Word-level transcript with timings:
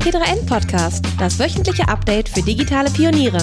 T3N 0.00 0.46
Podcast, 0.46 1.04
das 1.18 1.38
wöchentliche 1.38 1.86
Update 1.86 2.30
für 2.30 2.40
digitale 2.40 2.90
Pioniere. 2.90 3.38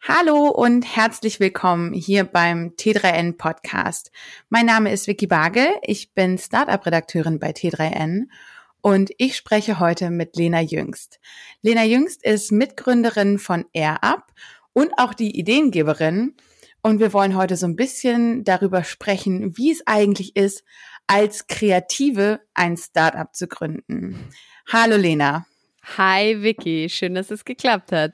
Hallo 0.00 0.50
und 0.50 0.84
herzlich 0.84 1.40
willkommen 1.40 1.92
hier 1.92 2.22
beim 2.22 2.74
T3N 2.76 3.36
Podcast. 3.36 4.12
Mein 4.48 4.66
Name 4.66 4.92
ist 4.92 5.08
Vicky 5.08 5.26
Bagel, 5.26 5.66
ich 5.82 6.14
bin 6.14 6.38
Startup-Redakteurin 6.38 7.40
bei 7.40 7.50
T3N 7.50 8.28
und 8.80 9.10
ich 9.18 9.36
spreche 9.36 9.80
heute 9.80 10.10
mit 10.10 10.36
Lena 10.36 10.60
Jüngst. 10.60 11.18
Lena 11.62 11.82
Jüngst 11.82 12.24
ist 12.24 12.52
Mitgründerin 12.52 13.40
von 13.40 13.64
AirUp 13.72 14.22
und 14.74 14.92
auch 14.96 15.12
die 15.12 15.36
Ideengeberin 15.36 16.36
und 16.82 17.00
wir 17.00 17.12
wollen 17.12 17.36
heute 17.36 17.56
so 17.56 17.66
ein 17.66 17.76
bisschen 17.76 18.44
darüber 18.44 18.84
sprechen, 18.84 19.56
wie 19.58 19.72
es 19.72 19.84
eigentlich 19.86 20.36
ist, 20.36 20.62
als 21.08 21.46
Kreative 21.46 22.40
ein 22.54 22.76
Startup 22.76 23.34
zu 23.34 23.48
gründen. 23.48 24.30
Hallo 24.70 24.96
Lena. 24.96 25.46
Hi 25.96 26.42
Vicky, 26.42 26.88
schön, 26.90 27.14
dass 27.14 27.30
es 27.30 27.44
geklappt 27.44 27.92
hat. 27.92 28.12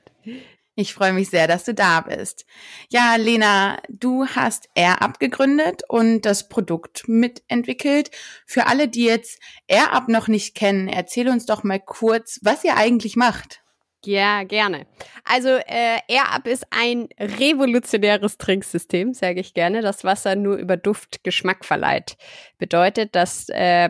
Ich 0.77 0.93
freue 0.93 1.13
mich 1.13 1.29
sehr, 1.29 1.47
dass 1.47 1.65
du 1.65 1.73
da 1.73 2.01
bist. 2.01 2.45
Ja, 2.89 3.15
Lena, 3.15 3.77
du 3.89 4.25
hast 4.25 4.69
AirUp 4.75 5.19
gegründet 5.19 5.83
und 5.87 6.21
das 6.21 6.49
Produkt 6.49 7.07
mitentwickelt. 7.07 8.11
Für 8.45 8.67
alle, 8.67 8.87
die 8.87 9.03
jetzt 9.03 9.39
AirUp 9.67 10.07
noch 10.07 10.27
nicht 10.27 10.55
kennen, 10.55 10.87
erzähl 10.87 11.29
uns 11.29 11.45
doch 11.45 11.63
mal 11.63 11.79
kurz, 11.79 12.39
was 12.43 12.63
ihr 12.63 12.77
eigentlich 12.77 13.15
macht. 13.17 13.64
Ja, 14.05 14.43
gerne. 14.43 14.85
Also 15.23 15.49
äh, 15.49 15.99
AirUp 16.07 16.45
ist 16.47 16.65
ein 16.69 17.09
revolutionäres 17.19 18.37
Trinksystem, 18.37 19.13
sage 19.13 19.39
ich 19.39 19.53
gerne, 19.53 19.81
das 19.81 20.03
Wasser 20.03 20.35
nur 20.35 20.57
über 20.57 20.77
Duft 20.77 21.23
Geschmack 21.23 21.65
verleiht. 21.65 22.15
Bedeutet, 22.59 23.15
dass 23.15 23.49
äh, 23.49 23.89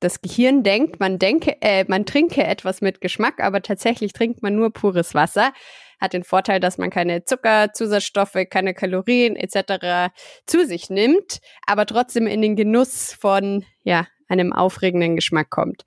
das 0.00 0.22
Gehirn 0.22 0.62
denkt, 0.62 0.98
man 0.98 1.18
denke, 1.18 1.56
äh, 1.60 1.84
man 1.88 2.06
trinke 2.06 2.42
etwas 2.44 2.80
mit 2.80 3.00
Geschmack, 3.00 3.40
aber 3.40 3.62
tatsächlich 3.62 4.12
trinkt 4.12 4.42
man 4.42 4.54
nur 4.54 4.72
pures 4.72 5.14
Wasser. 5.14 5.52
Hat 6.00 6.12
den 6.12 6.24
Vorteil, 6.24 6.60
dass 6.60 6.78
man 6.78 6.90
keine 6.90 7.24
Zucker, 7.24 7.72
Zusatzstoffe, 7.72 8.38
keine 8.50 8.74
Kalorien 8.74 9.36
etc. 9.36 10.12
zu 10.46 10.66
sich 10.66 10.90
nimmt, 10.90 11.40
aber 11.66 11.86
trotzdem 11.86 12.26
in 12.26 12.42
den 12.42 12.56
Genuss 12.56 13.12
von 13.12 13.64
ja 13.82 14.06
einem 14.28 14.52
aufregenden 14.52 15.16
Geschmack 15.16 15.50
kommt. 15.50 15.84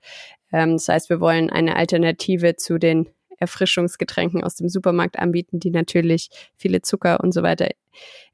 Ähm, 0.52 0.74
das 0.74 0.88
heißt, 0.88 1.10
wir 1.10 1.20
wollen 1.20 1.50
eine 1.50 1.76
Alternative 1.76 2.56
zu 2.56 2.78
den 2.78 3.08
Erfrischungsgetränken 3.38 4.44
aus 4.44 4.56
dem 4.56 4.68
Supermarkt 4.68 5.18
anbieten, 5.18 5.60
die 5.60 5.70
natürlich 5.70 6.30
viele 6.56 6.82
Zucker 6.82 7.20
und 7.20 7.32
so 7.32 7.42
weiter 7.42 7.68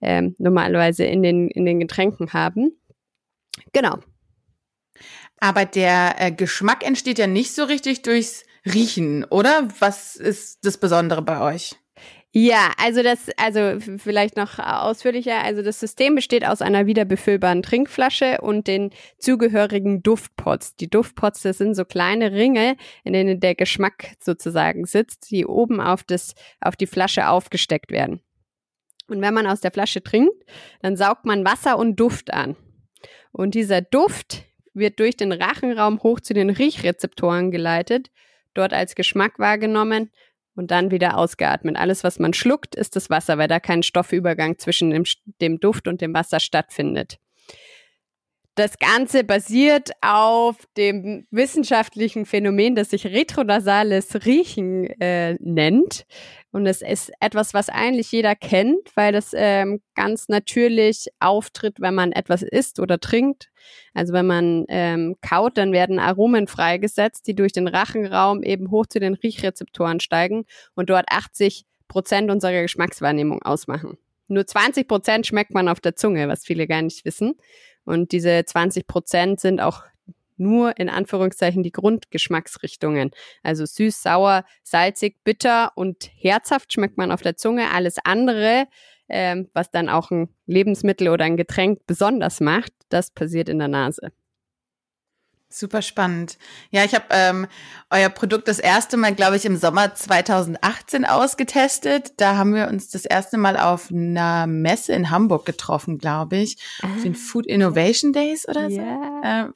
ähm, 0.01 0.35
normalerweise 0.39 1.05
in 1.05 1.23
den, 1.23 1.49
in 1.49 1.65
den 1.65 1.81
Getränken 1.81 2.33
haben. 2.33 2.73
Genau. 3.73 3.99
Aber 5.41 5.65
der 5.65 6.15
äh, 6.19 6.33
Geschmack 6.33 6.87
entsteht 6.87 7.19
ja 7.19 7.27
nicht 7.27 7.55
so 7.55 7.65
richtig 7.65 8.03
durchs 8.03 8.45
Riechen, 8.65 9.25
oder? 9.25 9.69
Was 9.79 10.17
ist 10.17 10.65
das 10.65 10.79
Besondere 10.79 11.23
bei 11.23 11.41
euch? 11.41 11.77
Ja, 12.37 12.73
also 12.79 13.05
das, 13.05 13.31
also 13.37 13.79
vielleicht 13.79 14.37
noch 14.37 14.59
ausführlicher. 14.59 15.45
Also 15.45 15.63
das 15.63 15.79
System 15.79 16.17
besteht 16.17 16.45
aus 16.45 16.63
einer 16.63 16.85
wiederbefüllbaren 16.85 17.63
Trinkflasche 17.63 18.41
und 18.41 18.67
den 18.67 18.91
zugehörigen 19.19 20.03
Duftpots. 20.03 20.75
Die 20.75 20.91
Duftpots, 20.91 21.43
das 21.43 21.59
sind 21.59 21.77
so 21.77 21.85
kleine 21.85 22.33
Ringe, 22.33 22.77
in 23.05 23.13
denen 23.13 23.39
der 23.39 23.55
Geschmack 23.55 24.17
sozusagen 24.19 24.85
sitzt, 24.85 25.31
die 25.31 25.47
oben 25.47 25.81
auf 25.81 26.03
das, 26.03 26.35
auf 26.61 26.75
die 26.75 26.89
Flasche 26.89 27.29
aufgesteckt 27.29 27.93
werden. 27.93 28.21
Und 29.07 29.21
wenn 29.21 29.35
man 29.35 29.47
aus 29.47 29.61
der 29.61 29.71
Flasche 29.71 30.03
trinkt, 30.03 30.35
dann 30.83 30.97
saugt 30.97 31.27
man 31.27 31.45
Wasser 31.45 31.79
und 31.79 32.01
Duft 32.01 32.35
an. 32.35 32.57
Und 33.31 33.55
dieser 33.55 33.81
Duft 33.81 34.43
wird 34.73 34.99
durch 34.99 35.17
den 35.17 35.31
Rachenraum 35.31 36.03
hoch 36.03 36.19
zu 36.19 36.35
den 36.35 36.51
Riechrezeptoren 36.51 37.53
geleitet, 37.53 38.11
dort 38.55 38.73
als 38.73 38.97
Geschmack 38.97 39.39
wahrgenommen 39.39 40.11
und 40.55 40.71
dann 40.71 40.91
wieder 40.91 41.17
ausgeatmet. 41.19 41.77
Alles, 41.77 42.05
was 42.05 42.19
man 42.19 42.33
schluckt, 42.33 42.75
ist 42.75 42.97
das 42.97 43.11
Wasser, 43.11 43.39
weil 43.39 43.49
da 43.49 43.61
kein 43.61 43.83
Stoffübergang 43.83 44.59
zwischen 44.59 44.91
dem, 44.91 45.05
dem 45.41 45.61
Duft 45.61 45.89
und 45.89 46.01
dem 46.01 46.15
Wasser 46.15 46.41
stattfindet. 46.41 47.19
Das 48.57 48.79
Ganze 48.79 49.25
basiert 49.25 49.91
auf 50.01 50.57
dem 50.77 51.27
wissenschaftlichen 51.33 52.25
Phänomen, 52.25 52.77
das 52.77 52.91
sich 52.91 53.05
retronasales 53.05 54.25
Riechen 54.25 54.85
äh, 55.01 55.35
nennt. 55.41 56.07
Und 56.53 56.67
es 56.67 56.81
ist 56.81 57.11
etwas, 57.19 57.53
was 57.53 57.69
eigentlich 57.69 58.13
jeder 58.13 58.37
kennt, 58.37 58.95
weil 58.95 59.13
das 59.13 59.33
ähm, 59.35 59.81
ganz 59.97 60.29
natürlich 60.29 61.09
auftritt, 61.19 61.81
wenn 61.81 61.97
man 61.97 62.13
etwas 62.13 62.43
isst 62.43 62.79
oder 62.79 63.01
trinkt. 63.01 63.51
Also 63.93 64.13
wenn 64.13 64.27
man 64.27 64.67
ähm, 64.69 65.17
kaut, 65.21 65.59
dann 65.59 65.73
werden 65.73 65.99
Aromen 65.99 66.47
freigesetzt, 66.47 67.27
die 67.27 67.35
durch 67.35 67.51
den 67.51 67.67
Rachenraum 67.67 68.45
eben 68.45 68.71
hoch 68.71 68.87
zu 68.87 69.01
den 69.01 69.15
Riechrezeptoren 69.15 69.99
steigen 69.99 70.45
und 70.77 70.91
dort 70.91 71.07
80 71.09 71.65
Prozent 71.89 72.31
unserer 72.31 72.63
Geschmackswahrnehmung 72.63 73.43
ausmachen. 73.43 73.99
Nur 74.29 74.47
20 74.47 74.89
Prozent 74.89 75.27
schmeckt 75.27 75.53
man 75.53 75.69
auf 75.69 75.81
der 75.81 75.97
Zunge, 75.97 76.29
was 76.29 76.45
viele 76.45 76.67
gar 76.67 76.83
nicht 76.83 77.05
wissen. 77.05 77.35
Und 77.85 78.13
diese 78.13 78.45
20 78.45 78.87
Prozent 78.87 79.41
sind 79.41 79.61
auch 79.61 79.83
nur 80.37 80.79
in 80.79 80.89
Anführungszeichen 80.89 81.63
die 81.63 81.73
Grundgeschmacksrichtungen. 81.73 83.11
Also 83.43 83.65
süß, 83.67 84.03
sauer, 84.03 84.45
salzig, 84.63 85.17
bitter 85.25 85.73
und 85.77 86.11
herzhaft 86.17 86.73
schmeckt 86.73 86.99
man 86.99 87.13
auf 87.13 87.23
der 87.23 87.37
Zunge. 87.37 87.71
Alles 87.73 87.97
andere, 88.03 88.67
ähm, 89.09 89.49
was 89.53 89.71
dann 89.71 89.89
auch 89.89 90.11
ein 90.11 90.29
Lebensmittel 90.47 91.09
oder 91.09 91.25
ein 91.25 91.37
Getränk 91.37 91.87
besonders 91.87 92.41
macht, 92.41 92.73
das 92.89 93.11
passiert 93.11 93.49
in 93.49 93.59
der 93.59 93.69
Nase. 93.69 94.13
Super 95.57 95.83
spannend. 95.83 96.37
Ja, 96.71 96.83
ich 96.85 96.97
habe 96.97 97.05
ähm, 97.11 97.47
euer 97.89 98.09
Produkt 98.09 98.49
das 98.49 98.59
erste 98.59 98.97
Mal, 98.97 99.15
glaube 99.15 99.37
ich, 99.37 99.45
im 99.45 99.57
Sommer 99.57 99.95
2018 99.95 101.05
ausgetestet. 101.05 102.15
Da 102.17 102.37
haben 102.37 102.57
wir 102.57 102.67
uns 102.67 102.91
das 102.91 103.05
erste 103.05 103.39
Mal 103.39 103.57
auf 103.57 103.89
einer 103.93 104.49
Messe 104.49 104.95
in 104.95 105.11
Hamburg 105.11 105.47
getroffen, 105.47 105.99
glaube 105.99 106.39
ich. 106.39 106.57
Ah. 106.83 106.89
Auf 106.89 107.03
den 107.03 107.15
Food 107.15 107.47
Innovation 107.47 108.13
Days 108.13 108.49
oder 108.49 108.69
so. 108.69 108.81
Yeah. 108.81 109.23
Ähm. 109.25 109.55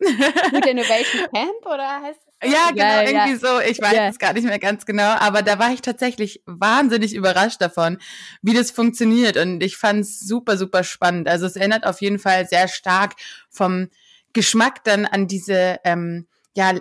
Food 0.51 0.67
Innovation 0.67 1.27
Camp 1.35 1.67
oder 1.67 2.01
heißt 2.01 2.21
es? 2.43 2.53
Ja, 2.53 2.69
genau, 2.71 2.85
ja, 2.85 3.03
irgendwie 3.03 3.33
ja. 3.33 3.39
so. 3.39 3.61
Ich 3.69 3.83
weiß 3.83 3.93
ja. 3.93 4.07
es 4.07 4.21
gar 4.21 4.35
nicht 4.35 4.47
mehr 4.47 4.61
ganz 4.61 4.87
genau, 4.87 5.17
aber 5.19 5.43
da 5.43 5.59
war 5.59 5.73
ich 5.73 5.81
tatsächlich 5.81 6.45
wahnsinnig 6.47 7.13
überrascht 7.13 7.61
davon, 7.61 7.99
wie 8.41 8.55
das 8.55 8.71
funktioniert. 8.71 9.37
Und 9.37 9.65
ich 9.65 9.77
fand 9.77 10.03
es 10.03 10.21
super, 10.21 10.57
super 10.57 10.85
spannend. 10.85 11.29
Also 11.29 11.47
es 11.47 11.57
erinnert 11.57 11.85
auf 11.85 12.01
jeden 12.01 12.21
Fall 12.21 12.47
sehr 12.47 12.69
stark 12.69 13.17
vom 13.51 13.89
Geschmack 14.38 14.84
dann 14.84 15.04
an 15.04 15.26
diese 15.26 15.81
ähm, 15.82 16.28
ja 16.54 16.75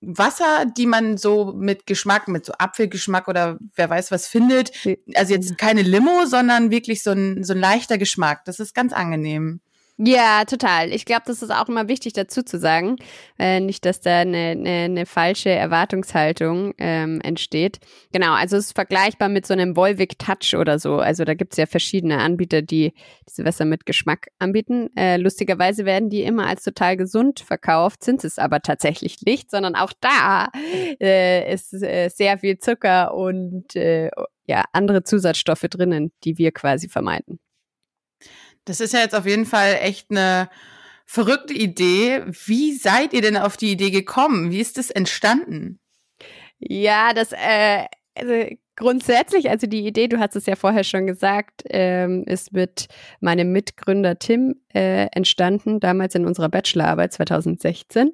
Wasser, 0.00 0.64
die 0.64 0.86
man 0.86 1.18
so 1.18 1.52
mit 1.52 1.86
Geschmack, 1.86 2.26
mit 2.28 2.46
so 2.46 2.54
Apfelgeschmack 2.58 3.28
oder 3.28 3.58
wer 3.74 3.90
weiß 3.90 4.10
was 4.10 4.26
findet. 4.26 4.72
Also 5.14 5.34
jetzt 5.34 5.58
keine 5.58 5.82
Limo, 5.82 6.24
sondern 6.24 6.70
wirklich 6.70 7.02
so 7.02 7.10
ein, 7.10 7.44
so 7.44 7.52
ein 7.52 7.60
leichter 7.60 7.98
Geschmack. 7.98 8.46
Das 8.46 8.60
ist 8.60 8.74
ganz 8.74 8.94
angenehm. 8.94 9.60
Ja, 9.96 10.44
total. 10.44 10.92
Ich 10.92 11.04
glaube, 11.04 11.22
das 11.26 11.40
ist 11.40 11.50
auch 11.52 11.68
immer 11.68 11.86
wichtig 11.86 12.14
dazu 12.14 12.42
zu 12.42 12.58
sagen. 12.58 12.96
Äh, 13.38 13.60
nicht, 13.60 13.84
dass 13.84 14.00
da 14.00 14.20
eine, 14.20 14.38
eine, 14.38 14.68
eine 14.68 15.06
falsche 15.06 15.50
Erwartungshaltung 15.50 16.74
ähm, 16.78 17.20
entsteht. 17.20 17.78
Genau, 18.12 18.32
also 18.32 18.56
es 18.56 18.66
ist 18.66 18.74
vergleichbar 18.74 19.28
mit 19.28 19.46
so 19.46 19.54
einem 19.54 19.76
Volvic 19.76 20.18
Touch 20.18 20.58
oder 20.58 20.80
so. 20.80 20.96
Also 20.96 21.24
da 21.24 21.34
gibt 21.34 21.52
es 21.52 21.58
ja 21.58 21.66
verschiedene 21.66 22.18
Anbieter, 22.18 22.60
die 22.60 22.92
diese 23.28 23.44
Wässer 23.44 23.66
mit 23.66 23.86
Geschmack 23.86 24.30
anbieten. 24.40 24.90
Äh, 24.96 25.16
lustigerweise 25.16 25.84
werden 25.84 26.10
die 26.10 26.24
immer 26.24 26.48
als 26.48 26.64
total 26.64 26.96
gesund 26.96 27.38
verkauft, 27.38 28.02
sind 28.02 28.24
es 28.24 28.40
aber 28.40 28.62
tatsächlich 28.62 29.22
nicht, 29.22 29.48
sondern 29.48 29.76
auch 29.76 29.92
da 30.00 30.48
äh, 31.00 31.54
ist 31.54 31.72
äh, 31.72 32.08
sehr 32.08 32.38
viel 32.38 32.58
Zucker 32.58 33.14
und 33.14 33.76
äh, 33.76 34.10
ja, 34.46 34.64
andere 34.72 35.04
Zusatzstoffe 35.04 35.66
drinnen, 35.70 36.10
die 36.24 36.36
wir 36.36 36.50
quasi 36.50 36.88
vermeiden. 36.88 37.38
Das 38.64 38.80
ist 38.80 38.92
ja 38.92 39.00
jetzt 39.00 39.14
auf 39.14 39.26
jeden 39.26 39.46
Fall 39.46 39.78
echt 39.80 40.10
eine 40.10 40.48
verrückte 41.04 41.54
Idee. 41.54 42.22
Wie 42.46 42.72
seid 42.72 43.12
ihr 43.12 43.22
denn 43.22 43.36
auf 43.36 43.56
die 43.56 43.72
Idee 43.72 43.90
gekommen? 43.90 44.50
Wie 44.50 44.60
ist 44.60 44.78
das 44.78 44.90
entstanden? 44.90 45.78
Ja, 46.58 47.12
das 47.12 47.32
äh, 47.32 47.84
also 48.14 48.32
grundsätzlich, 48.76 49.50
also 49.50 49.66
die 49.66 49.86
Idee, 49.86 50.08
du 50.08 50.18
hast 50.18 50.36
es 50.36 50.46
ja 50.46 50.56
vorher 50.56 50.84
schon 50.84 51.06
gesagt, 51.06 51.62
ähm, 51.68 52.24
ist 52.26 52.52
mit 52.52 52.86
meinem 53.20 53.52
Mitgründer 53.52 54.18
Tim 54.18 54.56
äh, 54.72 55.06
entstanden, 55.12 55.80
damals 55.80 56.14
in 56.14 56.26
unserer 56.26 56.48
Bachelorarbeit 56.48 57.12
2016. 57.12 58.12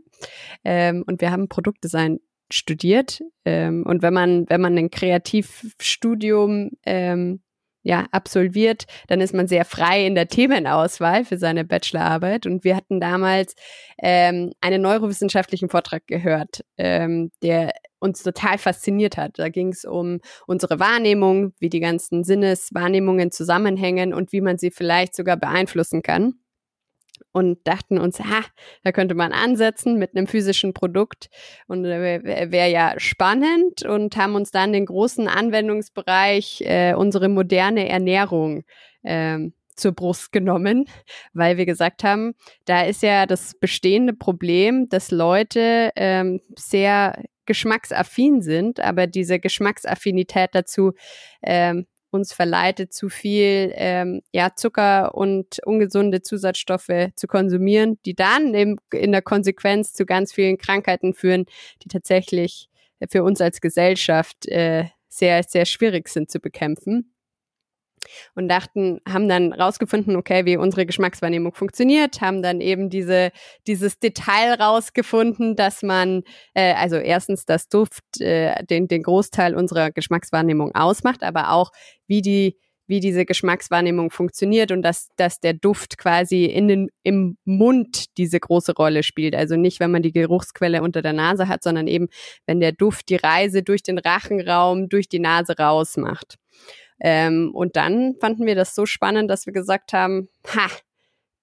Ähm, 0.64 1.05
und 1.06 1.20
wir 1.20 1.31
haben 1.31 1.49
Produktdesign 1.49 2.20
studiert. 2.53 3.20
Ähm, 3.44 3.85
und 3.87 4.03
wenn 4.03 4.14
man, 4.14 4.49
wenn 4.49 4.61
man 4.61 4.76
ein 4.76 4.91
Kreativstudium 4.91 6.73
ähm, 6.85 7.41
ja, 7.82 8.06
absolviert, 8.11 8.85
dann 9.09 9.21
ist 9.21 9.35
man 9.35 9.49
sehr 9.49 9.65
frei 9.65 10.06
in 10.06 10.15
der 10.15 10.29
Themenauswahl 10.29 11.25
für 11.25 11.38
seine 11.38 11.65
Bachelorarbeit. 11.65 12.47
Und 12.47 12.65
wir 12.65 12.77
hatten 12.77 13.00
damals 13.00 13.55
ähm, 14.03 14.53
einen 14.61 14.82
neurowissenschaftlichen 14.82 15.71
Vortrag 15.71 16.06
gehört, 16.06 16.65
ähm, 16.77 17.31
der 17.43 17.73
uns 17.99 18.23
total 18.23 18.59
fasziniert 18.59 19.17
hat. 19.17 19.38
Da 19.38 19.49
ging 19.49 19.69
es 19.69 19.85
um 19.85 20.21
unsere 20.47 20.81
Wahrnehmung, 20.81 21.53
wie 21.59 21.69
die 21.69 21.81
ganzen 21.81 22.25
Sinneswahrnehmungen 22.25 23.31
zusammenhängen 23.31 24.15
und 24.15 24.32
wie 24.32 24.41
man 24.41 24.59
sie 24.59 24.71
vielleicht 24.71 25.15
sogar 25.15 25.37
beeinflussen 25.37 26.03
kann. 26.03 26.40
Und 27.32 27.59
dachten 27.65 27.99
uns, 27.99 28.21
ha, 28.21 28.43
da 28.82 28.93
könnte 28.93 29.15
man 29.15 29.32
ansetzen 29.32 29.99
mit 29.99 30.17
einem 30.17 30.27
physischen 30.27 30.75
Produkt 30.75 31.29
und 31.67 31.85
äh, 31.85 32.23
wäre 32.25 32.53
wär 32.53 32.67
ja 32.69 32.94
spannend 32.99 33.85
und 33.85 34.17
haben 34.17 34.35
uns 34.35 34.50
dann 34.50 34.73
den 34.73 34.87
großen 34.87 35.29
Anwendungsbereich 35.29 36.62
äh, 36.62 36.94
unsere 36.94 37.29
moderne 37.29 37.88
Ernährung 37.88 38.65
ähm, 39.05 39.55
zur 39.77 39.93
Brust 39.93 40.32
genommen, 40.32 40.85
weil 41.32 41.56
wir 41.56 41.67
gesagt 41.67 42.05
haben, 42.05 42.35
da 42.65 42.82
ist 42.82 43.03
ja 43.03 43.27
das 43.27 43.55
bestehende 43.55 44.12
Problem, 44.12 44.88
dass 44.88 45.11
Leute 45.11 45.91
ähm, 45.97 46.41
sehr 46.56 47.23
geschmacksaffin 47.47 48.43
sind, 48.43 48.79
aber 48.79 49.09
diese 49.09 49.41
Geschmacksaffinität 49.41 50.50
dazu 50.53 50.93
ähm, 51.43 51.87
uns 52.11 52.33
verleitet, 52.33 52.93
zu 52.93 53.09
viel 53.09 53.73
ähm, 53.75 54.23
ja, 54.33 54.55
Zucker 54.55 55.15
und 55.15 55.61
ungesunde 55.65 56.23
Zusatzstoffe 56.23 57.11
zu 57.15 57.27
konsumieren, 57.27 57.99
die 58.05 58.15
dann 58.15 58.55
im, 58.55 58.79
in 58.93 59.12
der 59.12 59.23
Konsequenz 59.23 59.93
zu 59.93 60.07
ganz 60.07 60.33
vielen 60.33 60.59
Krankheiten 60.59 61.15
führen, 61.15 61.47
die 61.83 61.89
tatsächlich 61.89 62.69
für 63.09 63.23
uns 63.23 63.41
als 63.41 63.61
Gesellschaft 63.61 64.47
äh, 64.49 64.85
sehr, 65.09 65.43
sehr 65.43 65.65
schwierig 65.65 66.09
sind 66.09 66.31
zu 66.31 66.41
bekämpfen 66.41 67.12
und 68.35 68.49
dachten, 68.49 69.00
haben 69.08 69.29
dann 69.29 69.52
rausgefunden, 69.52 70.17
okay, 70.17 70.44
wie 70.44 70.56
unsere 70.56 70.87
Geschmackswahrnehmung 70.87 71.55
funktioniert, 71.55 72.20
haben 72.20 72.43
dann 72.43 72.61
eben 72.61 72.91
diese, 72.91 73.31
dieses 73.67 73.99
Detail 73.99 74.55
rausgefunden, 74.55 75.56
dass 75.56 75.82
man, 75.82 76.23
äh, 76.55 76.75
also 76.75 76.97
erstens 76.97 77.44
das 77.44 77.69
Duft 77.69 78.20
äh, 78.20 78.64
den, 78.64 78.88
den 78.88 79.02
Großteil 79.02 79.55
unserer 79.55 79.91
Geschmackswahrnehmung 79.91 80.75
ausmacht, 80.75 81.23
aber 81.23 81.52
auch 81.52 81.70
wie 82.06 82.23
die 82.23 82.56
wie 82.91 82.99
diese 82.99 83.25
Geschmackswahrnehmung 83.25 84.11
funktioniert 84.11 84.73
und 84.73 84.82
dass, 84.82 85.11
dass 85.14 85.38
der 85.38 85.55
Duft 85.55 85.96
quasi 85.96 86.46
in 86.46 86.67
den, 86.67 86.88
im 87.05 87.38
Mund 87.44 88.17
diese 88.19 88.41
große 88.41 88.75
Rolle 88.75 89.05
spielt. 89.05 89.37
Also 89.37 89.55
nicht, 89.55 89.79
wenn 89.79 89.93
man 89.93 90.03
die 90.03 90.11
Geruchsquelle 90.11 90.82
unter 90.82 91.00
der 91.00 91.12
Nase 91.12 91.46
hat, 91.46 91.62
sondern 91.62 91.87
eben, 91.87 92.08
wenn 92.46 92.58
der 92.58 92.73
Duft 92.73 93.08
die 93.08 93.17
Reise 93.17 93.62
durch 93.62 93.85
den 93.85 93.96
Rachenraum, 93.96 94.88
durch 94.88 95.08
die 95.08 95.20
Nase 95.20 95.55
rausmacht. 95.56 96.35
Ähm, 97.00 97.50
und 97.55 97.76
dann 97.76 98.14
fanden 98.20 98.47
wir 98.47 98.55
das 98.55 98.75
so 98.75 98.87
spannend, 98.87 99.31
dass 99.31 99.47
wir 99.47 99.52
gesagt 99.52 99.93
haben, 99.93 100.29
ha, 100.55 100.69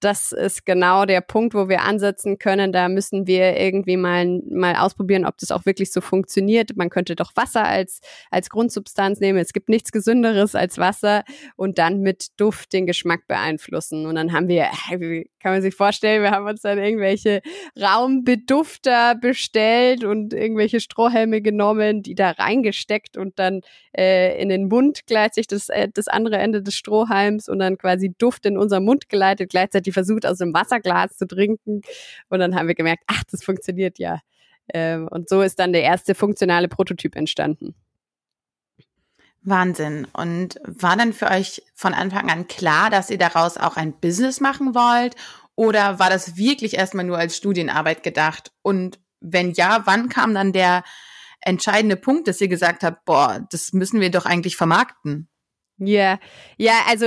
das 0.00 0.30
ist 0.30 0.64
genau 0.64 1.06
der 1.06 1.20
Punkt, 1.20 1.54
wo 1.54 1.68
wir 1.68 1.82
ansetzen 1.82 2.38
können. 2.38 2.72
Da 2.72 2.88
müssen 2.88 3.26
wir 3.26 3.56
irgendwie 3.56 3.96
mal, 3.96 4.40
mal 4.48 4.76
ausprobieren, 4.76 5.24
ob 5.24 5.38
das 5.38 5.50
auch 5.50 5.66
wirklich 5.66 5.92
so 5.92 6.00
funktioniert. 6.00 6.76
Man 6.76 6.88
könnte 6.88 7.16
doch 7.16 7.32
Wasser 7.34 7.64
als, 7.64 8.00
als 8.30 8.48
Grundsubstanz 8.48 9.18
nehmen. 9.18 9.38
Es 9.38 9.52
gibt 9.52 9.68
nichts 9.68 9.90
Gesünderes 9.90 10.54
als 10.54 10.78
Wasser 10.78 11.24
und 11.56 11.78
dann 11.78 12.00
mit 12.00 12.40
Duft 12.40 12.72
den 12.72 12.86
Geschmack 12.86 13.26
beeinflussen. 13.26 14.06
Und 14.06 14.14
dann 14.14 14.32
haben 14.32 14.46
wir, 14.48 14.68
kann 15.48 15.54
man 15.54 15.62
sich 15.62 15.74
vorstellen, 15.74 16.22
wir 16.22 16.30
haben 16.32 16.46
uns 16.46 16.60
dann 16.60 16.76
irgendwelche 16.76 17.40
Raumbedufter 17.80 19.14
bestellt 19.14 20.04
und 20.04 20.34
irgendwelche 20.34 20.78
Strohhelme 20.78 21.40
genommen, 21.40 22.02
die 22.02 22.14
da 22.14 22.32
reingesteckt 22.32 23.16
und 23.16 23.38
dann 23.38 23.62
äh, 23.96 24.38
in 24.42 24.50
den 24.50 24.68
Mund 24.68 25.06
gleichzeitig 25.06 25.46
das, 25.46 25.70
äh, 25.70 25.88
das 25.88 26.06
andere 26.06 26.36
Ende 26.36 26.62
des 26.62 26.74
Strohhalms 26.74 27.48
und 27.48 27.60
dann 27.60 27.78
quasi 27.78 28.14
Duft 28.18 28.44
in 28.44 28.58
unseren 28.58 28.84
Mund 28.84 29.08
geleitet, 29.08 29.48
gleichzeitig 29.48 29.94
versucht, 29.94 30.26
aus 30.26 30.36
dem 30.36 30.52
Wasserglas 30.52 31.16
zu 31.16 31.26
trinken. 31.26 31.80
Und 32.28 32.40
dann 32.40 32.54
haben 32.54 32.68
wir 32.68 32.74
gemerkt, 32.74 33.04
ach, 33.06 33.24
das 33.30 33.42
funktioniert 33.42 33.98
ja. 33.98 34.20
Ähm, 34.74 35.08
und 35.10 35.30
so 35.30 35.40
ist 35.40 35.58
dann 35.58 35.72
der 35.72 35.82
erste 35.82 36.14
funktionale 36.14 36.68
Prototyp 36.68 37.16
entstanden. 37.16 37.74
Wahnsinn. 39.48 40.06
Und 40.12 40.60
war 40.64 40.96
dann 40.96 41.12
für 41.12 41.30
euch 41.30 41.62
von 41.74 41.94
Anfang 41.94 42.30
an 42.30 42.48
klar, 42.48 42.90
dass 42.90 43.10
ihr 43.10 43.18
daraus 43.18 43.56
auch 43.56 43.76
ein 43.76 43.92
Business 43.92 44.40
machen 44.40 44.74
wollt? 44.74 45.16
Oder 45.54 45.98
war 45.98 46.10
das 46.10 46.36
wirklich 46.36 46.74
erstmal 46.74 47.04
nur 47.04 47.18
als 47.18 47.36
Studienarbeit 47.36 48.02
gedacht? 48.02 48.52
Und 48.62 48.98
wenn 49.20 49.52
ja, 49.52 49.82
wann 49.84 50.08
kam 50.08 50.34
dann 50.34 50.52
der 50.52 50.84
entscheidende 51.40 51.96
Punkt, 51.96 52.28
dass 52.28 52.40
ihr 52.40 52.48
gesagt 52.48 52.82
habt, 52.82 53.04
boah, 53.04 53.46
das 53.50 53.72
müssen 53.72 54.00
wir 54.00 54.10
doch 54.10 54.26
eigentlich 54.26 54.56
vermarkten? 54.56 55.28
Ja, 55.78 56.18
ja, 56.56 56.74
also 56.88 57.06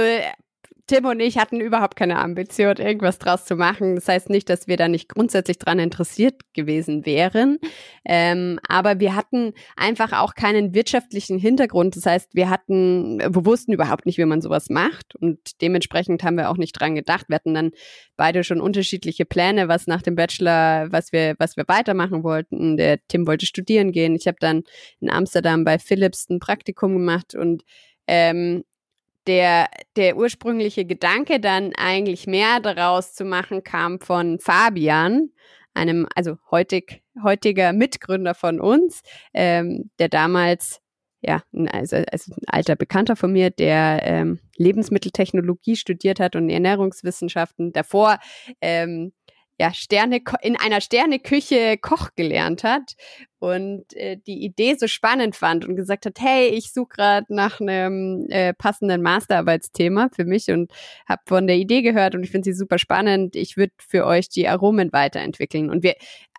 Tim 0.88 1.06
und 1.06 1.20
ich 1.20 1.38
hatten 1.38 1.62
überhaupt 1.62 1.96
keine 1.96 2.18
Ambition, 2.20 2.78
irgendwas 2.78 3.20
draus 3.20 3.46
zu 3.46 3.56
machen. 3.56 3.96
Das 3.96 4.08
heißt 4.08 4.30
nicht, 4.30 4.50
dass 4.50 4.68
wir 4.68 4.78
da 4.78 4.88
nicht 4.88 5.10
grundsätzlich 5.10 5.58
dran 5.58 5.80
interessiert 5.80 6.42
gewesen 6.54 7.06
wären. 7.06 7.60
Ähm, 8.06 8.60
aber 8.68 9.00
wir 9.00 9.16
hatten 9.16 9.54
einfach 9.76 10.14
auch 10.14 10.36
keinen 10.36 10.74
wirtschaftlichen 10.74 11.38
Hintergrund. 11.38 11.96
Das 11.96 12.06
heißt, 12.06 12.36
wir 12.36 12.50
hatten, 12.50 13.20
wir 13.20 13.46
wussten 13.46 13.74
überhaupt 13.74 14.06
nicht, 14.06 14.18
wie 14.18 14.26
man 14.26 14.42
sowas 14.42 14.70
macht. 14.70 15.16
Und 15.16 15.62
dementsprechend 15.62 16.24
haben 16.24 16.38
wir 16.38 16.50
auch 16.50 16.58
nicht 16.58 16.74
dran 16.74 16.96
gedacht. 16.96 17.26
Wir 17.30 17.36
hatten 17.36 17.54
dann 17.54 17.72
beide 18.18 18.44
schon 18.44 18.62
unterschiedliche 18.62 19.26
Pläne, 19.26 19.68
was 19.68 19.88
nach 19.88 20.02
dem 20.02 20.16
Bachelor, 20.16 20.92
was 20.92 21.12
wir, 21.12 21.36
was 21.40 21.58
wir 21.58 21.66
weitermachen 21.68 22.24
wollten. 22.24 22.78
Der 22.78 23.00
Tim 23.08 23.28
wollte 23.28 23.46
studieren 23.46 23.92
gehen. 23.92 24.16
Ich 24.16 24.28
habe 24.28 24.38
dann 24.40 24.64
in 25.00 25.10
Amsterdam 25.10 25.64
bei 25.64 25.80
Philips 25.80 26.30
ein 26.30 26.40
Praktikum 26.40 26.94
gemacht 26.94 27.36
und 27.36 27.64
ähm, 28.08 28.64
der, 29.28 29.70
der 29.96 30.18
ursprüngliche 30.18 30.86
Gedanke 30.86 31.40
dann 31.40 31.74
eigentlich 31.76 32.28
mehr 32.28 32.60
daraus 32.60 33.14
zu 33.14 33.26
machen 33.26 33.64
kam 33.64 34.00
von 34.00 34.40
Fabian, 34.40 35.30
einem, 35.74 36.08
also 36.16 36.38
heutig, 36.50 37.04
heutiger 37.24 37.74
Mitgründer 37.74 38.34
von 38.34 38.60
uns, 38.60 39.02
ähm, 39.34 39.92
der 40.00 40.10
damals, 40.10 40.82
ja, 41.22 41.44
also, 41.72 41.98
also 42.12 42.34
ein 42.34 42.48
alter 42.48 42.76
Bekannter 42.76 43.16
von 43.16 43.32
mir, 43.32 43.52
der 43.52 44.02
ähm, 44.04 44.40
Lebensmitteltechnologie 44.58 45.76
studiert 45.76 46.20
hat 46.20 46.36
und 46.36 46.50
Ernährungswissenschaften, 46.50 47.74
davor 47.74 48.18
ähm, 48.60 49.14
ja, 49.60 49.74
Sterne, 49.74 50.22
in 50.42 50.56
einer 50.56 50.82
Sterneküche 50.82 51.78
Koch 51.78 52.10
gelernt 52.16 52.64
hat 52.64 52.96
und 53.38 53.94
äh, 53.96 54.18
die 54.26 54.44
Idee 54.44 54.76
so 54.76 54.88
spannend 54.88 55.36
fand 55.36 55.66
und 55.66 55.76
gesagt 55.76 56.06
hat, 56.06 56.20
hey, 56.20 56.48
ich 56.50 56.72
suche 56.74 56.90
gerade 56.90 57.26
nach 57.30 57.60
einem 57.60 58.28
äh, 58.30 58.54
passenden 58.54 59.02
Masterarbeitsthema 59.02 60.10
für 60.16 60.26
mich 60.26 60.50
und 60.50 60.72
habe 61.08 61.22
von 61.28 61.48
der 61.48 61.58
Idee 61.58 61.82
gehört 61.82 62.16
und 62.16 62.24
ich 62.24 62.32
finde 62.32 62.46
sie 62.46 62.54
super 62.54 62.78
spannend. 62.78 63.36
Ich 63.36 63.58
würde 63.58 63.74
für 63.80 64.06
euch 64.06 64.30
die 64.30 64.48
Aromen 64.48 64.94
weiterentwickeln. 64.94 65.70
Und 65.70 65.84
wir, 65.84 65.96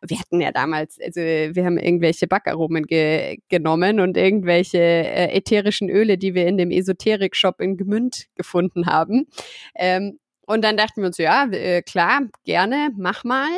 wir 0.06 0.19
hatten 0.19 0.41
ja 0.41 0.53
damals, 0.53 0.99
also 1.05 1.20
wir 1.20 1.65
haben 1.65 1.79
irgendwelche 1.79 2.26
Backaromen 2.26 2.87
ge 2.87 3.38
genommen 3.49 3.99
und 4.00 4.17
irgendwelche 4.17 4.79
äh, 4.79 5.37
ätherischen 5.37 5.91
Öle, 5.91 6.19
die 6.19 6.35
wir 6.35 6.47
in 6.47 6.56
dem 6.56 6.70
Esoterik-Shop 6.70 7.61
in 7.61 7.76
Gemünd 7.76 8.26
gefunden 8.37 8.87
haben. 8.87 9.26
Ähm, 9.75 10.19
und 10.47 10.62
dann 10.62 10.77
dachten 10.77 11.03
wir 11.03 11.06
uns, 11.06 11.19
ja, 11.19 11.44
äh, 11.50 11.83
klar, 11.83 12.23
gerne, 12.44 12.91
mach 12.97 13.25
mal. 13.25 13.50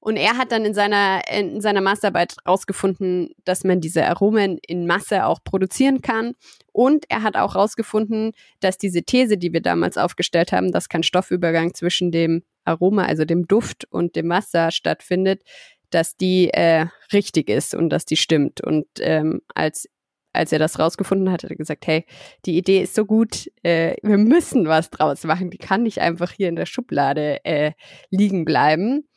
Und 0.00 0.16
er 0.16 0.38
hat 0.38 0.52
dann 0.52 0.64
in 0.64 0.74
seiner, 0.74 1.22
in 1.28 1.60
seiner 1.60 1.80
Masterarbeit 1.80 2.36
rausgefunden, 2.46 3.30
dass 3.44 3.64
man 3.64 3.80
diese 3.80 4.06
Aromen 4.06 4.58
in 4.66 4.86
Masse 4.86 5.26
auch 5.26 5.42
produzieren 5.42 6.02
kann. 6.02 6.34
Und 6.72 7.04
er 7.08 7.24
hat 7.24 7.36
auch 7.36 7.56
rausgefunden, 7.56 8.32
dass 8.60 8.78
diese 8.78 9.02
These, 9.02 9.38
die 9.38 9.52
wir 9.52 9.60
damals 9.60 9.98
aufgestellt 9.98 10.52
haben, 10.52 10.70
dass 10.70 10.88
kein 10.88 11.02
Stoffübergang 11.02 11.74
zwischen 11.74 12.12
dem 12.12 12.44
Aroma, 12.64 13.06
also 13.06 13.24
dem 13.24 13.48
Duft 13.48 13.86
und 13.90 14.14
dem 14.14 14.28
Wasser 14.28 14.70
stattfindet, 14.70 15.42
dass 15.90 16.16
die 16.16 16.50
äh, 16.52 16.86
richtig 17.12 17.48
ist 17.48 17.74
und 17.74 17.90
dass 17.90 18.04
die 18.04 18.16
stimmt. 18.16 18.60
Und 18.60 18.86
ähm, 19.00 19.40
als 19.54 19.88
als 20.32 20.52
er 20.52 20.58
das 20.58 20.78
rausgefunden 20.78 21.30
hat, 21.30 21.42
hat 21.42 21.50
er 21.50 21.56
gesagt, 21.56 21.86
hey, 21.86 22.04
die 22.44 22.56
Idee 22.56 22.82
ist 22.82 22.94
so 22.94 23.04
gut, 23.04 23.50
äh, 23.62 23.96
wir 24.02 24.18
müssen 24.18 24.66
was 24.66 24.90
draus 24.90 25.24
machen. 25.24 25.50
Die 25.50 25.58
kann 25.58 25.82
nicht 25.82 26.00
einfach 26.00 26.32
hier 26.32 26.48
in 26.48 26.56
der 26.56 26.66
Schublade 26.66 27.44
äh, 27.44 27.72
liegen 28.10 28.44
bleiben. 28.44 29.08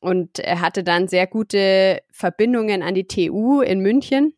Und 0.00 0.38
er 0.38 0.60
hatte 0.60 0.82
dann 0.82 1.08
sehr 1.08 1.26
gute 1.26 2.00
Verbindungen 2.10 2.82
an 2.82 2.94
die 2.94 3.06
TU 3.06 3.60
in 3.60 3.80
München 3.80 4.32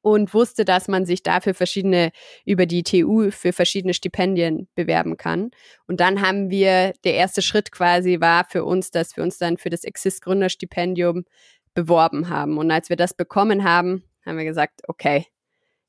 und 0.00 0.34
wusste, 0.34 0.64
dass 0.64 0.86
man 0.86 1.06
sich 1.06 1.22
dafür 1.22 1.54
verschiedene, 1.54 2.12
über 2.44 2.66
die 2.66 2.84
TU 2.84 3.30
für 3.30 3.52
verschiedene 3.52 3.94
Stipendien 3.94 4.68
bewerben 4.76 5.16
kann. 5.16 5.50
Und 5.88 6.00
dann 6.00 6.20
haben 6.20 6.50
wir, 6.50 6.92
der 7.04 7.14
erste 7.14 7.42
Schritt 7.42 7.72
quasi 7.72 8.20
war 8.20 8.44
für 8.48 8.64
uns, 8.64 8.90
dass 8.90 9.16
wir 9.16 9.24
uns 9.24 9.38
dann 9.38 9.58
für 9.58 9.70
das 9.70 9.82
Exist 9.82 10.22
Gründerstipendium 10.22 11.24
beworben 11.74 12.28
haben. 12.28 12.58
Und 12.58 12.70
als 12.70 12.88
wir 12.88 12.96
das 12.96 13.14
bekommen 13.14 13.64
haben, 13.64 14.04
haben 14.24 14.38
wir 14.38 14.44
gesagt, 14.44 14.82
okay, 14.88 15.26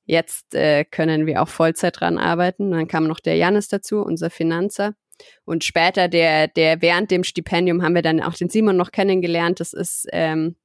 jetzt 0.06 0.54
äh, 0.56 0.84
können 0.86 1.26
wir 1.26 1.42
auch 1.42 1.48
Vollzeit 1.48 2.00
dran 2.00 2.18
arbeiten. 2.18 2.72
dann 2.72 2.88
kam 2.88 3.08
noch 3.08 3.20
der 3.20 3.36
Janis 3.36 3.68
dazu, 3.68 4.02
unser 4.02 4.30
Finanzer. 4.30 4.96
Und 5.46 5.64
später, 5.64 6.08
der, 6.08 6.48
der 6.48 6.82
während 6.82 7.12
dem 7.12 7.24
Stipendium 7.24 7.84
haben 7.84 7.96
wir 7.96 8.02
dann 8.02 8.22
auch 8.22 8.34
den 8.34 8.50
Simon 8.50 8.78
noch 8.78 8.92
kennengelernt. 8.92 9.60
Das 9.60 9.74
ist, 9.74 10.08
ähm, 10.12 10.56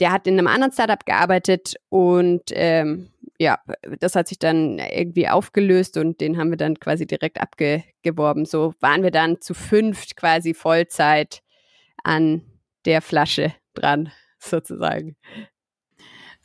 der 0.00 0.12
hat 0.12 0.26
in 0.26 0.38
einem 0.38 0.46
anderen 0.46 0.72
Startup 0.72 1.04
gearbeitet 1.04 1.74
und 1.88 2.42
ähm, 2.52 3.10
ja, 3.38 3.58
das 3.98 4.14
hat 4.14 4.28
sich 4.28 4.38
dann 4.38 4.78
irgendwie 4.78 5.28
aufgelöst 5.28 5.96
und 5.96 6.20
den 6.20 6.38
haben 6.38 6.50
wir 6.50 6.56
dann 6.56 6.78
quasi 6.78 7.06
direkt 7.06 7.40
abgeworben. 7.40 8.44
So 8.44 8.74
waren 8.80 9.02
wir 9.02 9.10
dann 9.10 9.40
zu 9.40 9.54
fünft 9.54 10.16
quasi 10.16 10.54
Vollzeit 10.54 11.42
an 12.02 12.42
der 12.84 13.02
Flasche 13.02 13.54
dran, 13.74 14.12
sozusagen. 14.38 15.16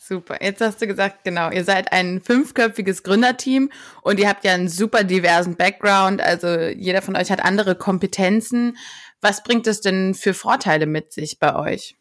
Super. 0.10 0.44
Jetzt 0.44 0.60
hast 0.60 0.82
du 0.82 0.88
gesagt, 0.88 1.24
genau, 1.24 1.52
ihr 1.52 1.64
seid 1.64 1.94
ein 1.94 2.20
fünfköpfiges 2.20 3.04
Gründerteam 3.04 3.70
und 4.02 4.20
ihr 4.20 4.28
habt 4.28 4.44
ja 4.44 4.56
einen 4.56 4.68
super 4.68 5.04
diversen 5.04 5.56
Background. 5.56 6.20
Also 6.20 6.48
jeder 6.48 7.04
von 7.04 7.16
euch 7.16 7.30
hat 7.30 7.46
andere 7.46 7.76
Kompetenzen. 7.76 8.76
Was 9.22 9.44
bringt 9.44 9.68
es 9.68 9.82
denn 9.82 10.16
für 10.16 10.34
Vorteile 10.34 10.88
mit 10.88 11.14
sich 11.14 11.38
bei 11.38 11.56
euch? 11.56 11.96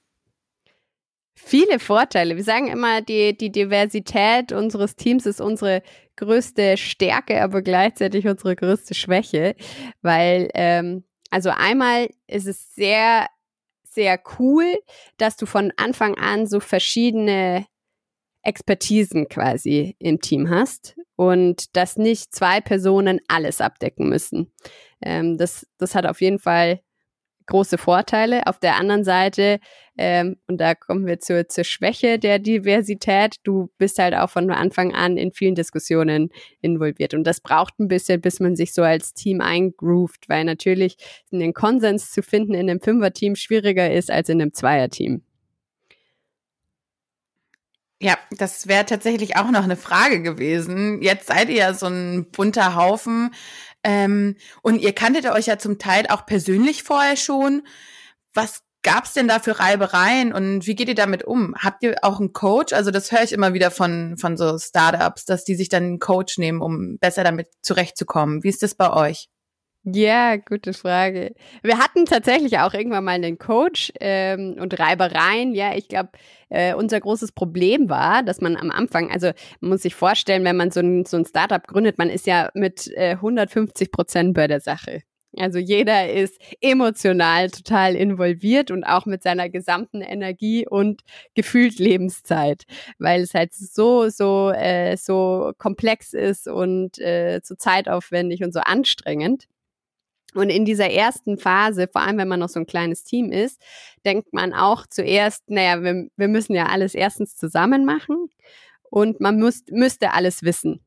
Viele 1.35 1.79
Vorteile. 1.79 2.37
Wir 2.37 2.45
sagen 2.45 2.69
immer, 2.69 3.03
die, 3.03 3.37
die 3.37 3.53
Diversität 3.53 4.53
unseres 4.53 4.97
Teams 4.97 5.27
ist 5.27 5.43
unsere 5.43 5.83
größte 6.17 6.79
Stärke, 6.79 7.43
aber 7.43 7.61
gleichzeitig 7.61 8.27
unsere 8.27 8.57
größte 8.57 8.95
Schwäche, 8.95 9.55
weil 10.01 10.49
ähm, 10.55 11.05
also 11.29 11.51
einmal 11.51 12.09
ist 12.27 12.47
es 12.47 12.75
sehr 12.75 13.27
sehr 13.85 14.19
cool, 14.39 14.79
dass 15.19 15.37
du 15.37 15.45
von 15.45 15.73
Anfang 15.77 16.17
an 16.17 16.47
so 16.47 16.61
verschiedene 16.61 17.67
Expertisen 18.43 19.29
quasi 19.29 19.97
im 19.99 20.21
Team 20.21 20.51
hast 20.51 20.97
und 21.17 21.77
dass 21.77 21.97
nicht 21.97 22.35
zwei 22.35 22.61
Personen 22.61 23.21
alles 23.29 23.61
abdecken 23.61 24.09
müssen. 24.09 24.53
Ähm, 25.03 25.37
das, 25.37 25.67
das 25.79 25.95
hat 25.95 26.07
auf 26.07 26.21
jeden 26.21 26.39
Fall 26.39 26.81
große 27.49 27.79
Vorteile. 27.79 28.47
Auf 28.47 28.61
der 28.61 28.77
anderen 28.77 29.03
Seite, 29.03 29.59
ähm, 29.97 30.37
und 30.47 30.61
da 30.61 30.75
kommen 30.75 31.07
wir 31.07 31.19
zur, 31.19 31.49
zur 31.49 31.65
Schwäche 31.65 32.19
der 32.21 32.39
Diversität, 32.39 33.37
du 33.43 33.71
bist 33.79 33.99
halt 33.99 34.15
auch 34.15 34.31
von 34.31 34.49
Anfang 34.51 34.95
an 34.95 35.17
in 35.17 35.33
vielen 35.33 35.57
Diskussionen 35.57 36.31
involviert. 36.61 37.15
Und 37.15 37.25
das 37.25 37.41
braucht 37.41 37.81
ein 37.81 37.89
bisschen, 37.89 38.21
bis 38.21 38.39
man 38.39 38.55
sich 38.55 38.73
so 38.73 38.83
als 38.83 39.15
Team 39.15 39.41
eingroovt, 39.41 40.29
weil 40.29 40.45
natürlich 40.45 40.97
einen 41.33 41.53
Konsens 41.53 42.13
zu 42.13 42.23
finden 42.23 42.55
in 42.55 42.71
einem 42.71 42.81
Fünfer-Team 42.81 43.35
schwieriger 43.35 43.91
ist 43.91 44.11
als 44.11 44.29
in 44.29 44.41
einem 44.41 44.55
Zweier-Team. 44.55 45.23
Ja, 48.01 48.17
das 48.31 48.69
wäre 48.69 48.87
tatsächlich 48.87 49.37
auch 49.37 49.51
noch 49.51 49.65
eine 49.65 49.77
Frage 49.77 50.23
gewesen. 50.23 51.03
Jetzt 51.03 51.27
seid 51.27 51.49
ihr 51.49 51.57
ja 51.57 51.75
so 51.75 51.87
ein 51.87 52.31
bunter 52.31 52.77
Haufen. 52.77 53.35
Ähm, 53.83 54.37
und 54.63 54.81
ihr 54.81 54.93
kanntet 54.93 55.27
euch 55.27 55.47
ja 55.47 55.59
zum 55.59 55.79
Teil 55.79 56.07
auch 56.09 56.25
persönlich 56.25 56.85
vorher 56.85 57.17
schon. 57.17 57.67
Was 58.35 58.63
gab's 58.83 59.15
denn 59.15 59.27
da 59.27 59.41
für 59.41 59.59
Reibereien 59.59 60.33
und 60.33 60.67
wie 60.67 60.77
geht 60.77 60.89
ihr 60.89 60.95
damit 60.95 61.25
um? 61.25 61.55
Habt 61.59 61.83
ihr 61.83 61.97
auch 62.03 62.21
einen 62.21 62.33
Coach? 62.33 62.73
Also 62.73 62.93
das 62.93 63.11
höre 63.11 63.25
ich 63.25 63.33
immer 63.33 63.53
wieder 63.53 63.73
von, 63.73 64.17
von 64.17 64.37
so 64.37 64.57
Startups, 64.59 65.25
dass 65.25 65.45
die 65.45 65.57
sich 65.57 65.69
dann 65.69 65.83
einen 65.83 65.99
Coach 65.99 66.39
nehmen, 66.39 66.61
um 66.61 66.99
besser 66.99 67.25
damit 67.25 67.49
zurechtzukommen. 67.63 68.45
Wie 68.45 68.49
ist 68.49 68.63
das 68.63 68.77
bei 68.77 68.93
euch? 68.93 69.29
Ja, 69.85 70.37
gute 70.37 70.75
Frage. 70.75 71.35
Wir 71.63 71.79
hatten 71.79 72.05
tatsächlich 72.05 72.59
auch 72.59 72.75
irgendwann 72.75 73.05
mal 73.05 73.13
einen 73.13 73.39
Coach 73.39 73.91
ähm, 74.01 74.57
und 74.61 74.79
Reibereien. 74.79 75.55
Ja, 75.55 75.75
ich 75.75 75.89
glaube, 75.89 76.11
äh, 76.51 76.75
unser 76.75 77.01
großes 77.01 77.33
Problem 77.33 77.89
war, 77.89 78.23
dass 78.23 78.41
man 78.41 78.57
am 78.57 78.71
Anfang, 78.71 79.11
also 79.11 79.31
man 79.61 79.71
muss 79.71 79.83
sich 79.83 79.95
vorstellen, 79.95 80.45
wenn 80.45 80.57
man 80.57 80.71
so 80.71 80.81
ein, 80.81 81.07
so 81.07 81.17
ein 81.17 81.25
Startup 81.25 81.67
gründet, 81.67 81.97
man 81.97 82.11
ist 82.11 82.27
ja 82.27 82.51
mit 82.55 82.89
äh, 82.97 83.13
150 83.13 83.91
Prozent 83.91 84.35
bei 84.35 84.47
der 84.47 84.61
Sache. 84.61 85.03
Also 85.39 85.59
jeder 85.59 86.11
ist 86.11 86.39
emotional 86.61 87.51
total 87.51 87.95
involviert 87.95 88.71
und 88.71 88.85
auch 88.85 89.07
mit 89.07 89.23
seiner 89.23 89.49
gesamten 89.49 90.01
Energie 90.01 90.67
und 90.67 91.03
gefühlt 91.35 91.79
Lebenszeit, 91.79 92.65
weil 92.99 93.23
es 93.23 93.35
halt 93.35 93.55
so 93.55 94.09
so 94.09 94.51
äh, 94.51 94.97
so 94.97 95.53
komplex 95.59 96.15
ist 96.15 96.49
und 96.49 96.99
äh, 96.99 97.41
so 97.45 97.55
zeitaufwendig 97.55 98.43
und 98.43 98.53
so 98.53 98.61
anstrengend. 98.61 99.47
Und 100.35 100.51
in 100.51 100.65
dieser 100.65 100.91
ersten 100.91 101.39
Phase, 101.39 101.89
vor 101.91 102.03
allem 102.03 102.19
wenn 102.19 102.29
man 102.29 102.41
noch 102.41 102.51
so 102.51 102.61
ein 102.61 102.67
kleines 102.67 103.03
Team 103.03 103.33
ist, 103.33 103.63
denkt 104.05 104.33
man 104.33 104.53
auch 104.53 104.87
zuerst, 104.87 105.49
naja, 105.49 105.83
wir, 105.83 106.09
wir 106.17 106.29
müssen 106.29 106.55
ja 106.55 106.67
alles 106.67 106.95
erstens 106.95 107.37
zusammen 107.37 107.85
machen 107.85 108.29
und 108.91 109.21
man 109.21 109.39
muss, 109.39 109.63
müsste 109.71 110.13
alles 110.13 110.43
wissen. 110.43 110.81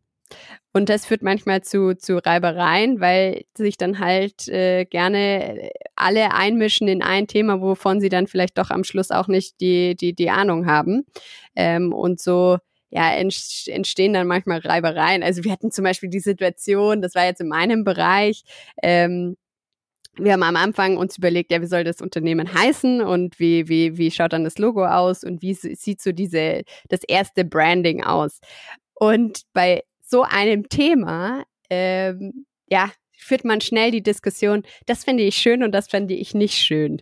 Und 0.74 0.88
das 0.88 1.06
führt 1.06 1.22
manchmal 1.22 1.62
zu, 1.62 1.98
zu 1.98 2.18
Reibereien, 2.18 3.02
weil 3.02 3.44
sich 3.58 3.78
dann 3.78 4.00
halt 4.00 4.48
äh, 4.48 4.86
gerne 4.86 5.70
alle 5.96 6.34
einmischen 6.34 6.88
in 6.88 7.02
ein 7.02 7.28
Thema, 7.28 7.62
wovon 7.62 8.00
sie 8.00 8.10
dann 8.10 8.28
vielleicht 8.28 8.58
doch 8.58 8.70
am 8.70 8.86
Schluss 8.86 9.12
auch 9.12 9.28
nicht 9.28 9.60
die, 9.60 9.96
die, 9.96 10.14
die 10.14 10.30
Ahnung 10.30 10.68
haben. 10.68 11.06
Ähm, 11.56 11.92
und 11.92 12.22
so 12.22 12.58
ja, 12.92 13.12
entstehen 13.14 14.14
dann 14.14 14.28
manchmal 14.28 14.60
Reibereien. 14.60 15.24
Also 15.24 15.44
wir 15.44 15.52
hatten 15.52 15.72
zum 15.72 15.84
Beispiel 15.84 16.10
die 16.10 16.20
Situation, 16.20 17.02
das 17.02 17.16
war 17.16 17.26
jetzt 17.26 17.42
in 17.42 17.48
meinem 17.48 17.84
Bereich, 17.84 18.44
ähm, 18.84 19.38
wir 20.18 20.34
haben 20.34 20.44
am 20.44 20.58
Anfang 20.58 20.98
uns 20.98 21.18
überlegt, 21.18 21.52
ja, 21.52 21.62
wie 21.62 21.68
soll 21.68 21.86
das 21.86 22.02
Unternehmen 22.02 22.54
heißen 22.54 23.02
und 23.02 23.40
wie, 23.40 23.70
wie, 23.70 23.98
wie 23.98 24.12
schaut 24.12 24.34
dann 24.34 24.44
das 24.44 24.58
Logo 24.58 24.86
aus 24.86 25.24
und 25.24 25.42
wie 25.42 25.54
sieht 25.54 26.02
so 26.02 26.12
diese, 26.12 26.64
das 26.90 27.02
erste 27.08 27.46
Branding 27.46 28.04
aus. 28.04 28.40
Und 28.94 29.44
bei 29.54 29.84
so 30.02 30.24
einem 30.24 30.68
Thema, 30.68 31.44
ähm, 31.70 32.46
ja, 32.68 32.92
führt 33.16 33.46
man 33.46 33.62
schnell 33.62 33.92
die 33.92 34.04
Diskussion, 34.04 34.64
das 34.86 35.06
finde 35.06 35.24
ich 35.24 35.38
schön 35.38 35.64
und 35.64 35.72
das 35.72 35.88
finde 35.88 36.14
ich 36.14 36.34
nicht 36.34 36.56
schön. 36.56 37.02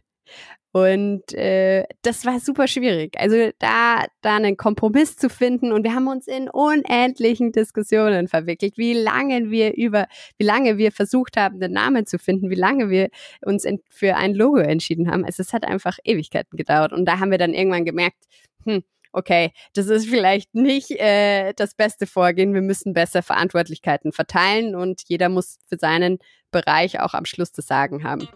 Und 0.71 1.33
äh, 1.33 1.85
das 2.03 2.25
war 2.25 2.39
super 2.39 2.67
schwierig. 2.67 3.19
Also 3.19 3.49
da, 3.57 4.05
da 4.21 4.35
einen 4.35 4.55
Kompromiss 4.55 5.17
zu 5.17 5.27
finden 5.27 5.71
und 5.71 5.83
wir 5.83 5.95
haben 5.95 6.07
uns 6.07 6.27
in 6.27 6.47
unendlichen 6.47 7.51
Diskussionen 7.51 8.27
verwickelt, 8.27 8.77
wie 8.77 8.93
lange 8.93 9.49
wir 9.49 9.75
über, 9.75 10.05
wie 10.37 10.45
lange 10.45 10.77
wir 10.77 10.91
versucht 10.91 11.37
haben, 11.37 11.59
den 11.59 11.71
Namen 11.71 12.05
zu 12.05 12.19
finden, 12.19 12.51
wie 12.51 12.55
lange 12.55 12.91
wir 12.91 13.09
uns 13.41 13.65
in, 13.65 13.81
für 13.89 14.15
ein 14.15 14.35
Logo 14.35 14.57
entschieden 14.57 15.09
haben. 15.09 15.25
Also 15.25 15.41
es 15.41 15.53
hat 15.53 15.65
einfach 15.65 15.97
Ewigkeiten 16.03 16.55
gedauert. 16.55 16.93
Und 16.93 17.05
da 17.05 17.19
haben 17.19 17.31
wir 17.31 17.39
dann 17.39 17.55
irgendwann 17.55 17.85
gemerkt, 17.85 18.17
hm, 18.63 18.83
okay, 19.11 19.51
das 19.73 19.87
ist 19.87 20.07
vielleicht 20.07 20.53
nicht 20.53 20.91
äh, 20.91 21.53
das 21.53 21.73
beste 21.73 22.05
Vorgehen. 22.05 22.53
Wir 22.53 22.61
müssen 22.61 22.93
besser 22.93 23.23
Verantwortlichkeiten 23.23 24.11
verteilen 24.11 24.75
und 24.75 25.01
jeder 25.07 25.29
muss 25.29 25.57
für 25.67 25.77
seinen 25.77 26.19
Bereich 26.51 26.99
auch 26.99 27.15
am 27.15 27.25
Schluss 27.25 27.51
das 27.51 27.65
Sagen 27.65 28.03
haben. 28.03 28.27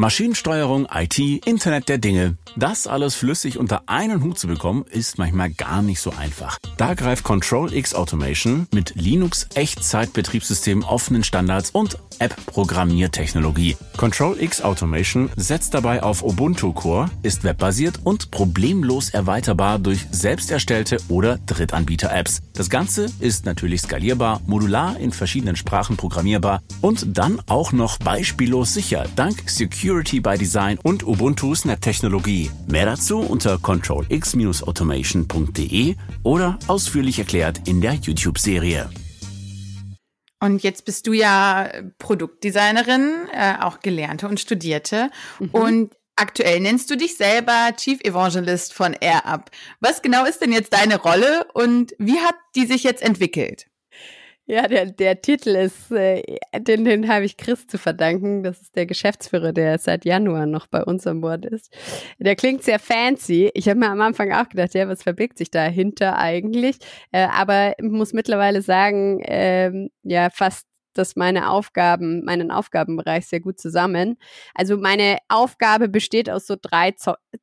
Maschinensteuerung, 0.00 0.88
IT, 0.90 1.18
Internet 1.18 1.90
der 1.90 1.98
Dinge. 1.98 2.38
Das 2.56 2.86
alles 2.86 3.14
flüssig 3.16 3.58
unter 3.58 3.82
einen 3.86 4.24
Hut 4.24 4.38
zu 4.38 4.46
bekommen, 4.46 4.86
ist 4.90 5.18
manchmal 5.18 5.50
gar 5.50 5.82
nicht 5.82 6.00
so 6.00 6.10
einfach. 6.18 6.58
Da 6.78 6.94
greift 6.94 7.22
Control 7.22 7.74
X 7.74 7.94
Automation 7.94 8.66
mit 8.72 8.94
Linux 8.94 9.46
Echtzeitbetriebssystem, 9.54 10.84
offenen 10.84 11.22
Standards 11.22 11.70
und 11.72 11.98
App-Programmiertechnologie. 12.18 13.76
Control 13.96 14.40
X 14.40 14.62
Automation 14.62 15.30
setzt 15.36 15.74
dabei 15.74 16.02
auf 16.02 16.22
Ubuntu 16.22 16.72
Core, 16.72 17.10
ist 17.22 17.44
webbasiert 17.44 18.00
und 18.04 18.30
problemlos 18.30 19.10
erweiterbar 19.10 19.78
durch 19.78 20.06
selbst 20.10 20.50
erstellte 20.50 20.98
oder 21.08 21.38
Drittanbieter-Apps. 21.46 22.40
Das 22.54 22.70
Ganze 22.70 23.06
ist 23.20 23.44
natürlich 23.44 23.82
skalierbar, 23.82 24.40
modular 24.46 24.98
in 24.98 25.12
verschiedenen 25.12 25.56
Sprachen 25.56 25.96
programmierbar 25.96 26.62
und 26.80 27.18
dann 27.18 27.40
auch 27.48 27.72
noch 27.72 27.98
beispiellos 27.98 28.74
sicher 28.74 29.06
dank 29.16 29.48
Security 29.90 30.20
by 30.20 30.38
Design 30.38 30.78
und 30.84 31.04
Ubuntu 31.04 31.52
Snap 31.52 31.80
Technologie. 31.80 32.48
Mehr 32.68 32.86
dazu 32.86 33.18
unter 33.18 33.58
controlx-automation.de 33.58 35.96
oder 36.22 36.60
ausführlich 36.68 37.18
erklärt 37.18 37.66
in 37.66 37.80
der 37.80 37.94
YouTube-Serie. 37.94 38.88
Und 40.38 40.62
jetzt 40.62 40.84
bist 40.84 41.08
du 41.08 41.12
ja 41.12 41.72
Produktdesignerin, 41.98 43.26
äh, 43.32 43.54
auch 43.60 43.80
Gelernte 43.80 44.28
und 44.28 44.38
Studierte. 44.38 45.10
Mhm. 45.40 45.48
Und 45.50 45.96
aktuell 46.14 46.60
nennst 46.60 46.88
du 46.92 46.96
dich 46.96 47.16
selber 47.16 47.72
Chief 47.76 48.00
Evangelist 48.00 48.72
von 48.72 48.94
AirUp. 48.94 49.50
Was 49.80 50.02
genau 50.02 50.24
ist 50.24 50.40
denn 50.40 50.52
jetzt 50.52 50.72
deine 50.72 51.00
Rolle 51.00 51.48
und 51.52 51.96
wie 51.98 52.20
hat 52.20 52.36
die 52.54 52.66
sich 52.66 52.84
jetzt 52.84 53.02
entwickelt? 53.02 53.66
Ja, 54.50 54.66
der, 54.66 54.86
der 54.86 55.20
Titel 55.22 55.50
ist, 55.50 55.92
äh, 55.92 56.22
den, 56.58 56.84
den 56.84 57.08
habe 57.08 57.24
ich 57.24 57.36
Chris 57.36 57.68
zu 57.68 57.78
verdanken. 57.78 58.42
Das 58.42 58.60
ist 58.60 58.74
der 58.74 58.84
Geschäftsführer, 58.84 59.52
der 59.52 59.78
seit 59.78 60.04
Januar 60.04 60.46
noch 60.46 60.66
bei 60.66 60.82
uns 60.82 61.06
an 61.06 61.20
Bord 61.20 61.46
ist. 61.46 61.72
Der 62.18 62.34
klingt 62.34 62.64
sehr 62.64 62.80
fancy. 62.80 63.52
Ich 63.54 63.68
habe 63.68 63.78
mir 63.78 63.88
am 63.90 64.00
Anfang 64.00 64.32
auch 64.32 64.48
gedacht, 64.48 64.74
ja, 64.74 64.88
was 64.88 65.04
verbirgt 65.04 65.38
sich 65.38 65.52
dahinter 65.52 66.18
eigentlich? 66.18 66.78
Äh, 67.12 67.28
aber 67.30 67.74
muss 67.80 68.12
mittlerweile 68.12 68.60
sagen, 68.60 69.20
äh, 69.20 69.88
ja, 70.02 70.30
fast 70.30 70.66
das 70.94 71.16
meine 71.16 71.50
Aufgaben, 71.50 72.24
meinen 72.24 72.50
Aufgabenbereich 72.50 73.26
sehr 73.26 73.40
gut 73.40 73.60
zusammen. 73.60 74.16
Also 74.54 74.76
meine 74.76 75.18
Aufgabe 75.28 75.88
besteht 75.88 76.28
aus 76.30 76.46
so 76.46 76.56
drei, 76.60 76.94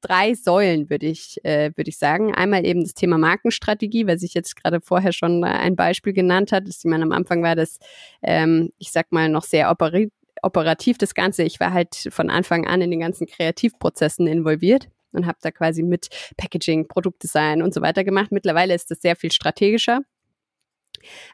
drei 0.02 0.34
Säulen, 0.34 0.90
würde 0.90 1.08
ich, 1.08 1.44
äh, 1.44 1.72
würde 1.76 1.90
ich 1.90 1.98
sagen. 1.98 2.34
Einmal 2.36 2.66
eben 2.66 2.82
das 2.82 2.94
Thema 2.94 3.18
Markenstrategie, 3.18 4.08
weil 4.08 4.20
sich 4.20 4.34
jetzt 4.34 4.56
gerade 4.56 4.82
vorher 4.82 5.14
schon 5.14 5.44
ein 5.44 5.76
Beispiel 5.76 6.14
genannt 6.14 6.52
hat. 6.52 6.68
Ich 6.68 6.84
meine, 6.84 7.04
am 7.04 7.12
Anfang 7.12 7.44
war 7.44 7.56
das, 7.56 7.80
ähm, 8.22 8.72
ich 8.78 8.92
sag 8.92 9.12
mal, 9.12 9.30
noch 9.30 9.44
sehr 9.44 9.72
operativ 9.72 10.12
operativ 10.44 11.00
das 11.00 11.16
Ganze. 11.16 11.44
Ich 11.44 11.60
war 11.60 11.74
halt 11.74 12.10
von 12.12 12.30
Anfang 12.30 12.68
an 12.68 12.82
in 12.82 12.92
den 12.92 13.00
ganzen 13.00 13.26
Kreativprozessen 13.26 14.28
involviert 14.28 14.88
und 15.12 15.26
habe 15.26 15.38
da 15.42 15.52
quasi 15.52 15.84
mit 15.84 16.10
Packaging, 16.38 16.88
Produktdesign 16.88 17.62
und 17.62 17.74
so 17.74 17.82
weiter 17.82 18.04
gemacht. 18.04 18.32
Mittlerweile 18.32 18.74
ist 18.74 18.92
das 18.92 19.02
sehr 19.02 19.16
viel 19.16 19.32
strategischer. 19.32 20.02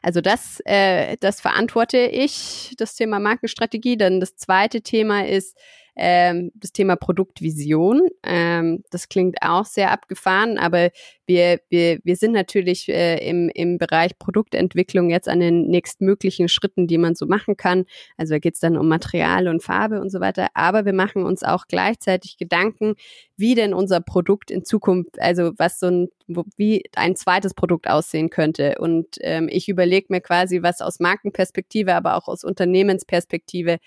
Also 0.02 0.20
das, 0.20 0.60
äh, 0.64 1.16
das 1.20 1.40
verantworte 1.40 1.98
ich, 1.98 2.74
das 2.78 2.94
Thema 2.94 3.18
Markenstrategie. 3.18 3.96
Dann 3.96 4.20
das 4.20 4.36
zweite 4.36 4.82
Thema 4.82 5.26
ist 5.26 5.56
ähm, 5.96 6.50
das 6.54 6.72
Thema 6.72 6.96
Produktvision. 6.96 8.08
Ähm, 8.24 8.82
das 8.90 9.08
klingt 9.08 9.36
auch 9.42 9.64
sehr 9.64 9.92
abgefahren, 9.92 10.58
aber 10.58 10.90
wir, 11.26 11.60
wir, 11.70 12.00
wir 12.04 12.16
sind 12.16 12.32
natürlich 12.32 12.88
äh, 12.88 13.16
im, 13.28 13.48
im 13.54 13.78
Bereich 13.78 14.18
Produktentwicklung 14.18 15.10
jetzt 15.10 15.28
an 15.28 15.40
den 15.40 15.68
nächstmöglichen 15.68 16.48
Schritten, 16.48 16.86
die 16.86 16.98
man 16.98 17.14
so 17.14 17.26
machen 17.26 17.56
kann. 17.56 17.84
Also 18.16 18.34
da 18.34 18.38
geht 18.38 18.54
es 18.54 18.60
dann 18.60 18.76
um 18.76 18.88
Material 18.88 19.48
und 19.48 19.62
Farbe 19.62 20.00
und 20.00 20.10
so 20.10 20.20
weiter. 20.20 20.48
Aber 20.54 20.84
wir 20.84 20.92
machen 20.92 21.24
uns 21.24 21.42
auch 21.42 21.66
gleichzeitig 21.66 22.36
Gedanken, 22.36 22.94
wie 23.36 23.54
denn 23.54 23.72
unser 23.72 24.00
Produkt 24.00 24.50
in 24.50 24.64
Zukunft, 24.64 25.20
also 25.20 25.52
was 25.56 25.78
so 25.78 25.86
ein, 25.86 26.08
wie 26.56 26.84
ein 26.96 27.16
zweites 27.16 27.54
Produkt 27.54 27.88
aussehen 27.88 28.30
könnte. 28.30 28.76
Und 28.78 29.16
ähm, 29.20 29.48
ich 29.50 29.68
überlege 29.68 30.06
mir 30.10 30.20
quasi, 30.20 30.62
was 30.62 30.80
aus 30.80 31.00
Markenperspektive, 31.00 31.94
aber 31.94 32.16
auch 32.16 32.28
aus 32.28 32.44
Unternehmensperspektive 32.44 33.78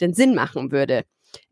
den 0.00 0.14
Sinn 0.14 0.34
machen 0.34 0.72
würde. 0.72 1.04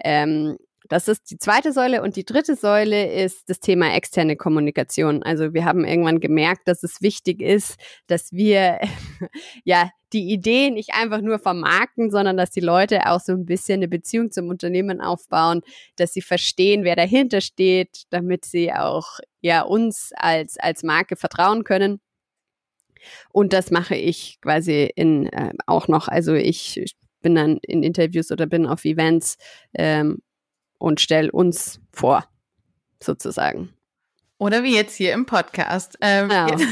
Ähm, 0.02 0.56
das 0.88 1.08
ist 1.08 1.30
die 1.30 1.38
zweite 1.38 1.72
Säule. 1.72 2.02
Und 2.02 2.16
die 2.16 2.24
dritte 2.24 2.56
Säule 2.56 3.10
ist 3.12 3.48
das 3.48 3.60
Thema 3.60 3.94
externe 3.94 4.36
Kommunikation. 4.36 5.22
Also 5.22 5.54
wir 5.54 5.64
haben 5.64 5.84
irgendwann 5.84 6.20
gemerkt, 6.20 6.68
dass 6.68 6.82
es 6.82 7.00
wichtig 7.00 7.40
ist, 7.40 7.76
dass 8.06 8.32
wir 8.32 8.80
ja 9.64 9.90
die 10.12 10.30
Idee 10.30 10.70
nicht 10.70 10.94
einfach 10.94 11.20
nur 11.22 11.38
vermarkten, 11.38 12.10
sondern 12.10 12.36
dass 12.36 12.50
die 12.50 12.60
Leute 12.60 13.06
auch 13.06 13.20
so 13.20 13.32
ein 13.32 13.46
bisschen 13.46 13.76
eine 13.76 13.88
Beziehung 13.88 14.30
zum 14.30 14.48
Unternehmen 14.48 15.00
aufbauen, 15.00 15.62
dass 15.96 16.12
sie 16.12 16.22
verstehen, 16.22 16.84
wer 16.84 16.96
dahinter 16.96 17.40
steht, 17.40 18.04
damit 18.10 18.44
sie 18.44 18.72
auch 18.72 19.18
ja 19.40 19.62
uns 19.62 20.12
als, 20.16 20.58
als 20.58 20.82
Marke 20.82 21.16
vertrauen 21.16 21.64
können. 21.64 22.00
Und 23.32 23.52
das 23.52 23.70
mache 23.70 23.96
ich 23.96 24.38
quasi 24.40 24.90
in 24.94 25.26
äh, 25.26 25.52
auch 25.66 25.88
noch. 25.88 26.08
Also 26.08 26.34
ich 26.34 26.94
bin 27.24 27.34
dann 27.34 27.56
in 27.62 27.82
Interviews 27.82 28.30
oder 28.30 28.46
bin 28.46 28.66
auf 28.66 28.84
Events 28.84 29.38
ähm, 29.74 30.18
und 30.78 31.00
stell 31.00 31.30
uns 31.30 31.80
vor, 31.90 32.28
sozusagen. 33.02 33.70
Oder 34.38 34.62
wie 34.62 34.74
jetzt 34.74 34.94
hier 34.96 35.12
im 35.14 35.26
Podcast. 35.26 35.96
Ähm, 36.02 36.28
ja. 36.30 36.48
jetzt, 36.50 36.66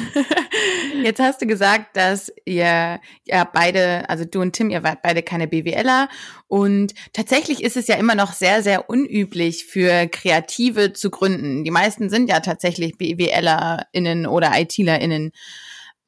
jetzt, 1.02 1.21
hast 1.21 1.40
du 1.40 1.47
gesagt, 1.47 1.97
dass 1.97 2.30
ihr 2.44 3.00
ja 3.25 3.44
beide, 3.50 4.09
also 4.11 4.25
du 4.25 4.42
und 4.42 4.52
Tim, 4.52 4.68
ihr 4.68 4.82
wart 4.82 5.00
beide 5.02 5.23
keine 5.23 5.49
BWLer. 5.49 6.09
Und 6.49 6.92
tatsächlich 7.14 7.62
ist 7.62 7.78
es 7.78 7.87
ja 7.87 7.94
immer 7.94 8.14
noch 8.14 8.35
sehr, 8.35 8.62
sehr 8.62 8.90
unüblich 8.90 9.64
für 9.64 10.06
Kreative 10.09 10.92
zu 10.92 11.11
gründen. 11.11 11.64
Die 11.64 11.71
meisten 11.71 12.11
sind 12.11 12.28
ja 12.28 12.40
tatsächlich 12.40 12.99
BWLerInnen 12.99 14.26
oder 14.26 14.52
ITlerInnen. 14.54 15.32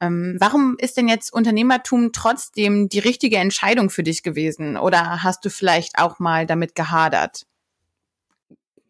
Ähm, 0.05 0.37
warum 0.39 0.75
ist 0.79 0.97
denn 0.97 1.07
jetzt 1.07 1.33
Unternehmertum 1.33 2.11
trotzdem 2.11 2.89
die 2.89 2.99
richtige 2.99 3.37
Entscheidung 3.37 3.89
für 3.89 4.03
dich 4.03 4.23
gewesen? 4.23 4.77
Oder 4.77 5.23
hast 5.23 5.45
du 5.45 5.49
vielleicht 5.49 5.97
auch 5.97 6.19
mal 6.19 6.45
damit 6.45 6.75
gehadert? 6.75 7.45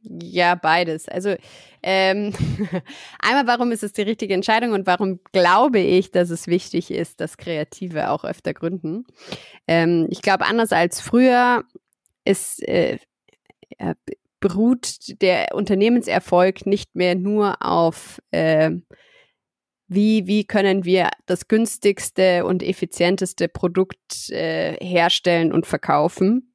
Ja, 0.01 0.55
beides. 0.55 1.07
Also 1.07 1.35
ähm, 1.81 2.33
einmal, 3.19 3.47
warum 3.47 3.71
ist 3.71 3.83
es 3.83 3.93
die 3.93 4.03
richtige 4.03 4.33
Entscheidung 4.33 4.73
und 4.73 4.85
warum 4.85 5.19
glaube 5.31 5.79
ich, 5.79 6.11
dass 6.11 6.29
es 6.29 6.47
wichtig 6.47 6.91
ist, 6.91 7.19
dass 7.19 7.37
Kreative 7.37 8.09
auch 8.11 8.23
öfter 8.23 8.53
gründen? 8.53 9.05
Ähm, 9.67 10.07
ich 10.09 10.21
glaube, 10.21 10.45
anders 10.45 10.71
als 10.71 11.01
früher 11.01 11.63
ist 12.23 12.61
äh, 12.67 12.99
beruht 14.39 15.21
der 15.21 15.55
Unternehmenserfolg 15.55 16.67
nicht 16.67 16.95
mehr 16.95 17.15
nur 17.15 17.63
auf 17.63 18.21
äh, 18.29 18.71
wie, 19.87 20.25
wie 20.27 20.45
können 20.45 20.85
wir 20.85 21.09
das 21.25 21.47
günstigste 21.47 22.45
und 22.45 22.63
effizienteste 22.63 23.47
Produkt 23.47 24.29
äh, 24.31 24.73
herstellen 24.83 25.51
und 25.51 25.67
verkaufen, 25.67 26.53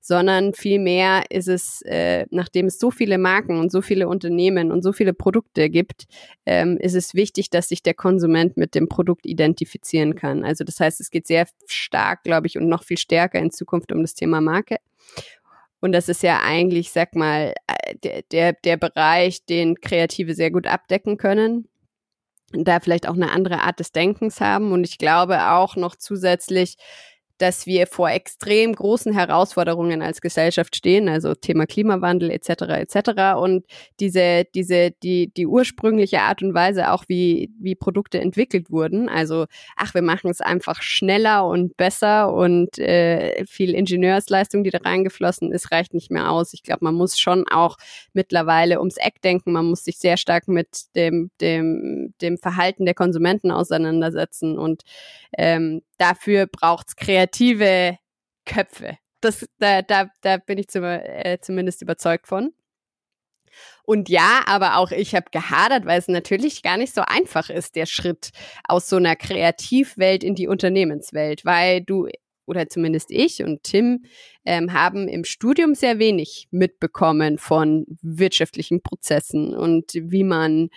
sondern 0.00 0.52
vielmehr 0.52 1.24
ist 1.30 1.48
es, 1.48 1.82
äh, 1.82 2.26
nachdem 2.30 2.66
es 2.66 2.78
so 2.78 2.90
viele 2.90 3.18
Marken 3.18 3.58
und 3.60 3.70
so 3.70 3.82
viele 3.82 4.08
Unternehmen 4.08 4.72
und 4.72 4.82
so 4.82 4.92
viele 4.92 5.14
Produkte 5.14 5.70
gibt, 5.70 6.06
ähm, 6.44 6.76
ist 6.78 6.94
es 6.94 7.14
wichtig, 7.14 7.50
dass 7.50 7.68
sich 7.68 7.82
der 7.82 7.94
Konsument 7.94 8.56
mit 8.56 8.74
dem 8.74 8.88
Produkt 8.88 9.26
identifizieren 9.26 10.16
kann. 10.16 10.44
Also 10.44 10.64
das 10.64 10.80
heißt, 10.80 11.00
es 11.00 11.10
geht 11.10 11.26
sehr 11.26 11.46
stark, 11.66 12.24
glaube 12.24 12.48
ich, 12.48 12.58
und 12.58 12.68
noch 12.68 12.82
viel 12.82 12.98
stärker 12.98 13.38
in 13.38 13.52
Zukunft 13.52 13.92
um 13.92 14.00
das 14.00 14.14
Thema 14.14 14.40
Marke. 14.40 14.78
Und 15.80 15.92
das 15.92 16.08
ist 16.08 16.22
ja 16.22 16.40
eigentlich, 16.42 16.90
sag 16.90 17.14
mal, 17.14 17.54
äh, 17.66 17.94
der, 18.02 18.22
der, 18.32 18.52
der 18.54 18.76
Bereich, 18.78 19.44
den 19.44 19.80
Kreative 19.80 20.34
sehr 20.34 20.50
gut 20.50 20.66
abdecken 20.66 21.16
können 21.16 21.68
da 22.52 22.80
vielleicht 22.80 23.08
auch 23.08 23.14
eine 23.14 23.30
andere 23.30 23.60
Art 23.62 23.80
des 23.80 23.92
Denkens 23.92 24.40
haben. 24.40 24.72
Und 24.72 24.84
ich 24.84 24.98
glaube 24.98 25.50
auch 25.50 25.76
noch 25.76 25.96
zusätzlich, 25.96 26.76
dass 27.38 27.66
wir 27.66 27.86
vor 27.86 28.10
extrem 28.10 28.74
großen 28.74 29.12
Herausforderungen 29.12 30.02
als 30.02 30.20
Gesellschaft 30.20 30.76
stehen, 30.76 31.08
also 31.08 31.34
Thema 31.34 31.66
Klimawandel 31.66 32.30
etc. 32.30 32.48
etc. 32.50 33.38
Und 33.38 33.64
diese, 34.00 34.44
diese, 34.54 34.92
die, 35.02 35.32
die 35.32 35.46
ursprüngliche 35.46 36.20
Art 36.20 36.42
und 36.42 36.54
Weise 36.54 36.92
auch, 36.92 37.04
wie, 37.08 37.50
wie 37.58 37.74
Produkte 37.74 38.20
entwickelt 38.20 38.70
wurden, 38.70 39.08
also 39.08 39.46
ach, 39.76 39.94
wir 39.94 40.02
machen 40.02 40.30
es 40.30 40.40
einfach 40.40 40.82
schneller 40.82 41.46
und 41.46 41.76
besser 41.76 42.32
und 42.32 42.78
äh, 42.78 43.44
viel 43.46 43.74
Ingenieursleistung, 43.74 44.64
die 44.64 44.70
da 44.70 44.78
reingeflossen 44.78 45.52
ist, 45.52 45.72
reicht 45.72 45.94
nicht 45.94 46.10
mehr 46.10 46.30
aus. 46.30 46.52
Ich 46.52 46.62
glaube, 46.62 46.84
man 46.84 46.94
muss 46.94 47.18
schon 47.18 47.44
auch 47.48 47.76
mittlerweile 48.12 48.78
ums 48.78 48.96
Eck 48.96 49.20
denken, 49.22 49.52
man 49.52 49.66
muss 49.66 49.84
sich 49.84 49.98
sehr 49.98 50.16
stark 50.16 50.48
mit 50.48 50.94
dem, 50.94 51.30
dem, 51.40 52.14
dem 52.20 52.38
Verhalten 52.38 52.84
der 52.84 52.94
Konsumenten 52.94 53.50
auseinandersetzen 53.50 54.58
und 54.58 54.82
ähm, 55.36 55.82
dafür 55.98 56.46
braucht's 56.46 56.96
kreative 57.32 57.98
Köpfe. 58.44 58.98
Das, 59.20 59.46
da, 59.58 59.82
da, 59.82 60.08
da 60.20 60.36
bin 60.38 60.58
ich 60.58 60.68
zum, 60.68 60.84
äh, 60.84 61.38
zumindest 61.40 61.82
überzeugt 61.82 62.26
von. 62.26 62.52
Und 63.84 64.08
ja, 64.08 64.42
aber 64.46 64.76
auch 64.76 64.90
ich 64.90 65.14
habe 65.14 65.26
gehadert, 65.30 65.84
weil 65.84 65.98
es 65.98 66.08
natürlich 66.08 66.62
gar 66.62 66.76
nicht 66.76 66.94
so 66.94 67.02
einfach 67.02 67.50
ist, 67.50 67.76
der 67.76 67.86
Schritt 67.86 68.30
aus 68.64 68.88
so 68.88 68.96
einer 68.96 69.16
Kreativwelt 69.16 70.24
in 70.24 70.34
die 70.34 70.48
Unternehmenswelt, 70.48 71.44
weil 71.44 71.82
du 71.82 72.08
oder 72.46 72.68
zumindest 72.68 73.10
ich 73.10 73.42
und 73.44 73.62
Tim 73.62 74.04
ähm, 74.44 74.72
haben 74.72 75.06
im 75.06 75.24
Studium 75.24 75.74
sehr 75.74 75.98
wenig 75.98 76.48
mitbekommen 76.50 77.38
von 77.38 77.86
wirtschaftlichen 78.02 78.82
Prozessen 78.82 79.54
und 79.54 79.92
wie 79.94 80.24
man 80.24 80.70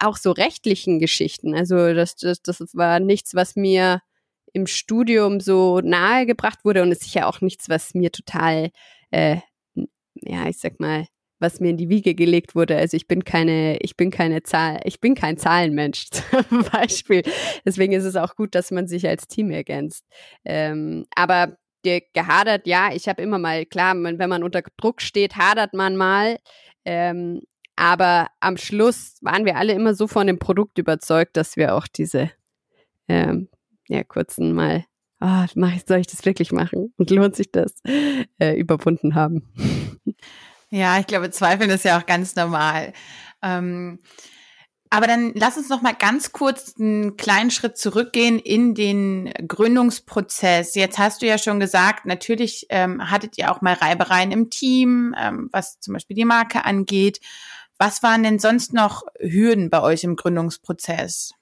auch 0.00 0.16
so 0.16 0.30
rechtlichen 0.30 1.00
Geschichten. 1.00 1.54
Also 1.54 1.94
das, 1.94 2.14
das, 2.14 2.42
das 2.42 2.60
war 2.74 3.00
nichts, 3.00 3.34
was 3.34 3.56
mir 3.56 4.02
im 4.54 4.66
Studium 4.66 5.40
so 5.40 5.80
nahegebracht 5.80 6.64
wurde 6.64 6.82
und 6.82 6.92
ist 6.92 7.02
sicher 7.02 7.28
auch 7.28 7.40
nichts, 7.40 7.68
was 7.68 7.92
mir 7.92 8.10
total, 8.12 8.70
äh, 9.10 9.38
ja, 10.14 10.48
ich 10.48 10.58
sag 10.58 10.80
mal, 10.80 11.06
was 11.40 11.60
mir 11.60 11.70
in 11.70 11.76
die 11.76 11.88
Wiege 11.88 12.14
gelegt 12.14 12.54
wurde. 12.54 12.76
Also 12.76 12.96
ich 12.96 13.08
bin 13.08 13.24
keine, 13.24 13.78
ich 13.78 13.96
bin 13.96 14.10
keine 14.10 14.44
Zahl, 14.44 14.80
ich 14.84 15.00
bin 15.00 15.16
kein 15.16 15.36
Zahlenmensch 15.36 16.08
zum 16.10 16.64
Beispiel. 16.72 17.22
Deswegen 17.66 17.92
ist 17.92 18.04
es 18.04 18.16
auch 18.16 18.36
gut, 18.36 18.54
dass 18.54 18.70
man 18.70 18.86
sich 18.86 19.06
als 19.08 19.26
Team 19.26 19.50
ergänzt. 19.50 20.04
Ähm, 20.44 21.04
aber 21.16 21.58
der 21.84 22.00
gehadert, 22.14 22.66
ja, 22.66 22.90
ich 22.94 23.08
habe 23.08 23.22
immer 23.22 23.38
mal, 23.38 23.66
klar, 23.66 23.94
wenn 23.94 24.30
man 24.30 24.44
unter 24.44 24.62
Druck 24.78 25.02
steht, 25.02 25.36
hadert 25.36 25.74
man 25.74 25.96
mal. 25.96 26.38
Ähm, 26.84 27.42
aber 27.76 28.28
am 28.38 28.56
Schluss 28.56 29.18
waren 29.20 29.44
wir 29.44 29.56
alle 29.56 29.72
immer 29.72 29.94
so 29.94 30.06
von 30.06 30.28
dem 30.28 30.38
Produkt 30.38 30.78
überzeugt, 30.78 31.36
dass 31.36 31.56
wir 31.56 31.74
auch 31.74 31.88
diese 31.88 32.30
ähm, 33.08 33.48
ja, 33.88 34.04
kurzen 34.04 34.52
mal, 34.52 34.84
oh, 35.20 35.44
mach 35.54 35.72
soll 35.86 35.98
ich 35.98 36.06
das 36.06 36.24
wirklich 36.24 36.52
machen? 36.52 36.92
Und 36.96 37.10
lohnt 37.10 37.36
sich 37.36 37.50
das, 37.50 37.74
äh, 38.38 38.58
überwunden 38.58 39.14
haben. 39.14 39.52
Ja, 40.70 40.98
ich 40.98 41.06
glaube, 41.06 41.30
Zweifeln 41.30 41.70
ist 41.70 41.84
ja 41.84 42.00
auch 42.00 42.06
ganz 42.06 42.34
normal. 42.34 42.92
Ähm, 43.42 44.00
aber 44.90 45.06
dann 45.06 45.32
lass 45.34 45.56
uns 45.56 45.68
noch 45.68 45.82
mal 45.82 45.94
ganz 45.94 46.32
kurz 46.32 46.74
einen 46.78 47.16
kleinen 47.16 47.50
Schritt 47.50 47.76
zurückgehen 47.76 48.38
in 48.38 48.74
den 48.74 49.32
Gründungsprozess. 49.46 50.74
Jetzt 50.74 50.98
hast 50.98 51.22
du 51.22 51.26
ja 51.26 51.38
schon 51.38 51.60
gesagt, 51.60 52.06
natürlich 52.06 52.66
ähm, 52.70 53.10
hattet 53.10 53.38
ihr 53.38 53.50
auch 53.50 53.60
mal 53.60 53.74
Reibereien 53.74 54.30
im 54.30 54.50
Team, 54.50 55.14
ähm, 55.18 55.48
was 55.52 55.78
zum 55.80 55.94
Beispiel 55.94 56.16
die 56.16 56.24
Marke 56.24 56.64
angeht. 56.64 57.20
Was 57.78 58.02
waren 58.02 58.22
denn 58.22 58.38
sonst 58.38 58.72
noch 58.72 59.02
Hürden 59.18 59.68
bei 59.68 59.82
euch 59.82 60.04
im 60.04 60.16
Gründungsprozess? 60.16 61.34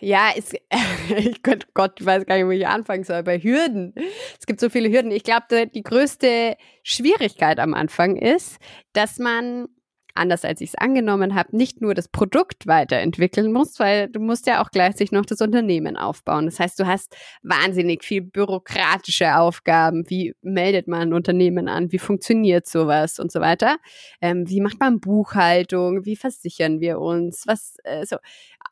Ja, 0.00 0.30
es, 0.36 0.52
ich 1.16 1.42
könnte, 1.42 1.66
Gott, 1.74 2.00
ich 2.00 2.06
weiß 2.06 2.26
gar 2.26 2.36
nicht, 2.36 2.46
wo 2.46 2.50
ich 2.50 2.66
anfangen 2.66 3.04
soll, 3.04 3.22
bei 3.22 3.38
Hürden. 3.38 3.94
Es 4.38 4.46
gibt 4.46 4.60
so 4.60 4.70
viele 4.70 4.90
Hürden. 4.90 5.10
Ich 5.10 5.24
glaube, 5.24 5.66
die 5.66 5.82
größte 5.82 6.56
Schwierigkeit 6.82 7.58
am 7.58 7.74
Anfang 7.74 8.16
ist, 8.16 8.58
dass 8.92 9.18
man 9.18 9.68
anders 10.14 10.44
als 10.44 10.60
ich 10.60 10.70
es 10.70 10.74
angenommen 10.74 11.34
habe, 11.34 11.56
nicht 11.56 11.80
nur 11.80 11.94
das 11.94 12.08
Produkt 12.08 12.66
weiterentwickeln 12.66 13.52
musst, 13.52 13.80
weil 13.80 14.08
du 14.08 14.20
musst 14.20 14.46
ja 14.46 14.62
auch 14.62 14.70
gleichzeitig 14.70 15.12
noch 15.12 15.26
das 15.26 15.40
Unternehmen 15.40 15.96
aufbauen. 15.96 16.46
Das 16.46 16.60
heißt, 16.60 16.78
du 16.78 16.86
hast 16.86 17.16
wahnsinnig 17.42 18.04
viel 18.04 18.22
bürokratische 18.22 19.36
Aufgaben. 19.36 20.08
Wie 20.08 20.34
meldet 20.42 20.88
man 20.88 21.00
ein 21.00 21.12
Unternehmen 21.12 21.68
an? 21.68 21.92
Wie 21.92 21.98
funktioniert 21.98 22.66
sowas 22.66 23.18
und 23.18 23.32
so 23.32 23.40
weiter? 23.40 23.76
Ähm, 24.20 24.48
wie 24.48 24.60
macht 24.60 24.80
man 24.80 25.00
Buchhaltung? 25.00 26.04
Wie 26.04 26.16
versichern 26.16 26.80
wir 26.80 26.98
uns? 26.98 27.46
Was, 27.46 27.76
äh, 27.84 28.04
so, 28.04 28.16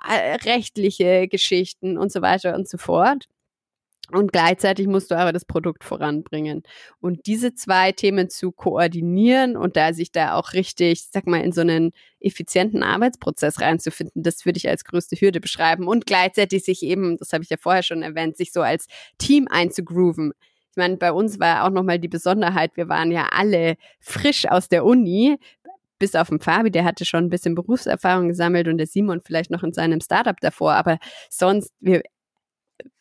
äh, 0.09 0.35
rechtliche 0.45 1.29
Geschichten 1.29 1.99
und 1.99 2.13
so 2.13 2.23
weiter 2.23 2.55
und 2.55 2.69
so 2.69 2.79
fort. 2.79 3.27
Und 4.11 4.33
gleichzeitig 4.33 4.87
musst 4.87 5.11
du 5.11 5.17
aber 5.17 5.33
das 5.33 5.45
Produkt 5.45 5.85
voranbringen. 5.85 6.63
Und 7.01 7.27
diese 7.27 7.55
zwei 7.55 7.93
Themen 7.93 8.31
zu 8.31 8.53
koordinieren 8.53 9.57
und 9.57 9.77
da 9.77 9.93
sich 9.93 10.13
da 10.13 10.35
auch 10.35 10.55
richtig, 10.55 11.09
sag 11.13 11.27
mal, 11.27 11.43
in 11.43 11.53
so 11.53 11.61
einen 11.61 11.93
effizienten 12.21 12.83
Arbeitsprozess 12.83 13.61
reinzufinden, 13.61 14.23
das 14.23 14.47
würde 14.47 14.57
ich 14.57 14.69
als 14.69 14.85
größte 14.85 15.17
Hürde 15.17 15.41
beschreiben. 15.41 15.87
Und 15.87 16.07
gleichzeitig 16.07 16.65
sich 16.65 16.83
eben, 16.83 17.19
das 17.19 17.33
habe 17.33 17.45
ich 17.45 17.51
ja 17.51 17.57
vorher 17.61 17.83
schon 17.83 18.03
erwähnt, 18.03 18.37
sich 18.37 18.53
so 18.53 18.63
als 18.63 18.87
Team 19.19 19.47
einzugrooven. 19.51 20.33
Ich 20.71 20.77
meine, 20.77 20.97
bei 20.97 21.13
uns 21.13 21.39
war 21.39 21.65
auch 21.65 21.71
nochmal 21.71 21.99
die 21.99 22.09
Besonderheit, 22.09 22.77
wir 22.77 22.89
waren 22.89 23.11
ja 23.11 23.29
alle 23.33 23.77
frisch 24.01 24.47
aus 24.47 24.69
der 24.69 24.85
Uni, 24.85 25.37
bis 25.99 26.15
auf 26.15 26.29
den 26.29 26.41
Fabi, 26.41 26.71
der 26.71 26.85
hatte 26.85 27.05
schon 27.05 27.25
ein 27.25 27.31
bisschen 27.31 27.55
Berufserfahrung 27.55 28.29
gesammelt 28.29 28.69
und 28.69 28.79
der 28.79 28.87
Simon 28.87 29.21
vielleicht 29.21 29.51
noch 29.51 29.65
in 29.65 29.73
seinem 29.73 30.01
Startup 30.01 30.39
davor, 30.41 30.75
aber 30.75 30.99
sonst, 31.31 31.73
wir 31.81 32.03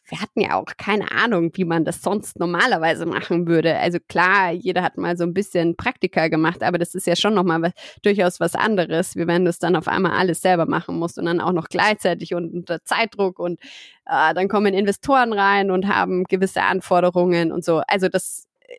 wir 0.10 0.22
hatten 0.22 0.40
ja 0.40 0.56
auch 0.56 0.78
keine 0.78 1.12
Ahnung, 1.12 1.52
wie 1.56 1.66
man 1.66 1.84
das 1.84 2.02
sonst 2.02 2.40
normalerweise 2.40 3.06
machen 3.06 3.48
würde. 3.48 3.78
Also 3.78 3.98
klar, 4.08 4.52
jeder 4.52 4.82
hat 4.82 4.98
mal 4.98 5.18
so 5.18 5.26
ein 5.26 5.34
bisschen 5.34 5.76
Praktika 5.76 6.30
gemacht, 6.30 6.64
aber 6.64 6.78
das 6.78 6.96
ist 6.96 7.08
ja 7.08 7.16
schon 7.16 7.34
nochmal 7.34 7.62
was, 7.62 7.72
durchaus 8.04 8.40
was 8.40 8.56
anderes, 8.56 9.16
wie 9.18 9.28
wenn 9.28 9.44
du 9.44 9.50
es 9.50 9.60
dann 9.60 9.76
auf 9.76 9.88
einmal 9.88 10.14
alles 10.14 10.42
selber 10.42 10.66
machen 10.66 10.98
musst 10.98 11.20
und 11.20 11.26
dann 11.26 11.42
auch 11.42 11.52
noch 11.52 11.68
gleichzeitig 11.68 12.34
und 12.34 12.54
unter 12.54 12.84
Zeitdruck 12.86 13.40
und 13.40 13.60
äh, 14.06 14.34
dann 14.34 14.48
kommen 14.48 14.74
Investoren 14.74 15.34
rein 15.34 15.72
und 15.72 15.88
haben 15.88 16.24
gewisse 16.24 16.62
Anforderungen 16.64 17.52
und 17.52 17.66
so. 17.66 17.82
Also 17.88 18.08
das 18.08 18.48
äh, 18.62 18.76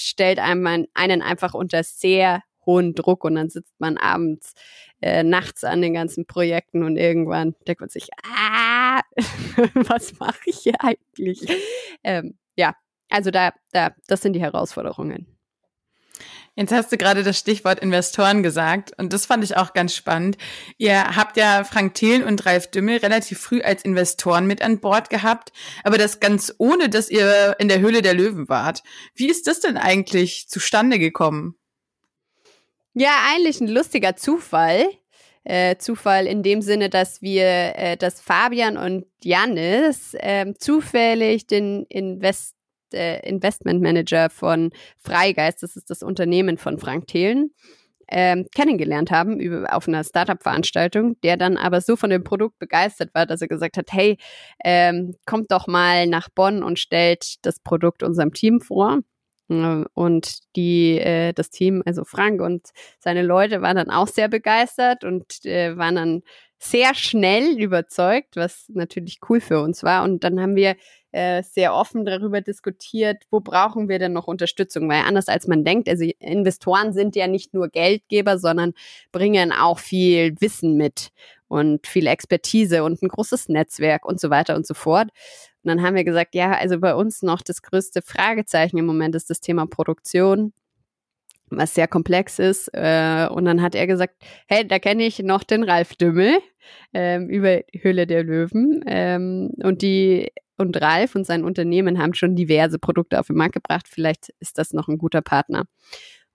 stellt 0.00 0.38
einem 0.38 0.86
einen 0.94 1.22
einfach 1.22 1.54
unter 1.54 1.82
sehr 1.82 2.42
hohen 2.64 2.94
Druck 2.94 3.24
und 3.24 3.34
dann 3.34 3.48
sitzt 3.48 3.74
man 3.80 3.96
abends, 3.96 4.54
äh, 5.00 5.22
nachts 5.22 5.64
an 5.64 5.80
den 5.80 5.94
ganzen 5.94 6.26
Projekten 6.26 6.82
und 6.82 6.96
irgendwann 6.96 7.54
denkt 7.66 7.80
man 7.80 7.88
sich, 7.88 8.08
ah, 8.24 8.67
was 9.74 10.18
mache 10.18 10.40
ich 10.46 10.58
hier 10.58 10.74
eigentlich? 10.80 11.40
Ähm, 12.02 12.38
ja, 12.56 12.74
also 13.08 13.30
da, 13.30 13.52
da, 13.72 13.94
das 14.06 14.22
sind 14.22 14.32
die 14.34 14.40
Herausforderungen. 14.40 15.38
Jetzt 16.58 16.72
hast 16.72 16.90
du 16.90 16.96
gerade 16.96 17.22
das 17.22 17.38
Stichwort 17.38 17.78
Investoren 17.78 18.42
gesagt 18.42 18.92
und 18.98 19.12
das 19.12 19.26
fand 19.26 19.44
ich 19.44 19.56
auch 19.56 19.74
ganz 19.74 19.94
spannend. 19.94 20.36
Ihr 20.76 21.14
habt 21.14 21.36
ja 21.36 21.62
Frank 21.62 21.94
Thelen 21.94 22.24
und 22.24 22.44
Ralf 22.46 22.68
Dümmel 22.68 22.96
relativ 22.96 23.38
früh 23.38 23.60
als 23.62 23.84
Investoren 23.84 24.44
mit 24.48 24.60
an 24.60 24.80
Bord 24.80 25.08
gehabt, 25.08 25.52
aber 25.84 25.98
das 25.98 26.18
ganz 26.18 26.52
ohne, 26.58 26.88
dass 26.88 27.10
ihr 27.10 27.54
in 27.60 27.68
der 27.68 27.78
Höhle 27.78 28.02
der 28.02 28.14
Löwen 28.14 28.48
wart. 28.48 28.82
Wie 29.14 29.28
ist 29.28 29.46
das 29.46 29.60
denn 29.60 29.76
eigentlich 29.76 30.48
zustande 30.48 30.98
gekommen? 30.98 31.54
Ja, 32.92 33.12
eigentlich 33.32 33.60
ein 33.60 33.68
lustiger 33.68 34.16
Zufall. 34.16 34.88
Äh, 35.48 35.78
Zufall 35.78 36.26
in 36.26 36.42
dem 36.42 36.60
Sinne, 36.60 36.90
dass 36.90 37.22
wir, 37.22 37.46
äh, 37.46 37.96
dass 37.96 38.20
Fabian 38.20 38.76
und 38.76 39.06
Janis 39.24 40.12
äh, 40.12 40.52
zufällig 40.58 41.46
den 41.46 41.86
Invest, 41.88 42.54
äh, 42.92 43.26
Investment 43.26 43.80
Manager 43.80 44.28
von 44.28 44.72
Freigeist, 44.98 45.62
das 45.62 45.74
ist 45.74 45.88
das 45.88 46.02
Unternehmen 46.02 46.58
von 46.58 46.78
Frank 46.78 47.06
Thelen, 47.06 47.54
ähm, 48.10 48.44
kennengelernt 48.54 49.10
haben 49.10 49.40
über, 49.40 49.74
auf 49.74 49.88
einer 49.88 50.04
Startup-Veranstaltung, 50.04 51.18
der 51.22 51.38
dann 51.38 51.56
aber 51.56 51.80
so 51.80 51.96
von 51.96 52.10
dem 52.10 52.24
Produkt 52.24 52.58
begeistert 52.58 53.14
war, 53.14 53.24
dass 53.24 53.40
er 53.40 53.48
gesagt 53.48 53.78
hat, 53.78 53.90
hey, 53.90 54.18
ähm, 54.62 55.14
kommt 55.24 55.50
doch 55.50 55.66
mal 55.66 56.06
nach 56.08 56.28
Bonn 56.28 56.62
und 56.62 56.78
stellt 56.78 57.36
das 57.46 57.58
Produkt 57.58 58.02
unserem 58.02 58.34
Team 58.34 58.60
vor. 58.60 58.98
Äh, 59.48 59.84
und 59.94 60.38
die, 60.56 60.98
äh, 60.98 61.32
das 61.32 61.50
Team, 61.50 61.82
also 61.86 62.04
Frank 62.04 62.40
und 62.40 62.68
seine 62.98 63.22
Leute 63.22 63.62
waren 63.62 63.76
dann 63.76 63.90
auch 63.90 64.08
sehr 64.08 64.28
begeistert 64.28 65.04
und 65.04 65.44
äh, 65.44 65.76
waren 65.76 65.96
dann 65.96 66.22
sehr 66.58 66.94
schnell 66.94 67.58
überzeugt, 67.58 68.36
was 68.36 68.68
natürlich 68.68 69.20
cool 69.28 69.40
für 69.40 69.60
uns 69.60 69.82
war. 69.84 70.02
Und 70.02 70.24
dann 70.24 70.40
haben 70.40 70.56
wir 70.56 70.74
äh, 71.12 71.42
sehr 71.42 71.72
offen 71.72 72.04
darüber 72.04 72.40
diskutiert, 72.40 73.22
wo 73.30 73.40
brauchen 73.40 73.88
wir 73.88 73.98
denn 73.98 74.12
noch 74.12 74.26
Unterstützung? 74.26 74.88
Weil 74.88 75.04
anders 75.04 75.28
als 75.28 75.46
man 75.46 75.64
denkt, 75.64 75.88
also 75.88 76.04
Investoren 76.18 76.92
sind 76.92 77.16
ja 77.16 77.28
nicht 77.28 77.54
nur 77.54 77.68
Geldgeber, 77.68 78.38
sondern 78.38 78.74
bringen 79.12 79.52
auch 79.52 79.78
viel 79.78 80.34
Wissen 80.40 80.76
mit 80.76 81.10
und 81.48 81.86
viel 81.86 82.06
Expertise 82.06 82.84
und 82.84 83.02
ein 83.02 83.08
großes 83.08 83.48
Netzwerk 83.48 84.04
und 84.06 84.20
so 84.20 84.30
weiter 84.30 84.56
und 84.56 84.66
so 84.66 84.74
fort. 84.74 85.08
Und 85.62 85.68
dann 85.68 85.82
haben 85.82 85.96
wir 85.96 86.04
gesagt, 86.04 86.34
ja, 86.34 86.52
also 86.52 86.78
bei 86.78 86.94
uns 86.94 87.22
noch 87.22 87.42
das 87.42 87.62
größte 87.62 88.02
Fragezeichen 88.02 88.78
im 88.78 88.86
Moment 88.86 89.14
ist 89.14 89.30
das 89.30 89.40
Thema 89.40 89.66
Produktion 89.66 90.52
was 91.50 91.74
sehr 91.74 91.88
komplex 91.88 92.38
ist. 92.38 92.68
Äh, 92.72 93.28
und 93.30 93.44
dann 93.44 93.62
hat 93.62 93.74
er 93.74 93.86
gesagt, 93.86 94.14
hey, 94.46 94.66
da 94.66 94.78
kenne 94.78 95.04
ich 95.04 95.18
noch 95.20 95.44
den 95.44 95.62
Ralf 95.62 95.94
Dümmel 95.96 96.38
ähm, 96.92 97.28
über 97.28 97.60
Höhle 97.74 98.06
der 98.06 98.24
Löwen. 98.24 98.82
Ähm, 98.86 99.50
und 99.62 99.82
die 99.82 100.30
und 100.56 100.80
Ralf 100.80 101.14
und 101.14 101.24
sein 101.24 101.44
Unternehmen 101.44 102.00
haben 102.00 102.14
schon 102.14 102.34
diverse 102.34 102.78
Produkte 102.78 103.20
auf 103.20 103.28
den 103.28 103.36
Markt 103.36 103.54
gebracht. 103.54 103.86
Vielleicht 103.88 104.30
ist 104.40 104.58
das 104.58 104.72
noch 104.72 104.88
ein 104.88 104.98
guter 104.98 105.22
Partner. 105.22 105.66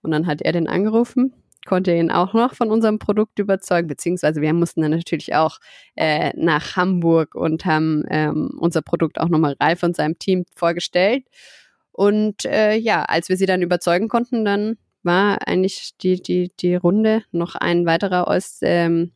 Und 0.02 0.10
dann 0.12 0.26
hat 0.26 0.42
er 0.42 0.52
den 0.52 0.66
angerufen 0.66 1.34
konnte 1.64 1.94
ihn 1.94 2.10
auch 2.10 2.34
noch 2.34 2.54
von 2.54 2.70
unserem 2.70 2.98
Produkt 2.98 3.38
überzeugen, 3.38 3.88
beziehungsweise 3.88 4.40
wir 4.40 4.52
mussten 4.52 4.82
dann 4.82 4.90
natürlich 4.90 5.34
auch 5.34 5.58
äh, 5.96 6.30
nach 6.36 6.76
Hamburg 6.76 7.34
und 7.34 7.64
haben 7.64 8.04
ähm, 8.10 8.50
unser 8.58 8.82
Produkt 8.82 9.20
auch 9.20 9.28
nochmal 9.28 9.56
Ralf 9.60 9.82
und 9.82 9.96
seinem 9.96 10.18
Team 10.18 10.44
vorgestellt. 10.54 11.24
Und 11.92 12.44
äh, 12.44 12.74
ja, 12.74 13.02
als 13.02 13.28
wir 13.28 13.36
sie 13.36 13.46
dann 13.46 13.62
überzeugen 13.62 14.08
konnten, 14.08 14.44
dann 14.44 14.76
war 15.02 15.46
eigentlich 15.46 15.92
die, 16.02 16.20
die, 16.20 16.50
die 16.60 16.74
Runde 16.74 17.22
noch 17.30 17.54
ein 17.54 17.86
weiterer 17.86 18.28
aus 18.28 18.58
ähm, 18.62 19.12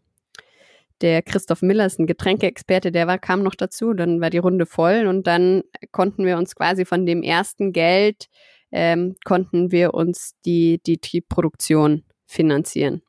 der 1.01 1.23
Christoph 1.23 1.63
Miller 1.63 1.87
ist 1.87 2.01
ein 2.01 2.07
Getränkeexperte, 2.07 2.91
der 2.91 3.07
war, 3.07 3.19
kam 3.19 3.43
noch 3.43 3.55
dazu, 3.55 3.95
dann 3.95 4.21
war 4.21 4.31
die 4.31 4.39
Runde 4.39 4.67
voll 4.67 5.07
und 5.07 5.27
dann 5.27 5.63
konnten 5.93 6.25
wir 6.25 6.39
uns 6.39 6.57
quasi 6.57 6.85
von 6.85 7.07
dem 7.07 7.23
ersten 7.23 7.73
Geld 7.73 8.29
ähm, 8.71 9.17
konnten 9.25 9.71
wir 9.73 9.95
uns 9.95 10.35
die, 10.45 10.81
die, 10.85 11.01
die 11.01 11.21
Produktion 11.21 12.05
finanzieren. 12.29 13.03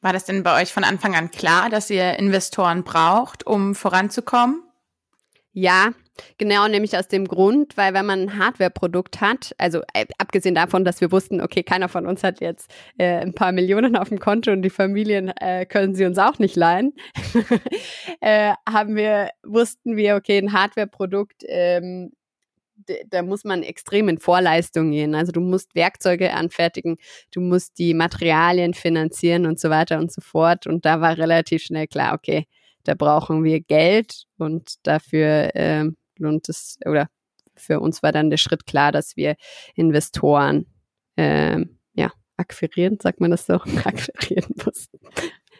War 0.00 0.14
das 0.14 0.24
denn 0.24 0.42
bei 0.42 0.60
euch 0.60 0.72
von 0.72 0.82
Anfang 0.82 1.14
an 1.14 1.30
klar, 1.30 1.68
dass 1.68 1.90
ihr 1.90 2.18
Investoren 2.18 2.84
braucht, 2.84 3.46
um 3.46 3.74
voranzukommen? 3.74 4.62
Ja, 5.52 5.90
genau, 6.38 6.68
nämlich 6.68 6.96
aus 6.96 7.08
dem 7.08 7.26
Grund, 7.26 7.76
weil 7.76 7.92
wenn 7.92 8.06
man 8.06 8.20
ein 8.20 8.38
Hardware-Produkt 8.38 9.20
hat, 9.20 9.52
also 9.58 9.82
äh, 9.92 10.06
abgesehen 10.16 10.54
davon, 10.54 10.84
dass 10.84 11.00
wir 11.02 11.12
wussten, 11.12 11.40
okay, 11.40 11.62
keiner 11.62 11.88
von 11.88 12.06
uns 12.06 12.22
hat 12.22 12.40
jetzt 12.40 12.72
äh, 12.98 13.18
ein 13.18 13.34
paar 13.34 13.52
Millionen 13.52 13.96
auf 13.96 14.08
dem 14.08 14.20
Konto 14.20 14.52
und 14.52 14.62
die 14.62 14.70
Familien 14.70 15.28
äh, 15.36 15.66
können 15.66 15.94
sie 15.94 16.06
uns 16.06 16.18
auch 16.18 16.38
nicht 16.38 16.56
leihen, 16.56 16.94
äh, 18.20 18.54
haben 18.66 18.96
wir, 18.96 19.30
wussten 19.42 19.96
wir, 19.96 20.16
okay, 20.16 20.38
ein 20.38 20.52
Hardware-Produkt 20.52 21.42
ähm, 21.46 22.12
da 23.08 23.22
muss 23.22 23.44
man 23.44 23.62
extrem 23.62 24.08
in 24.08 24.18
Vorleistung 24.18 24.90
gehen. 24.90 25.14
Also 25.14 25.32
du 25.32 25.40
musst 25.40 25.74
Werkzeuge 25.74 26.32
anfertigen, 26.32 26.96
du 27.32 27.40
musst 27.40 27.78
die 27.78 27.94
Materialien 27.94 28.74
finanzieren 28.74 29.46
und 29.46 29.60
so 29.60 29.70
weiter 29.70 29.98
und 29.98 30.12
so 30.12 30.20
fort. 30.20 30.66
Und 30.66 30.84
da 30.84 31.00
war 31.00 31.18
relativ 31.18 31.62
schnell 31.62 31.86
klar, 31.86 32.14
okay, 32.14 32.46
da 32.84 32.94
brauchen 32.94 33.44
wir 33.44 33.60
Geld 33.60 34.24
und 34.38 34.74
dafür 34.84 35.54
äh, 35.54 35.84
lohnt 36.18 36.48
es, 36.48 36.78
oder 36.86 37.08
für 37.56 37.80
uns 37.80 38.02
war 38.02 38.12
dann 38.12 38.30
der 38.30 38.38
Schritt 38.38 38.66
klar, 38.66 38.92
dass 38.92 39.16
wir 39.16 39.36
Investoren 39.74 40.66
äh, 41.16 41.60
ja, 41.94 42.12
akquirieren, 42.36 42.98
sagt 43.00 43.20
man 43.20 43.30
das 43.30 43.46
so, 43.46 43.54
akquirieren 43.84 44.54
mussten. 44.64 44.98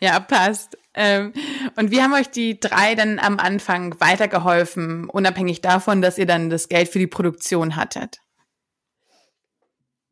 Ja, 0.02 0.18
passt. 0.18 0.78
Ähm, 0.94 1.34
und 1.76 1.90
wie 1.90 2.00
haben 2.00 2.14
euch 2.14 2.30
die 2.30 2.58
drei 2.58 2.94
dann 2.94 3.18
am 3.18 3.38
Anfang 3.38 4.00
weitergeholfen, 4.00 5.08
unabhängig 5.10 5.60
davon, 5.60 6.00
dass 6.00 6.16
ihr 6.16 6.26
dann 6.26 6.48
das 6.48 6.68
Geld 6.68 6.88
für 6.88 6.98
die 6.98 7.06
Produktion 7.06 7.76
hattet? 7.76 8.20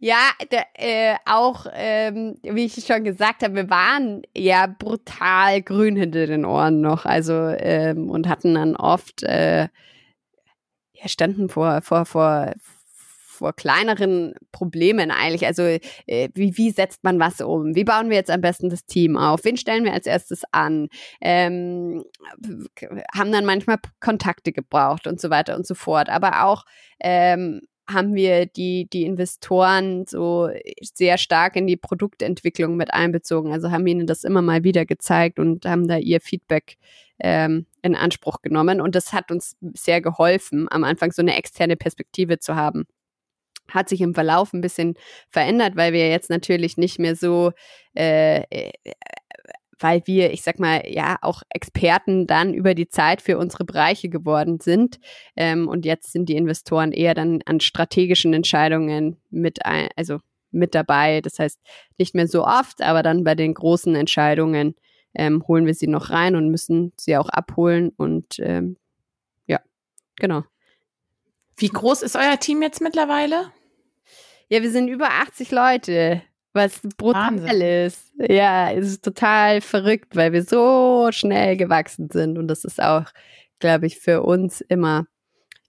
Ja, 0.00 0.30
der, 0.52 0.66
äh, 0.74 1.16
auch, 1.26 1.66
ähm, 1.72 2.36
wie 2.42 2.66
ich 2.66 2.86
schon 2.86 3.02
gesagt 3.02 3.42
habe, 3.42 3.56
wir 3.56 3.70
waren 3.70 4.22
ja 4.36 4.68
brutal 4.68 5.60
grün 5.60 5.96
hinter 5.96 6.28
den 6.28 6.44
Ohren 6.44 6.80
noch, 6.80 7.04
also 7.04 7.32
ähm, 7.34 8.08
und 8.08 8.28
hatten 8.28 8.54
dann 8.54 8.76
oft, 8.76 9.24
äh, 9.24 9.62
ja, 10.92 11.08
standen 11.08 11.48
vor, 11.48 11.82
vor, 11.82 12.04
vor 12.04 12.52
kleineren 13.56 14.34
Problemen 14.52 15.10
eigentlich. 15.10 15.46
Also 15.46 15.62
äh, 15.62 16.28
wie, 16.34 16.56
wie 16.56 16.70
setzt 16.70 17.04
man 17.04 17.18
was 17.18 17.40
um? 17.40 17.74
Wie 17.74 17.84
bauen 17.84 18.10
wir 18.10 18.16
jetzt 18.16 18.30
am 18.30 18.40
besten 18.40 18.70
das 18.70 18.84
Team 18.84 19.16
auf? 19.16 19.44
Wen 19.44 19.56
stellen 19.56 19.84
wir 19.84 19.92
als 19.92 20.06
erstes 20.06 20.42
an? 20.52 20.88
Ähm, 21.20 22.04
haben 23.14 23.32
dann 23.32 23.44
manchmal 23.44 23.78
Kontakte 24.00 24.52
gebraucht 24.52 25.06
und 25.06 25.20
so 25.20 25.30
weiter 25.30 25.56
und 25.56 25.66
so 25.66 25.74
fort. 25.74 26.08
Aber 26.08 26.44
auch 26.44 26.64
ähm, 27.00 27.62
haben 27.88 28.14
wir 28.14 28.46
die, 28.46 28.88
die 28.92 29.04
Investoren 29.04 30.04
so 30.06 30.50
sehr 30.82 31.16
stark 31.16 31.56
in 31.56 31.66
die 31.66 31.76
Produktentwicklung 31.76 32.76
mit 32.76 32.92
einbezogen. 32.92 33.52
Also 33.52 33.70
haben 33.70 33.86
ihnen 33.86 34.06
das 34.06 34.24
immer 34.24 34.42
mal 34.42 34.62
wieder 34.62 34.84
gezeigt 34.84 35.38
und 35.38 35.64
haben 35.64 35.88
da 35.88 35.96
ihr 35.96 36.20
Feedback 36.20 36.76
ähm, 37.18 37.66
in 37.82 37.94
Anspruch 37.94 38.42
genommen. 38.42 38.80
Und 38.80 38.94
das 38.94 39.12
hat 39.12 39.30
uns 39.30 39.56
sehr 39.74 40.00
geholfen, 40.02 40.66
am 40.70 40.84
Anfang 40.84 41.12
so 41.12 41.22
eine 41.22 41.36
externe 41.36 41.76
Perspektive 41.76 42.38
zu 42.38 42.54
haben 42.56 42.84
hat 43.70 43.88
sich 43.88 44.00
im 44.00 44.14
Verlauf 44.14 44.52
ein 44.52 44.60
bisschen 44.60 44.94
verändert, 45.30 45.76
weil 45.76 45.92
wir 45.92 46.08
jetzt 46.08 46.30
natürlich 46.30 46.76
nicht 46.76 46.98
mehr 46.98 47.16
so 47.16 47.52
äh, 47.94 48.42
äh 48.50 48.72
weil 49.80 50.02
wir, 50.06 50.32
ich 50.32 50.42
sag 50.42 50.58
mal, 50.58 50.82
ja, 50.86 51.18
auch 51.22 51.42
Experten 51.50 52.26
dann 52.26 52.54
über 52.54 52.74
die 52.74 52.88
Zeit 52.88 53.22
für 53.22 53.38
unsere 53.38 53.64
Bereiche 53.64 54.08
geworden 54.08 54.60
sind. 54.60 54.98
Ähm, 55.36 55.68
und 55.68 55.84
jetzt 55.84 56.12
sind 56.12 56.28
die 56.28 56.36
Investoren 56.36 56.92
eher 56.92 57.14
dann 57.14 57.40
an 57.46 57.60
strategischen 57.60 58.34
Entscheidungen 58.34 59.16
mit 59.30 59.64
ein, 59.64 59.88
also 59.96 60.18
mit 60.50 60.74
dabei. 60.74 61.20
Das 61.20 61.38
heißt, 61.38 61.60
nicht 61.98 62.14
mehr 62.14 62.26
so 62.26 62.44
oft, 62.44 62.82
aber 62.82 63.02
dann 63.02 63.24
bei 63.24 63.34
den 63.34 63.54
großen 63.54 63.94
Entscheidungen 63.94 64.74
ähm, 65.14 65.44
holen 65.46 65.66
wir 65.66 65.74
sie 65.74 65.86
noch 65.88 66.10
rein 66.10 66.36
und 66.36 66.50
müssen 66.50 66.92
sie 66.96 67.16
auch 67.16 67.28
abholen. 67.28 67.90
Und 67.96 68.38
ähm, 68.40 68.76
ja, 69.46 69.60
genau. 70.16 70.42
Wie 71.56 71.68
groß 71.68 72.02
ist 72.02 72.16
euer 72.16 72.38
Team 72.38 72.62
jetzt 72.62 72.80
mittlerweile? 72.80 73.52
Ja, 74.48 74.62
wir 74.62 74.70
sind 74.70 74.88
über 74.88 75.10
80 75.10 75.50
Leute, 75.50 76.22
was 76.54 76.80
brutal 76.96 77.38
Wahnsinn. 77.38 77.60
ist. 77.60 78.12
Ja, 78.18 78.72
es 78.72 78.86
ist 78.88 79.04
total 79.04 79.60
verrückt, 79.60 80.16
weil 80.16 80.32
wir 80.32 80.42
so 80.42 81.08
schnell 81.12 81.56
gewachsen 81.56 82.08
sind. 82.10 82.38
Und 82.38 82.48
das 82.48 82.64
ist 82.64 82.82
auch, 82.82 83.04
glaube 83.58 83.86
ich, 83.86 83.98
für 83.98 84.22
uns 84.22 84.60
immer 84.62 85.06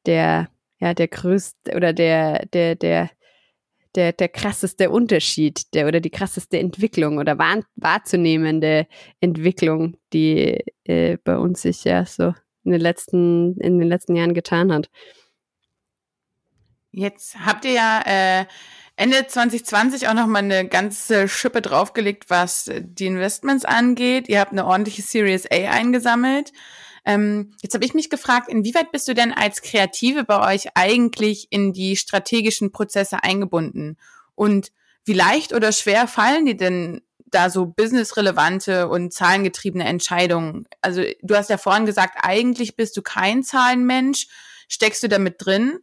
der, 0.05 0.47
ja, 0.79 0.93
der 0.93 1.07
größte 1.09 1.75
oder 1.75 1.91
der, 1.93 2.45
der, 2.47 2.75
der, 2.75 3.09
der, 3.95 4.13
der 4.13 4.29
krasseste 4.29 4.89
Unterschied 4.89 5.73
der, 5.73 5.87
oder 5.87 5.99
die 5.99 6.09
krasseste 6.09 6.57
Entwicklung 6.57 7.17
oder 7.17 7.37
wahr, 7.37 7.63
wahrzunehmende 7.75 8.87
Entwicklung, 9.19 9.97
die 10.13 10.63
äh, 10.85 11.17
bei 11.23 11.37
uns 11.37 11.63
sich 11.63 11.83
ja 11.83 12.05
so 12.05 12.33
in 12.63 12.71
den 12.71 12.81
letzten, 12.81 13.59
in 13.59 13.79
den 13.79 13.87
letzten 13.89 14.15
Jahren 14.15 14.33
getan 14.33 14.71
hat. 14.71 14.89
Jetzt 16.91 17.39
habt 17.45 17.65
ihr 17.65 17.71
ja 17.71 18.01
äh, 18.05 18.45
Ende 18.95 19.25
2020 19.25 20.07
auch 20.07 20.13
noch 20.13 20.27
mal 20.27 20.39
eine 20.39 20.67
ganze 20.67 21.27
Schippe 21.27 21.61
draufgelegt, 21.61 22.29
was 22.29 22.69
die 22.79 23.05
Investments 23.05 23.63
angeht. 23.63 24.27
Ihr 24.27 24.39
habt 24.39 24.51
eine 24.51 24.65
ordentliche 24.65 25.01
Series 25.01 25.45
A 25.45 25.71
eingesammelt. 25.71 26.51
Ähm, 27.05 27.53
jetzt 27.61 27.73
habe 27.73 27.85
ich 27.85 27.93
mich 27.93 28.09
gefragt, 28.09 28.49
inwieweit 28.49 28.91
bist 28.91 29.07
du 29.07 29.13
denn 29.13 29.31
als 29.31 29.61
Kreative 29.61 30.25
bei 30.25 30.53
euch 30.53 30.69
eigentlich 30.75 31.47
in 31.49 31.71
die 31.71 31.95
strategischen 31.95 32.71
Prozesse 32.71 33.23
eingebunden? 33.23 33.97
Und 34.35 34.71
wie 35.05 35.13
leicht 35.13 35.53
oder 35.53 35.71
schwer 35.71 36.07
fallen 36.07 36.45
die 36.45 36.57
denn 36.57 37.01
da 37.25 37.49
so 37.49 37.67
businessrelevante 37.67 38.89
und 38.89 39.13
zahlengetriebene 39.13 39.85
Entscheidungen? 39.85 40.67
Also 40.81 41.03
du 41.21 41.35
hast 41.35 41.49
ja 41.49 41.57
vorhin 41.57 41.85
gesagt, 41.85 42.17
eigentlich 42.21 42.75
bist 42.75 42.97
du 42.97 43.01
kein 43.01 43.43
Zahlenmensch. 43.43 44.27
Steckst 44.67 45.01
du 45.01 45.07
damit 45.07 45.35
drin? 45.37 45.79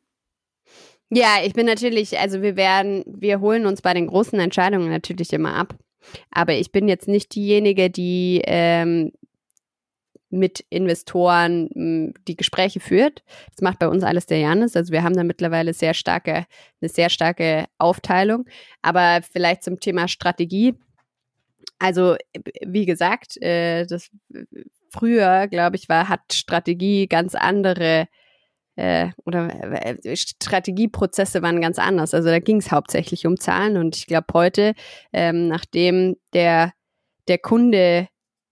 Ja, 1.11 1.37
ich 1.45 1.53
bin 1.53 1.67
natürlich, 1.67 2.19
also 2.19 2.43
wir 2.43 2.57
werden, 2.57 3.05
wir 3.07 3.41
holen 3.41 3.67
uns 3.67 3.81
bei 3.81 3.95
den 3.95 4.09
großen 4.09 4.39
Entscheidungen 4.41 4.91
natürlich 4.91 5.33
immer 5.33 5.55
ab. 5.55 5.77
Aber 6.31 6.55
ich 6.55 6.73
bin 6.73 6.89
jetzt 6.89 7.09
nicht 7.09 7.35
diejenige, 7.35 7.91
die 7.91 8.43
ähm, 8.45 9.13
mit 10.31 10.65
Investoren 10.71 11.69
hm, 11.73 12.15
die 12.27 12.37
Gespräche 12.37 12.81
führt. 12.81 13.23
Das 13.51 13.63
macht 13.63 13.79
bei 13.79 13.89
uns 13.89 14.03
alles 14.03 14.27
der 14.27 14.39
Janis. 14.39 14.77
Also 14.77 14.93
wir 14.93 15.03
haben 15.03 15.15
da 15.15 15.25
mittlerweile 15.25 15.73
sehr 15.73 15.95
starke, 15.95 16.47
eine 16.81 16.89
sehr 16.89 17.11
starke 17.11 17.67
Aufteilung. 17.79 18.47
Aber 18.83 19.21
vielleicht 19.33 19.63
zum 19.63 19.81
Thema 19.81 20.09
Strategie. 20.09 20.75
Also 21.79 22.17
wie 22.65 22.87
gesagt, 22.87 23.41
äh, 23.43 23.87
das 23.87 24.11
früher, 24.91 25.47
glaube 25.49 25.77
ich, 25.77 25.89
war 25.89 26.09
hat 26.09 26.33
Strategie 26.33 27.07
ganz 27.07 27.35
andere 27.35 28.09
äh, 28.77 29.11
oder 29.25 29.49
äh, 29.85 30.17
Strategieprozesse 30.17 31.43
waren 31.43 31.61
ganz 31.61 31.79
anders. 31.79 32.15
Also 32.15 32.29
da 32.29 32.39
ging 32.39 32.59
es 32.59 32.71
hauptsächlich 32.71 33.27
um 33.27 33.39
Zahlen 33.39 33.77
und 33.77 33.97
ich 33.97 34.07
glaube 34.07 34.27
heute, 34.33 34.75
ähm, 35.13 35.49
nachdem 35.49 36.17
der 36.33 36.73
der 37.29 37.39
Kunde 37.39 38.09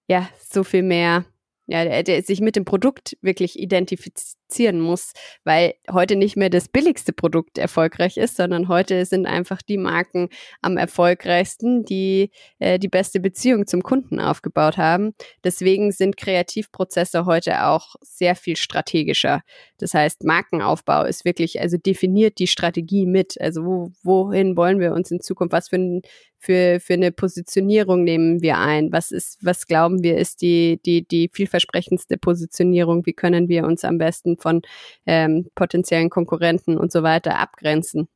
ja 0.09 0.29
so 0.41 0.65
viel 0.65 0.83
mehr 0.83 1.25
ja, 1.66 1.85
der, 1.85 2.03
der 2.03 2.22
sich 2.22 2.40
mit 2.40 2.57
dem 2.57 2.64
Produkt 2.64 3.16
wirklich 3.22 3.59
identifizieren 3.59 4.81
muss, 4.81 5.12
weil 5.44 5.74
heute 5.90 6.14
nicht 6.14 6.37
mehr 6.37 6.50
das 6.50 6.68
billigste 6.68 7.12
Produkt 7.12 7.57
erfolgreich 7.57 8.18
ist, 8.18 8.37
sondern 8.37 8.68
heute 8.68 9.07
sind 9.07 9.27
einfach 9.27 9.62
die 9.62 9.79
Marken 9.79 10.29
am 10.61 10.77
erfolgreichsten, 10.77 11.85
die 11.85 12.31
äh, 12.59 12.79
die 12.79 12.88
beste 12.88 13.18
Beziehung 13.18 13.66
zum 13.66 13.83
Kunden 13.83 14.20
aufgebaut 14.20 14.77
haben. 14.77 15.14
Deswegen 15.42 15.90
sind 15.90 16.16
Kreativprozesse 16.18 17.24
heute 17.24 17.64
auch 17.64 17.94
sehr 18.03 18.37
viel 18.37 18.57
strategischer. 18.57 19.40
Das 19.79 19.94
heißt, 19.94 20.24
Markenaufbau 20.24 21.05
ist 21.05 21.24
wirklich, 21.24 21.61
also 21.61 21.79
definiert 21.79 22.38
die 22.38 22.46
Strategie 22.46 23.07
mit. 23.07 23.40
Also 23.40 23.64
wo, 23.64 23.92
wohin 24.03 24.57
wollen 24.57 24.81
wir 24.81 24.92
uns 24.92 25.11
in 25.11 25.20
Zukunft, 25.20 25.53
was 25.53 25.68
für 25.70 25.77
ein 25.77 26.03
für, 26.44 26.78
für 26.78 26.92
eine 26.92 27.11
Positionierung 27.11 28.04
nehmen 28.04 28.42
wir 28.42 28.59
ein? 28.59 28.92
Was 28.92 29.11
ist, 29.11 29.38
was 29.42 29.66
glauben 29.66 30.02
wir, 30.02 30.18
ist 30.18 30.42
die, 30.42 30.78
die, 30.85 31.07
die 31.07 31.30
vielversprechendste 31.33 32.18
Positionierung? 32.18 33.07
Wie 33.07 33.14
können 33.14 33.48
wir 33.48 33.64
uns 33.64 33.83
am 33.85 33.96
besten 33.96 34.37
von 34.37 34.61
ähm, 35.07 35.48
potenziellen 35.54 36.11
Konkurrenten 36.11 36.76
und 36.76 36.92
so 36.92 37.02
weiter 37.02 37.38
abgrenzen? 37.38 38.09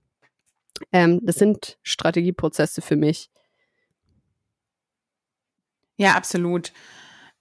Ähm, 0.93 1.21
das 1.23 1.37
sind 1.37 1.79
Strategieprozesse 1.83 2.83
für 2.83 2.97
mich. 2.97 3.31
Ja, 5.97 6.13
absolut. 6.13 6.73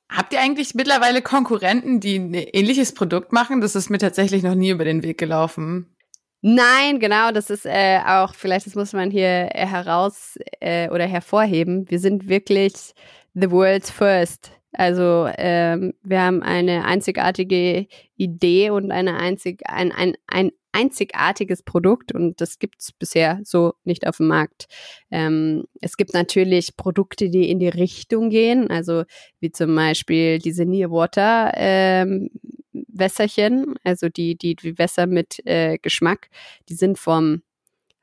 Habt 0.10 0.32
ihr 0.32 0.40
eigentlich 0.40 0.74
mittlerweile 0.74 1.22
Konkurrenten, 1.22 2.00
die 2.00 2.16
ein 2.16 2.34
ähnliches 2.34 2.94
Produkt 2.94 3.34
machen? 3.34 3.60
Das 3.60 3.76
ist 3.76 3.90
mir 3.90 3.98
tatsächlich 3.98 4.42
noch 4.42 4.56
nie 4.56 4.70
über 4.70 4.86
den 4.86 5.04
Weg 5.04 5.18
gelaufen. 5.18 5.97
Nein, 6.42 7.00
genau, 7.00 7.32
das 7.32 7.50
ist 7.50 7.66
äh, 7.66 8.00
auch, 8.06 8.36
vielleicht 8.36 8.68
das 8.68 8.76
muss 8.76 8.94
man 8.94 9.10
hier 9.10 9.50
äh, 9.56 9.66
heraus 9.66 10.38
äh, 10.60 10.90
oder 10.90 11.06
hervorheben. 11.06 11.90
Wir 11.90 12.00
sind 12.00 12.28
wirklich 12.30 12.94
the 13.34 13.50
world's 13.50 13.90
first. 13.90 14.52
Also 14.74 15.28
ähm, 15.38 15.94
wir 16.04 16.22
haben 16.22 16.44
eine 16.44 16.86
einzigartige 16.86 17.88
Idee 18.16 18.70
und 18.70 18.92
eine 18.92 19.18
einzig, 19.18 19.62
ein, 19.68 19.92
ein, 19.92 20.16
ein 20.28 20.52
einzigartiges 20.78 21.64
Produkt 21.64 22.12
und 22.12 22.40
das 22.40 22.60
gibt 22.60 22.82
es 22.82 22.92
bisher 22.92 23.40
so 23.44 23.74
nicht 23.84 24.06
auf 24.06 24.18
dem 24.18 24.28
Markt. 24.28 24.68
Ähm, 25.10 25.66
es 25.82 25.98
gibt 25.98 26.14
natürlich 26.14 26.78
Produkte, 26.78 27.30
die 27.30 27.50
in 27.50 27.60
die 27.60 27.68
Richtung 27.68 28.30
gehen, 28.30 28.70
also 28.70 29.04
wie 29.40 29.52
zum 29.52 29.76
Beispiel 29.76 30.38
diese 30.38 30.66
Nearwater 30.66 31.52
ähm, 31.56 32.30
Wässerchen, 32.72 33.76
also 33.84 34.08
die, 34.08 34.38
die, 34.38 34.56
die 34.56 34.78
Wässer 34.78 35.08
mit 35.08 35.46
äh, 35.46 35.80
Geschmack, 35.80 36.30
die 36.70 36.76
sind 36.76 37.00
vom, 37.00 37.42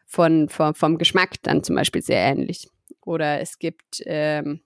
von, 0.04 0.48
vom, 0.48 0.74
vom 0.74 0.98
Geschmack 0.98 1.36
dann 1.42 1.62
zum 1.62 1.76
Beispiel 1.76 2.02
sehr 2.02 2.20
ähnlich. 2.20 2.68
Oder 3.02 3.40
es 3.40 3.58
gibt 3.58 4.02
ähm, 4.04 4.60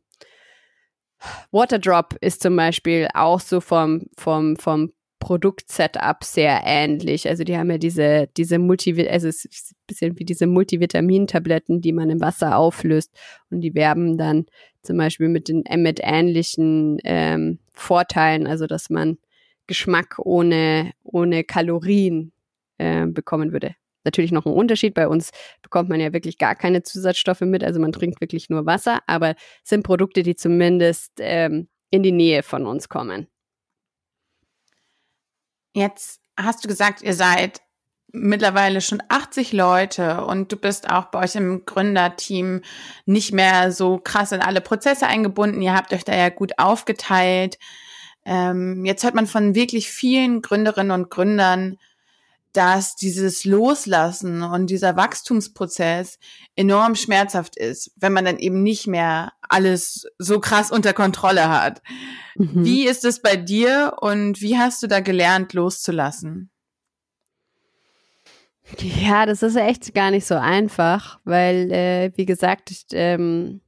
Waterdrop 1.51 2.17
ist 2.21 2.43
zum 2.43 2.57
Beispiel 2.57 3.09
auch 3.13 3.41
so 3.41 3.61
vom, 3.61 4.07
vom, 4.17 4.57
vom 4.57 4.93
Produktsetup 5.19 6.25
sehr 6.25 6.63
ähnlich. 6.65 7.29
Also 7.29 7.45
die 7.45 7.57
haben 7.57 7.71
ja 7.71 7.79
diese, 7.79 8.29
diese 8.37 8.59
Multi, 8.59 9.09
also 9.09 9.29
es 9.29 9.45
ist 9.45 9.73
ein 9.73 9.87
bisschen 9.87 10.19
wie 10.19 10.25
diese 10.25 10.47
Multivitamintabletten, 10.47 11.81
die 11.81 11.93
man 11.93 12.11
im 12.11 12.21
Wasser 12.21 12.57
auflöst 12.57 13.13
und 13.51 13.61
die 13.61 13.75
werben 13.75 14.17
dann 14.17 14.47
zum 14.83 14.97
Beispiel 14.97 15.29
mit 15.29 15.49
den 15.49 15.65
mit 15.77 16.01
ähnlichen 16.03 16.99
ähm, 17.05 17.59
Vorteilen, 17.73 18.47
also 18.47 18.67
dass 18.67 18.91
man 18.91 19.19
Geschmack 19.67 20.17
ohne, 20.19 20.93
ohne 21.03 21.45
Kalorien 21.45 22.33
äh, 22.79 23.07
bekommen 23.07 23.53
würde. 23.53 23.75
Natürlich 24.05 24.33
noch 24.33 24.47
ein 24.47 24.53
Unterschied. 24.53 24.95
Bei 24.95 25.09
uns 25.09 25.31
bekommt 25.61 25.91
man 25.91 26.01
ja 26.01 26.13
wirklich 26.13 26.39
gar 26.39 26.55
keine 26.55 26.83
Zusatzstoffe 26.83 27.43
mit, 27.43 27.63
also 27.63 27.81
man 27.81 27.93
trinkt 27.93 28.21
wirklich 28.21 28.49
nur 28.49 28.65
Wasser, 28.65 29.01
aber 29.07 29.31
es 29.31 29.71
sind 29.71 29.83
Produkte, 29.83 30.23
die 30.23 30.37
zumindest 30.37 31.13
ähm, 31.19 31.69
in 31.91 32.03
die 32.03 32.13
Nähe 32.13 32.43
von 32.43 32.67
uns 32.67 32.89
kommen. 32.89 33.27
Jetzt 35.79 36.21
hast 36.37 36.65
du 36.65 36.69
gesagt, 36.69 37.03
ihr 37.03 37.15
seid 37.15 37.61
mittlerweile 38.13 38.81
schon 38.81 39.03
80 39.09 39.53
Leute 39.53 40.25
und 40.25 40.51
du 40.51 40.57
bist 40.57 40.91
auch 40.91 41.07
bei 41.07 41.23
euch 41.23 41.37
im 41.37 41.65
Gründerteam 41.67 42.63
nicht 43.07 43.33
mehr 43.33 43.71
so 43.71 43.99
krass 43.99 44.33
in 44.33 44.41
alle 44.41 44.61
Prozesse 44.61 45.07
eingebunden. 45.07 45.63
Ihr 45.63 45.75
habt 45.75 45.93
euch 45.93 46.05
da 46.05 46.17
ja 46.17 46.31
gut 46.31 46.59
aufgeteilt. 46.59 47.59
Ähm, 48.25 48.85
jetzt 48.85 49.05
hört 49.05 49.15
man 49.15 49.27
von 49.27 49.55
wirklich 49.55 49.91
vielen 49.91 50.43
Gründerinnen 50.43 50.91
und 50.91 51.11
Gründern, 51.11 51.79
dass 52.59 52.97
dieses 52.97 53.45
Loslassen 53.45 54.43
und 54.43 54.69
dieser 54.69 54.97
Wachstumsprozess 54.97 56.19
enorm 56.57 56.97
schmerzhaft 56.97 57.57
ist, 57.57 57.93
wenn 57.95 58.13
man 58.13 58.25
dann 58.25 58.39
eben 58.39 58.65
nicht 58.65 58.89
mehr 58.89 59.33
alles 59.49 60.09
so 60.19 60.41
krass 60.41 60.73
unter 60.73 60.93
Kontrolle 60.93 61.51
hat. 61.51 61.81
Mhm. 62.35 62.65
Wie 62.65 62.89
ist 62.89 63.05
es 63.05 63.23
bei 63.23 63.37
dir 63.37 63.93
und 64.01 64.43
wie 64.43 64.59
hast 64.59 64.83
du 64.83 64.89
da 64.89 64.99
gelernt, 64.99 65.53
loszulassen? 65.53 66.51
Ja, 68.81 69.25
das 69.25 69.45
ist 69.45 69.55
echt 69.55 69.95
gar 69.95 70.11
nicht 70.11 70.27
so 70.27 70.35
einfach, 70.35 71.21
weil, 71.23 71.71
äh, 71.71 72.11
wie 72.17 72.27
gesagt, 72.27 72.73
ich, 72.73 72.87
ähm, 72.91 73.61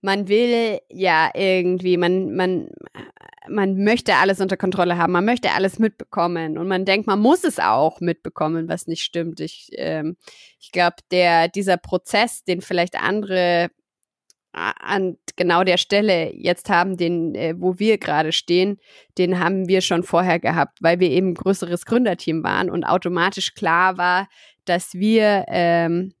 man 0.00 0.28
will 0.28 0.78
ja 0.88 1.30
irgendwie, 1.34 1.98
man, 1.98 2.34
man, 2.34 2.70
man 3.50 3.82
möchte 3.82 4.16
alles 4.16 4.40
unter 4.40 4.56
Kontrolle 4.56 4.98
haben, 4.98 5.12
man 5.12 5.24
möchte 5.24 5.52
alles 5.52 5.78
mitbekommen 5.78 6.58
und 6.58 6.68
man 6.68 6.84
denkt, 6.84 7.06
man 7.06 7.20
muss 7.20 7.44
es 7.44 7.58
auch 7.58 8.00
mitbekommen, 8.00 8.68
was 8.68 8.86
nicht 8.86 9.02
stimmt. 9.02 9.40
Ich, 9.40 9.68
ähm, 9.72 10.16
ich 10.60 10.72
glaube, 10.72 10.96
der, 11.10 11.48
dieser 11.48 11.76
Prozess, 11.76 12.44
den 12.44 12.60
vielleicht 12.60 13.00
andere 13.00 13.70
an 14.52 15.16
genau 15.36 15.62
der 15.62 15.76
Stelle 15.76 16.34
jetzt 16.34 16.68
haben, 16.70 16.96
den, 16.96 17.34
äh, 17.34 17.54
wo 17.56 17.78
wir 17.78 17.98
gerade 17.98 18.32
stehen, 18.32 18.78
den 19.18 19.38
haben 19.38 19.68
wir 19.68 19.82
schon 19.82 20.02
vorher 20.02 20.40
gehabt, 20.40 20.78
weil 20.80 21.00
wir 21.00 21.10
eben 21.10 21.34
größeres 21.34 21.84
Gründerteam 21.84 22.42
waren 22.42 22.70
und 22.70 22.84
automatisch 22.84 23.54
klar 23.54 23.98
war, 23.98 24.28
dass 24.64 24.94
wir 24.94 25.44
ähm, 25.48 26.14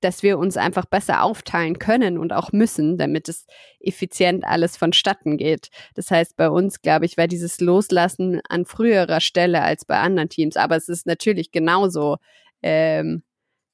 dass 0.00 0.22
wir 0.22 0.38
uns 0.38 0.56
einfach 0.56 0.86
besser 0.86 1.22
aufteilen 1.22 1.78
können 1.78 2.18
und 2.18 2.32
auch 2.32 2.52
müssen, 2.52 2.98
damit 2.98 3.28
es 3.28 3.46
effizient 3.80 4.44
alles 4.44 4.76
vonstatten 4.76 5.36
geht. 5.36 5.68
Das 5.94 6.10
heißt, 6.10 6.36
bei 6.36 6.48
uns, 6.48 6.82
glaube 6.82 7.06
ich, 7.06 7.16
war 7.16 7.26
dieses 7.26 7.60
Loslassen 7.60 8.40
an 8.48 8.64
früherer 8.64 9.20
Stelle 9.20 9.62
als 9.62 9.84
bei 9.84 9.98
anderen 9.98 10.28
Teams. 10.28 10.56
Aber 10.56 10.76
es 10.76 10.88
ist 10.88 11.06
natürlich 11.06 11.52
genauso 11.52 12.16
ähm, 12.62 13.22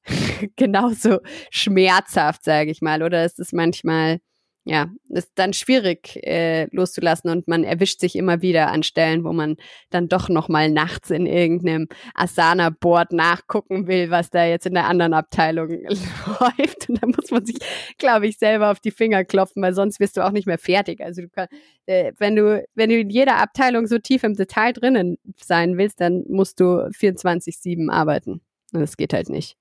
genauso 0.55 1.19
schmerzhaft, 1.51 2.43
sage 2.43 2.71
ich 2.71 2.81
mal. 2.81 3.03
Oder 3.03 3.23
es 3.23 3.39
ist 3.39 3.53
manchmal 3.53 4.19
ja, 4.67 4.89
ist 5.07 5.31
dann 5.35 5.53
schwierig 5.53 6.17
äh, 6.23 6.65
loszulassen 6.75 7.29
und 7.29 7.47
man 7.47 7.63
erwischt 7.63 8.01
sich 8.01 8.17
immer 8.17 8.41
wieder 8.41 8.69
an 8.69 8.83
Stellen, 8.83 9.23
wo 9.23 9.31
man 9.31 9.55
dann 9.91 10.09
doch 10.09 10.27
noch 10.27 10.49
mal 10.49 10.69
nachts 10.69 11.09
in 11.09 11.25
irgendeinem 11.25 11.87
Asana-Board 12.15 13.13
nachgucken 13.13 13.87
will, 13.87 14.11
was 14.11 14.29
da 14.29 14.45
jetzt 14.45 14.65
in 14.65 14.73
der 14.73 14.87
anderen 14.87 15.13
Abteilung 15.13 15.69
läuft. 15.79 16.89
Und 16.89 17.01
da 17.01 17.07
muss 17.07 17.31
man 17.31 17.45
sich, 17.45 17.55
glaube 17.97 18.27
ich, 18.27 18.37
selber 18.37 18.69
auf 18.69 18.81
die 18.81 18.91
Finger 18.91 19.23
klopfen, 19.23 19.63
weil 19.63 19.73
sonst 19.73 20.01
wirst 20.01 20.17
du 20.17 20.25
auch 20.25 20.31
nicht 20.31 20.47
mehr 20.47 20.57
fertig. 20.57 20.99
Also 20.99 21.21
du 21.21 21.29
kannst, 21.29 21.53
äh, 21.85 22.11
wenn 22.17 22.35
du, 22.35 22.65
wenn 22.75 22.89
du 22.89 22.99
in 22.99 23.09
jeder 23.09 23.37
Abteilung 23.37 23.87
so 23.87 23.99
tief 23.99 24.23
im 24.23 24.35
Detail 24.35 24.73
drinnen 24.73 25.17
sein 25.37 25.77
willst, 25.77 26.01
dann 26.01 26.25
musst 26.27 26.59
du 26.59 26.89
24-7 26.89 27.89
arbeiten. 27.89 28.41
Und 28.73 28.81
das 28.81 28.97
geht 28.97 29.13
halt 29.13 29.29
nicht. 29.29 29.55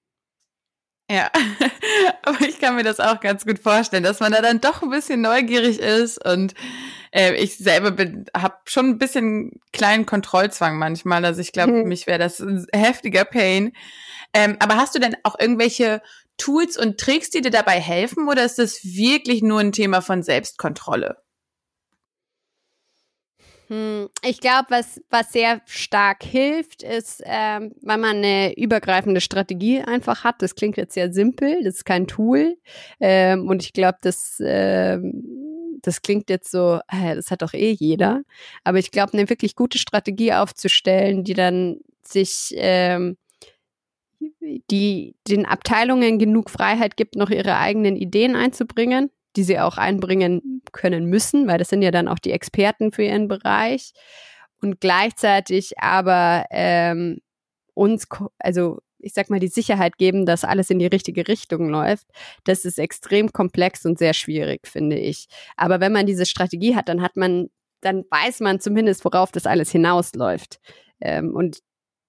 Ja, 1.09 1.31
aber 2.23 2.41
ich 2.41 2.59
kann 2.59 2.75
mir 2.75 2.83
das 2.83 2.99
auch 2.99 3.21
ganz 3.21 3.47
gut 3.47 3.61
vorstellen, 3.61 4.03
dass 4.03 4.19
man 4.19 4.33
da 4.33 4.43
dann 4.43 4.61
doch 4.61 4.83
ein 4.83 4.91
bisschen 4.91 5.21
neugierig 5.21 5.79
ist 5.79 6.25
und 6.25 6.55
äh, 7.13 7.35
ich 7.35 7.57
selber 7.59 7.93
bin, 7.93 8.27
habe 8.37 8.57
schon 8.65 8.91
ein 8.91 8.99
bisschen 8.99 9.61
kleinen 9.73 10.05
Kontrollzwang 10.05 10.79
manchmal. 10.79 11.25
Also 11.25 11.41
ich 11.41 11.53
glaube, 11.53 11.73
mhm. 11.73 11.83
für 11.83 11.89
mich 11.89 12.07
wäre 12.09 12.19
das 12.19 12.41
ein 12.41 12.67
heftiger 12.73 13.25
Pain. 13.25 13.73
Ähm, 14.35 14.57
aber 14.59 14.77
hast 14.77 14.97
du 14.97 14.99
denn 14.99 15.17
auch 15.23 15.39
irgendwelche 15.39 16.03
Tools 16.39 16.77
und 16.77 16.99
Tricks, 16.99 17.31
die 17.31 17.41
dir 17.41 17.51
dabei 17.51 17.81
helfen, 17.81 18.29
oder 18.29 18.45
ist 18.45 18.59
das 18.59 18.81
wirklich 18.83 19.43
nur 19.43 19.61
ein 19.61 19.73
Thema 19.73 20.03
von 20.03 20.23
Selbstkontrolle? 20.23 21.17
Hm, 23.69 24.09
ich 24.23 24.41
glaube, 24.41 24.67
was, 24.69 25.01
was 25.11 25.33
sehr 25.33 25.61
stark 25.67 26.23
hilft, 26.23 26.83
ist, 26.85 27.23
ähm, 27.25 27.73
wenn 27.83 28.01
man 28.01 28.17
eine 28.19 28.57
übergreifende 28.57 29.21
Strategie 29.21 29.81
einfach 29.81 30.23
hat. 30.23 30.41
Das 30.41 30.55
klingt 30.55 30.77
jetzt 30.77 30.95
sehr 30.95 31.13
simpel, 31.13 31.63
das 31.65 31.77
ist 31.77 31.85
kein 31.85 32.07
Tool. 32.07 32.57
Ähm, 33.01 33.49
und 33.49 33.63
ich 33.65 33.73
glaube, 33.73 33.99
das, 34.03 34.41
ähm, 34.41 35.79
das 35.83 36.03
klingt 36.03 36.31
jetzt 36.31 36.51
so, 36.51 36.79
äh, 36.89 37.17
das 37.17 37.31
hat 37.31 37.43
doch 37.43 37.55
eh 37.55 37.73
jeder. 37.73 38.23
Aber 38.63 38.79
ich 38.79 38.93
glaube, 38.93 39.15
eine 39.15 39.29
wirklich 39.29 39.57
gute 39.57 39.79
Strategie 39.79 40.33
aufzustellen, 40.33 41.25
die 41.25 41.35
dann 41.35 41.81
sich 42.03 42.55
ähm, 42.57 43.17
die 44.71 45.17
den 45.29 45.45
Abteilungen 45.45 46.19
genug 46.19 46.51
Freiheit 46.51 46.97
gibt, 46.97 47.17
noch 47.17 47.31
ihre 47.31 47.57
eigenen 47.59 47.97
Ideen 47.97 48.37
einzubringen 48.37 49.11
die 49.37 49.45
sie 49.45 49.61
auch 49.61 49.77
einbringen 49.77 50.63
können 50.73 51.07
müssen, 51.07 51.47
weil 51.47 51.59
das 51.59 51.69
sind 51.69 51.83
ja 51.83 51.91
dann 51.91 52.09
auch 52.09 52.19
die 52.19 52.33
Experten 52.33 52.93
für 52.93 53.05
ihren 53.05 53.29
Bereich. 53.29 53.93
Und 54.61 54.81
gleichzeitig 54.81 55.79
aber 55.79 56.47
ähm, 56.51 57.21
uns, 57.75 58.09
also 58.39 58.81
ich 58.99 59.13
sag 59.13 59.31
mal, 59.31 59.39
die 59.39 59.49
Sicherheit 59.49 59.99
geben, 59.99 60.27
dass 60.27 60.45
alles 60.45 60.71
in 60.71 60.79
die 60.79 60.87
richtige 60.87 61.29
Richtung 61.29 61.69
läuft, 61.69 62.07
das 62.45 62.65
ist 62.65 62.79
extrem 62.79 63.33
komplex 63.33 63.85
und 63.85 63.99
sehr 63.99 64.15
schwierig, 64.15 64.67
finde 64.67 64.99
ich. 64.99 65.29
Aber 65.57 65.81
wenn 65.81 65.93
man 65.93 66.07
diese 66.07 66.27
Strategie 66.27 66.75
hat, 66.75 66.89
dann 66.89 67.03
hat 67.03 67.17
man, 67.17 67.49
dann 67.83 68.05
weiß 68.11 68.41
man 68.41 68.59
zumindest, 68.59 69.05
worauf 69.05 69.31
das 69.31 69.47
alles 69.47 69.71
hinausläuft. 69.71 70.59
Ähm, 71.01 71.35
und 71.35 71.61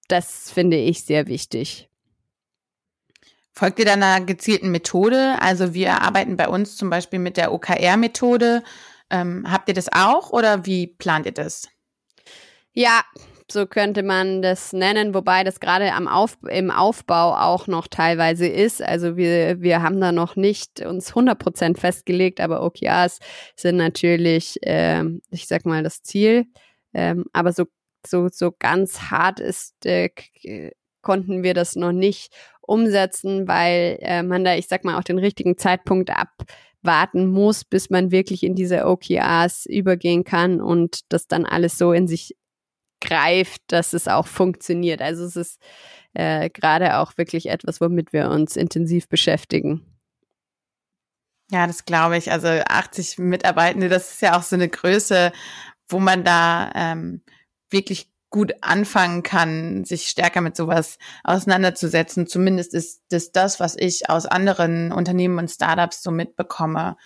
das 0.08 0.50
finde 0.50 0.78
ich 0.78 1.04
sehr 1.04 1.26
wichtig. 1.28 1.88
Folgt 3.58 3.80
ihr 3.80 3.86
da 3.86 3.94
einer 3.94 4.20
gezielten 4.20 4.70
Methode? 4.70 5.34
Also 5.40 5.74
wir 5.74 6.00
arbeiten 6.00 6.36
bei 6.36 6.46
uns 6.46 6.76
zum 6.76 6.90
Beispiel 6.90 7.18
mit 7.18 7.36
der 7.36 7.52
OKR-Methode. 7.52 8.62
Ähm, 9.10 9.50
habt 9.50 9.68
ihr 9.68 9.74
das 9.74 9.88
auch 9.92 10.30
oder 10.30 10.64
wie 10.64 10.86
plant 10.86 11.26
ihr 11.26 11.32
das? 11.32 11.68
Ja, 12.72 13.02
so 13.50 13.66
könnte 13.66 14.04
man 14.04 14.42
das 14.42 14.72
nennen, 14.72 15.12
wobei 15.12 15.42
das 15.42 15.58
gerade 15.58 15.92
am 15.92 16.06
Auf, 16.06 16.38
im 16.48 16.70
Aufbau 16.70 17.34
auch 17.34 17.66
noch 17.66 17.88
teilweise 17.88 18.46
ist. 18.46 18.80
Also 18.80 19.16
wir, 19.16 19.60
wir 19.60 19.82
haben 19.82 20.00
da 20.00 20.12
noch 20.12 20.36
nicht 20.36 20.80
uns 20.86 21.12
100% 21.12 21.80
festgelegt, 21.80 22.40
aber 22.40 22.62
OKRs 22.62 23.18
sind 23.56 23.76
natürlich, 23.76 24.64
äh, 24.64 25.02
ich 25.32 25.48
sag 25.48 25.66
mal, 25.66 25.82
das 25.82 26.04
Ziel. 26.04 26.46
Ähm, 26.94 27.24
aber 27.32 27.52
so, 27.52 27.64
so, 28.06 28.28
so 28.28 28.52
ganz 28.56 29.10
hart 29.10 29.40
ist, 29.40 29.84
äh, 29.84 30.10
konnten 31.02 31.42
wir 31.42 31.54
das 31.54 31.74
noch 31.74 31.92
nicht 31.92 32.32
umsetzen, 32.68 33.48
weil 33.48 33.98
äh, 34.00 34.22
man 34.22 34.44
da, 34.44 34.54
ich 34.54 34.68
sag 34.68 34.84
mal, 34.84 34.98
auch 34.98 35.04
den 35.04 35.18
richtigen 35.18 35.56
Zeitpunkt 35.56 36.10
abwarten 36.10 37.26
muss, 37.26 37.64
bis 37.64 37.90
man 37.90 38.10
wirklich 38.10 38.42
in 38.42 38.54
diese 38.54 38.86
OKRs 38.86 39.66
übergehen 39.66 40.24
kann 40.24 40.60
und 40.60 41.00
das 41.08 41.26
dann 41.26 41.46
alles 41.46 41.78
so 41.78 41.92
in 41.92 42.06
sich 42.06 42.36
greift, 43.00 43.62
dass 43.68 43.92
es 43.92 44.08
auch 44.08 44.26
funktioniert. 44.26 45.00
Also 45.00 45.24
es 45.24 45.36
ist 45.36 45.60
äh, 46.14 46.50
gerade 46.50 46.98
auch 46.98 47.16
wirklich 47.16 47.48
etwas, 47.48 47.80
womit 47.80 48.12
wir 48.12 48.28
uns 48.30 48.56
intensiv 48.56 49.08
beschäftigen. 49.08 49.84
Ja, 51.50 51.66
das 51.66 51.84
glaube 51.84 52.18
ich. 52.18 52.30
Also 52.30 52.48
80 52.48 53.18
Mitarbeitende, 53.18 53.88
das 53.88 54.12
ist 54.12 54.22
ja 54.22 54.36
auch 54.36 54.42
so 54.42 54.56
eine 54.56 54.68
Größe, 54.68 55.32
wo 55.88 55.98
man 55.98 56.24
da 56.24 56.70
ähm, 56.74 57.22
wirklich 57.70 58.10
gut 58.30 58.52
anfangen 58.60 59.22
kann, 59.22 59.84
sich 59.84 60.08
stärker 60.08 60.40
mit 60.40 60.56
sowas 60.56 60.98
auseinanderzusetzen. 61.24 62.26
Zumindest 62.26 62.74
ist 62.74 63.02
das 63.10 63.32
das, 63.32 63.60
was 63.60 63.76
ich 63.76 64.10
aus 64.10 64.26
anderen 64.26 64.92
Unternehmen 64.92 65.38
und 65.38 65.50
Startups 65.50 66.02
so 66.02 66.10
mitbekomme. 66.10 66.96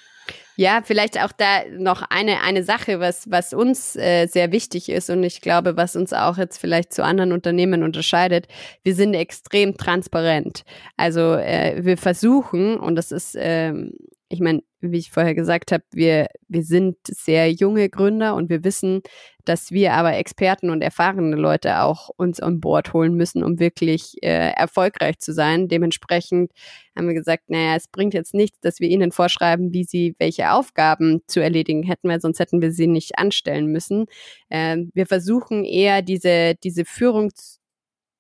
Ja, 0.57 0.83
vielleicht 0.85 1.19
auch 1.23 1.33
da 1.33 1.63
noch 1.71 2.03
eine, 2.03 2.43
eine 2.43 2.63
Sache, 2.63 3.01
was, 3.01 3.31
was 3.31 3.55
uns 3.55 3.97
äh, 3.97 4.27
sehr 4.27 4.53
wichtig 4.53 4.89
ist 4.89 5.09
und 5.09 5.23
ich 5.23 5.41
glaube, 5.41 5.77
was 5.77 5.97
uns 5.97 6.13
auch 6.13 6.37
jetzt 6.37 6.59
vielleicht 6.59 6.93
zu 6.93 7.05
anderen 7.05 7.33
Unternehmen 7.33 7.83
unterscheidet. 7.83 8.49
Wir 8.83 8.95
sind 8.95 9.15
extrem 9.15 9.77
transparent. 9.77 10.63
Also 10.97 11.35
äh, 11.35 11.85
wir 11.85 11.97
versuchen, 11.97 12.79
und 12.79 12.97
das 12.97 13.13
ist 13.13 13.35
ähm, 13.39 13.93
ich 14.33 14.41
meine, 14.41 14.63
wie 14.81 14.97
ich 14.97 15.11
vorher 15.11 15.35
gesagt 15.35 15.73
habe, 15.73 15.85
wir, 15.93 16.27
wir 16.49 16.63
sind 16.63 16.97
sehr 17.07 17.53
junge 17.53 17.91
Gründer 17.91 18.35
und 18.35 18.49
wir 18.49 18.65
wissen, 18.65 19.03
dass 19.45 19.73
wir 19.73 19.93
aber 19.93 20.17
Experten 20.17 20.71
und 20.71 20.81
erfahrene 20.81 21.37
Leute 21.37 21.83
auch 21.83 22.09
uns 22.17 22.41
an 22.41 22.59
Bord 22.59 22.95
holen 22.95 23.15
müssen, 23.15 23.45
um 23.45 23.59
wirklich 23.59 24.17
äh, 24.23 24.53
erfolgreich 24.53 25.19
zu 25.19 25.35
sein. 25.35 25.69
Dementsprechend 25.69 26.51
haben 26.97 27.09
wir 27.09 27.15
gesagt, 27.15 27.51
naja, 27.51 27.77
es 27.77 27.89
bringt 27.89 28.15
jetzt 28.15 28.33
nichts, 28.33 28.59
dass 28.61 28.81
wir 28.81 28.89
ihnen 28.89 29.13
vorschreiben, 29.13 29.75
wie 29.75 29.85
sie 29.85 30.15
welche 30.19 30.42
Aufgaben 30.47 31.21
zu 31.27 31.41
erledigen 31.41 31.83
hätten, 31.83 32.09
weil 32.09 32.21
sonst 32.21 32.39
hätten 32.41 32.61
wir 32.61 32.73
sie 32.73 32.87
nicht 32.87 33.19
anstellen 33.19 33.67
müssen. 33.67 34.07
Äh, 34.49 34.79
wir 34.95 35.07
versuchen 35.07 35.65
eher 35.65 36.03
diese, 36.03 36.55
diese 36.63 36.85
Führungs 36.85 37.63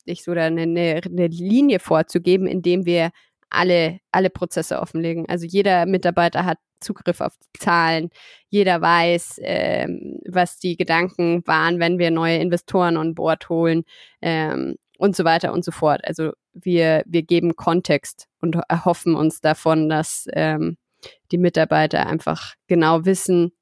ich 0.04 0.24
so 0.24 0.32
eine, 0.32 0.62
eine 0.62 1.26
Linie 1.28 1.78
vorzugeben, 1.78 2.46
indem 2.46 2.86
wir 2.86 3.10
alle, 3.50 4.00
alle 4.10 4.30
Prozesse 4.30 4.80
offenlegen. 4.80 5.28
Also 5.28 5.46
jeder 5.46 5.86
Mitarbeiter 5.86 6.44
hat 6.44 6.58
Zugriff 6.80 7.20
auf 7.20 7.34
Zahlen. 7.58 8.10
Jeder 8.48 8.80
weiß, 8.80 9.40
ähm, 9.42 10.18
was 10.26 10.58
die 10.58 10.76
Gedanken 10.76 11.46
waren, 11.46 11.78
wenn 11.78 11.98
wir 11.98 12.10
neue 12.10 12.38
Investoren 12.38 12.96
on 12.96 13.14
Board 13.14 13.48
holen 13.48 13.84
ähm, 14.20 14.76
und 14.98 15.14
so 15.14 15.24
weiter 15.24 15.52
und 15.52 15.64
so 15.64 15.70
fort. 15.70 16.00
Also 16.04 16.32
wir, 16.52 17.02
wir 17.06 17.22
geben 17.22 17.56
Kontext 17.56 18.28
und 18.40 18.56
erhoffen 18.68 19.14
uns 19.14 19.40
davon, 19.40 19.88
dass 19.88 20.26
ähm, 20.32 20.76
die 21.30 21.38
Mitarbeiter 21.38 22.06
einfach 22.06 22.54
genau 22.66 23.04
wissen, 23.04 23.52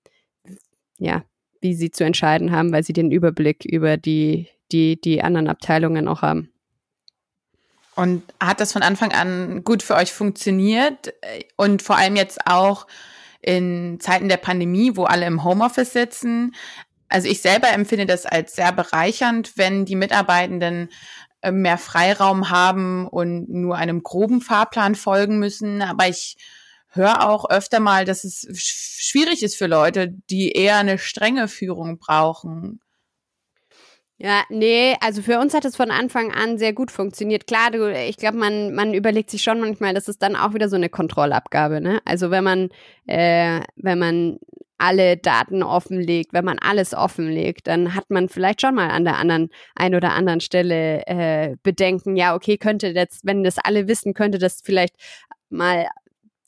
ja, 0.98 1.24
wie 1.60 1.74
sie 1.74 1.90
zu 1.90 2.04
entscheiden 2.04 2.52
haben, 2.52 2.72
weil 2.72 2.82
sie 2.82 2.92
den 2.92 3.10
Überblick 3.10 3.64
über 3.64 3.96
die, 3.96 4.48
die, 4.72 5.00
die 5.00 5.22
anderen 5.22 5.48
Abteilungen 5.48 6.08
auch 6.08 6.22
haben. 6.22 6.52
Und 7.96 8.22
hat 8.40 8.60
das 8.60 8.72
von 8.72 8.82
Anfang 8.82 9.12
an 9.12 9.62
gut 9.62 9.82
für 9.82 9.94
euch 9.94 10.12
funktioniert? 10.12 11.12
Und 11.56 11.82
vor 11.82 11.96
allem 11.96 12.16
jetzt 12.16 12.46
auch 12.46 12.86
in 13.42 13.98
Zeiten 14.00 14.28
der 14.28 14.36
Pandemie, 14.36 14.96
wo 14.96 15.04
alle 15.04 15.26
im 15.26 15.44
Homeoffice 15.44 15.92
sitzen. 15.92 16.54
Also 17.08 17.28
ich 17.28 17.42
selber 17.42 17.68
empfinde 17.70 18.06
das 18.06 18.26
als 18.26 18.54
sehr 18.54 18.72
bereichernd, 18.72 19.52
wenn 19.56 19.84
die 19.84 19.96
Mitarbeitenden 19.96 20.88
äh, 21.42 21.50
mehr 21.50 21.78
Freiraum 21.78 22.50
haben 22.50 23.06
und 23.08 23.48
nur 23.48 23.76
einem 23.76 24.02
groben 24.02 24.40
Fahrplan 24.40 24.94
folgen 24.94 25.38
müssen. 25.38 25.82
Aber 25.82 26.08
ich 26.08 26.36
höre 26.90 27.28
auch 27.28 27.48
öfter 27.48 27.80
mal, 27.80 28.04
dass 28.04 28.24
es 28.24 28.46
schwierig 28.54 29.42
ist 29.42 29.56
für 29.56 29.66
Leute, 29.66 30.08
die 30.30 30.52
eher 30.52 30.78
eine 30.78 30.98
strenge 30.98 31.48
Führung 31.48 31.98
brauchen. 31.98 32.80
Ja, 34.22 34.42
nee, 34.50 34.96
also 35.00 35.22
für 35.22 35.38
uns 35.38 35.54
hat 35.54 35.64
es 35.64 35.76
von 35.76 35.90
Anfang 35.90 36.30
an 36.30 36.58
sehr 36.58 36.74
gut 36.74 36.90
funktioniert. 36.90 37.46
Klar, 37.46 37.70
du, 37.70 37.90
ich 37.90 38.18
glaube, 38.18 38.36
man, 38.36 38.74
man 38.74 38.92
überlegt 38.92 39.30
sich 39.30 39.42
schon 39.42 39.60
manchmal, 39.60 39.94
das 39.94 40.08
ist 40.08 40.20
dann 40.20 40.36
auch 40.36 40.52
wieder 40.52 40.68
so 40.68 40.76
eine 40.76 40.90
Kontrollabgabe, 40.90 41.80
ne? 41.80 42.02
Also 42.04 42.30
wenn 42.30 42.44
man, 42.44 42.68
äh, 43.06 43.60
wenn 43.76 43.98
man 43.98 44.38
alle 44.76 45.16
Daten 45.16 45.62
offenlegt, 45.62 46.34
wenn 46.34 46.44
man 46.44 46.58
alles 46.58 46.92
offenlegt, 46.92 47.66
dann 47.66 47.94
hat 47.94 48.10
man 48.10 48.28
vielleicht 48.28 48.60
schon 48.60 48.74
mal 48.74 48.90
an 48.90 49.04
der 49.04 49.16
anderen, 49.16 49.48
ein 49.74 49.94
oder 49.94 50.12
anderen 50.12 50.40
Stelle 50.40 51.06
äh, 51.06 51.56
Bedenken, 51.62 52.14
ja, 52.14 52.34
okay, 52.34 52.58
könnte 52.58 52.92
das, 52.92 53.20
wenn 53.22 53.42
das 53.42 53.56
alle 53.56 53.88
wissen, 53.88 54.12
könnte 54.12 54.38
das 54.38 54.60
vielleicht 54.62 54.96
mal 55.48 55.86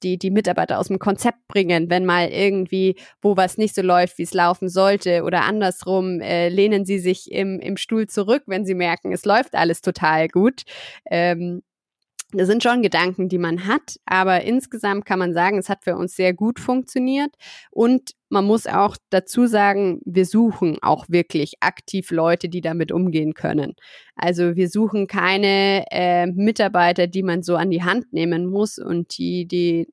die, 0.03 0.19
die 0.19 0.31
Mitarbeiter 0.31 0.79
aus 0.79 0.89
dem 0.89 0.99
Konzept 0.99 1.39
bringen, 1.49 1.91
wenn 1.91 2.05
mal 2.05 2.29
irgendwie, 2.29 2.97
wo 3.21 3.37
was 3.37 3.59
nicht 3.59 3.75
so 3.75 3.83
läuft, 3.83 4.19
wie 4.19 4.23
es 4.25 4.35
laufen 4.35 4.69
sollte 4.69 5.23
oder 5.25 5.43
andersrum, 5.43 6.21
äh, 6.21 6.49
lehnen 6.49 6.85
sie 6.85 6.99
sich 6.99 7.31
im, 7.31 7.61
im 7.61 7.77
Stuhl 7.77 8.07
zurück, 8.07 8.43
wenn 8.47 8.65
sie 8.65 8.75
merken, 8.75 9.13
es 9.13 9.25
läuft 9.25 9.55
alles 9.55 9.81
total 9.83 10.29
gut. 10.29 10.63
Ähm, 11.11 11.63
das 12.33 12.49
sind 12.49 12.63
schon 12.63 12.83
Gedanken, 12.83 13.29
die 13.29 13.39
man 13.39 13.67
hat, 13.67 13.99
aber 14.07 14.43
insgesamt 14.43 15.05
kann 15.05 15.19
man 15.19 15.35
sagen, 15.35 15.59
es 15.59 15.69
hat 15.69 15.85
für 15.85 15.97
uns 15.97 16.17
sehr 16.17 16.33
gut 16.33 16.59
funktioniert 16.59 17.35
und 17.71 18.13
man 18.31 18.47
muss 18.47 18.67
auch 18.67 18.97
dazu 19.11 19.47
sagen, 19.47 20.01
wir 20.07 20.25
suchen 20.25 20.79
auch 20.81 21.07
wirklich 21.09 21.55
aktiv 21.61 22.11
Leute, 22.11 22.49
die 22.49 22.63
damit 22.63 22.91
umgehen 22.91 23.35
können. 23.35 23.75
Also 24.17 24.57
wir 24.57 24.71
suchen 24.71 25.07
keine 25.07 25.85
äh, 25.91 26.27
Mitarbeiter, 26.27 27.07
die 27.07 27.23
man 27.23 27.43
so 27.43 27.57
an 27.57 27.71
die 27.71 27.83
Hand 27.83 28.13
nehmen 28.13 28.47
muss 28.47 28.79
und 28.79 29.19
die, 29.19 29.47
die 29.47 29.89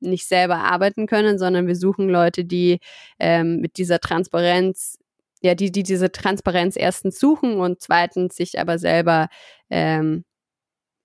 nicht 0.00 0.26
selber 0.26 0.56
arbeiten 0.56 1.06
können, 1.06 1.38
sondern 1.38 1.66
wir 1.66 1.76
suchen 1.76 2.08
Leute, 2.08 2.44
die 2.44 2.78
ähm, 3.18 3.60
mit 3.60 3.76
dieser 3.76 4.00
Transparenz 4.00 4.98
ja, 5.42 5.54
die, 5.54 5.70
die 5.70 5.82
diese 5.82 6.10
Transparenz 6.10 6.74
erstens 6.74 7.20
suchen 7.20 7.60
und 7.60 7.82
zweitens 7.82 8.34
sich 8.34 8.58
aber 8.58 8.78
selber 8.78 9.28
ähm, 9.68 10.24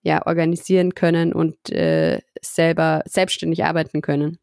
ja, 0.02 0.26
organisieren 0.26 0.95
können 0.95 1.34
und 1.34 1.70
äh, 1.72 2.22
selber 2.41 3.04
selbstständig 3.06 3.64
arbeiten 3.64 4.02
können. 4.02 4.39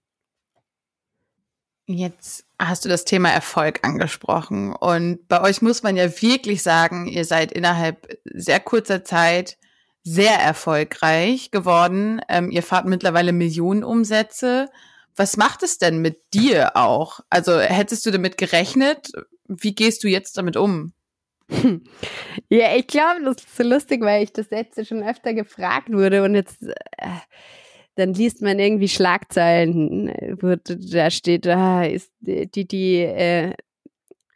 Jetzt 1.88 2.44
hast 2.58 2.84
du 2.84 2.88
das 2.88 3.04
Thema 3.04 3.30
Erfolg 3.30 3.80
angesprochen. 3.82 4.74
Und 4.74 5.28
bei 5.28 5.40
euch 5.40 5.62
muss 5.62 5.82
man 5.82 5.96
ja 5.96 6.20
wirklich 6.20 6.62
sagen, 6.62 7.06
ihr 7.06 7.24
seid 7.24 7.52
innerhalb 7.52 8.18
sehr 8.24 8.58
kurzer 8.60 9.04
Zeit 9.04 9.56
sehr 10.02 10.34
erfolgreich 10.34 11.50
geworden. 11.50 12.20
Ähm, 12.28 12.50
ihr 12.50 12.62
fahrt 12.62 12.86
mittlerweile 12.86 13.32
Millionen 13.32 13.84
Umsätze. 13.84 14.68
Was 15.14 15.36
macht 15.36 15.62
es 15.62 15.78
denn 15.78 15.98
mit 15.98 16.34
dir 16.34 16.76
auch? 16.76 17.20
Also 17.30 17.58
hättest 17.58 18.04
du 18.06 18.10
damit 18.10 18.36
gerechnet? 18.36 19.10
Wie 19.48 19.74
gehst 19.74 20.04
du 20.04 20.08
jetzt 20.08 20.36
damit 20.38 20.56
um? 20.56 20.92
Ja, 22.48 22.76
ich 22.76 22.86
glaube, 22.86 23.22
das 23.24 23.36
ist 23.38 23.56
so 23.56 23.62
lustig, 23.64 24.02
weil 24.02 24.22
ich 24.22 24.32
das 24.32 24.50
letzte 24.50 24.84
schon 24.84 25.02
öfter 25.02 25.34
gefragt 25.34 25.92
wurde 25.92 26.22
und 26.22 26.34
jetzt 26.34 26.62
äh, 26.62 27.08
dann 27.96 28.12
liest 28.12 28.42
man 28.42 28.58
irgendwie 28.58 28.88
Schlagzeilen, 28.88 30.08
wo 30.40 30.54
da 30.56 31.10
steht, 31.10 31.46
da 31.46 31.82
ist 31.84 32.12
die, 32.20 32.68
die 32.68 32.98
äh, 32.98 33.54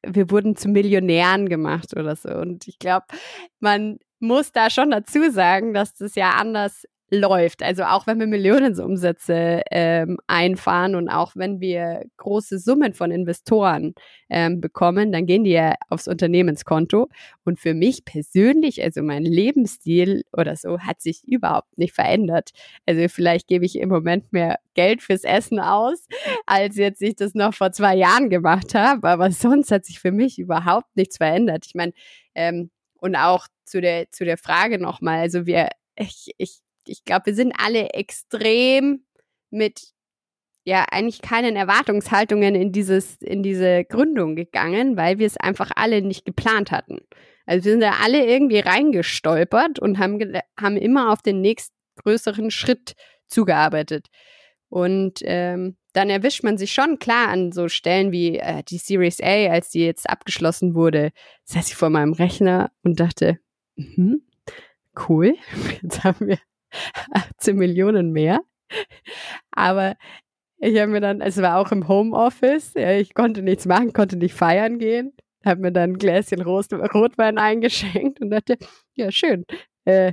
wir 0.03 0.31
wurden 0.31 0.57
zu 0.57 0.69
Millionären 0.69 1.49
gemacht 1.49 1.97
oder 1.97 2.17
so. 2.17 2.31
Und 2.31 2.67
ich 2.69 2.79
glaube, 2.79 3.07
man 3.61 3.99
muss 4.19 4.53
da 4.53 4.71
schon 4.71 4.91
dazu 4.91 5.31
sagen, 5.31 5.75
dass 5.75 5.95
das 5.95 6.15
ja 6.15 6.31
anders 6.31 6.87
läuft. 7.11 7.63
Also 7.63 7.83
auch 7.85 8.07
wenn 8.07 8.21
wir 8.21 8.27
Millionenumsätze 8.27 9.63
ähm, 9.71 10.19
einfahren 10.29 10.95
und 10.95 11.09
auch 11.09 11.33
wenn 11.35 11.61
wir 11.61 12.05
große 12.17 12.59
Summen 12.59 12.95
von 12.95 13.11
Investoren 13.11 13.95
ähm, 14.29 14.61
bekommen, 14.61 15.11
dann 15.11 15.27
gehen 15.27 15.43
die 15.45 15.51
ja 15.51 15.75
aufs 15.89 16.07
Unternehmenskonto. 16.07 17.09
Und 17.45 17.59
für 17.59 17.75
mich 17.75 18.05
persönlich, 18.05 18.83
also 18.83 19.03
mein 19.03 19.25
Lebensstil 19.25 20.23
oder 20.33 20.55
so, 20.55 20.79
hat 20.79 21.01
sich 21.01 21.27
überhaupt 21.27 21.77
nicht 21.77 21.95
verändert. 21.95 22.51
Also 22.87 23.09
vielleicht 23.09 23.49
gebe 23.49 23.65
ich 23.65 23.77
im 23.77 23.89
Moment 23.89 24.33
mehr 24.33 24.59
Geld 24.75 25.03
fürs 25.03 25.25
Essen 25.25 25.59
aus, 25.59 26.07
als 26.47 26.77
jetzt 26.77 27.03
ich 27.03 27.17
das 27.17 27.35
noch 27.35 27.55
vor 27.55 27.73
zwei 27.73 27.97
Jahren 27.97 28.31
gemacht 28.31 28.75
habe. 28.75 29.09
Aber 29.09 29.31
sonst 29.33 29.73
hat 29.73 29.85
sich 29.85 29.99
für 29.99 30.13
mich 30.13 30.39
überhaupt 30.39 30.95
nichts 30.95 31.17
verändert. 31.17 31.65
Ich 31.67 31.75
meine, 31.75 31.93
ähm, 32.37 32.71
und 33.01 33.17
auch 33.17 33.47
zu 33.65 33.81
der, 33.81 34.11
zu 34.11 34.25
der 34.25 34.37
Frage 34.37 34.79
nochmal, 34.79 35.21
also 35.21 35.47
wir, 35.47 35.71
ich, 35.97 36.31
ich 36.39 36.61
ich 36.87 37.05
glaube, 37.05 37.27
wir 37.27 37.35
sind 37.35 37.53
alle 37.59 37.91
extrem 37.91 39.05
mit 39.51 39.93
ja 40.65 40.85
eigentlich 40.91 41.23
keinen 41.23 41.57
Erwartungshaltungen 41.57 42.55
in 42.55 42.73
dieses 42.73 43.17
in 43.17 43.43
diese 43.43 43.85
Gründung 43.85 44.37
gegangen, 44.37 44.97
weil 44.97 45.19
wir 45.19 45.27
es 45.27 45.37
einfach 45.37 45.71
alle 45.75 46.03
nicht 46.03 46.25
geplant 46.25 46.71
hatten. 46.71 46.99
Also 47.47 47.65
wir 47.65 47.73
sind 47.73 47.81
da 47.81 47.95
alle 48.03 48.25
irgendwie 48.27 48.61
reingestolpert 48.61 49.79
und 49.79 49.99
haben 49.99 50.21
haben 50.59 50.77
immer 50.77 51.13
auf 51.13 51.23
den 51.23 51.41
nächstgrößeren 51.41 52.51
Schritt 52.51 52.95
zugearbeitet. 53.27 54.09
Und 54.69 55.21
ähm, 55.25 55.77
dann 55.93 56.11
erwischt 56.11 56.45
man 56.45 56.57
sich 56.57 56.73
schon 56.73 56.99
klar 57.01 57.29
an 57.29 57.51
so 57.51 57.69
Stellen 57.69 58.13
wie 58.13 58.39
äh, 58.39 58.63
die 58.63 58.79
Series 58.79 59.21
A, 59.21 59.51
als 59.51 59.71
die 59.71 59.85
jetzt 59.85 60.09
abgeschlossen 60.09 60.75
wurde, 60.75 61.11
saß 61.45 61.69
ich 61.69 61.75
vor 61.75 61.91
meinem 61.91 62.13
Rechner 62.13 62.71
und 62.85 63.01
dachte, 63.01 63.41
mh, 63.75 64.19
cool, 65.09 65.35
jetzt 65.83 66.05
haben 66.05 66.29
wir 66.29 66.39
18 67.13 67.57
Millionen 67.57 68.13
mehr. 68.13 68.41
Aber 69.53 69.97
ich 70.59 70.79
habe 70.79 70.93
mir 70.93 71.01
dann, 71.01 71.21
es 71.21 71.41
war 71.41 71.59
auch 71.59 71.73
im 71.73 71.89
Homeoffice, 71.89 72.75
ja, 72.75 72.93
ich 72.93 73.15
konnte 73.15 73.43
nichts 73.43 73.67
machen, 73.67 73.93
konnte 73.93 74.17
nicht 74.17 74.35
feiern 74.35 74.79
gehen, 74.79 75.13
habe 75.45 75.63
mir 75.63 75.73
dann 75.73 75.93
ein 75.93 75.99
Gläschen 75.99 76.43
Rotwein 76.43 77.39
eingeschenkt 77.39 78.21
und 78.21 78.31
dachte, 78.31 78.59
ja, 78.95 79.11
schön. 79.11 79.45
Äh, 79.87 80.13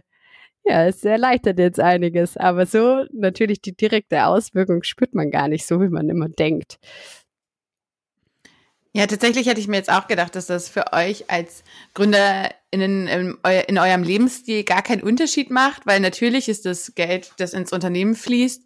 ja, 0.65 0.85
es 0.85 1.03
erleichtert 1.03 1.59
jetzt 1.59 1.79
einiges. 1.79 2.37
Aber 2.37 2.65
so 2.65 3.05
natürlich 3.13 3.61
die 3.61 3.75
direkte 3.75 4.25
Auswirkung 4.25 4.83
spürt 4.83 5.15
man 5.15 5.31
gar 5.31 5.47
nicht 5.47 5.65
so, 5.65 5.81
wie 5.81 5.89
man 5.89 6.09
immer 6.09 6.29
denkt. 6.29 6.77
Ja, 8.97 9.05
tatsächlich 9.05 9.45
hätte 9.45 9.59
ich 9.59 9.67
mir 9.67 9.75
jetzt 9.75 9.91
auch 9.91 10.07
gedacht, 10.07 10.33
dass 10.33 10.47
das 10.47 10.69
für 10.69 10.91
euch 10.91 11.29
als 11.29 11.63
Gründer 11.93 12.49
in, 12.71 12.81
in, 12.81 13.37
in, 13.67 13.77
eurem 13.77 14.01
Lebensstil 14.01 14.63
gar 14.63 14.81
keinen 14.81 15.03
Unterschied 15.03 15.51
macht, 15.51 15.85
weil 15.85 15.99
natürlich 15.99 16.49
ist 16.49 16.65
das 16.65 16.95
Geld, 16.95 17.31
das 17.37 17.53
ins 17.53 17.71
Unternehmen 17.71 18.15
fließt. 18.15 18.63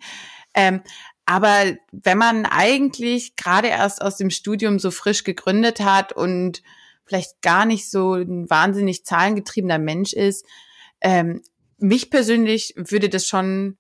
Ähm, 0.54 0.84
aber 1.26 1.76
wenn 1.92 2.18
man 2.18 2.46
eigentlich 2.46 3.36
gerade 3.36 3.68
erst 3.68 4.02
aus 4.02 4.16
dem 4.16 4.30
Studium 4.30 4.80
so 4.80 4.90
frisch 4.90 5.26
gegründet 5.26 5.82
hat 5.82 6.14
und 6.14 6.64
vielleicht 7.04 7.42
gar 7.42 7.66
nicht 7.66 7.92
so 7.92 8.14
ein 8.14 8.50
wahnsinnig 8.50 9.04
zahlengetriebener 9.04 9.80
Mensch 9.80 10.14
ist, 10.14 10.46
ähm, 11.02 11.42
mich 11.78 12.10
persönlich 12.10 12.74
würde 12.78 13.10
das 13.10 13.28
schon, 13.28 13.78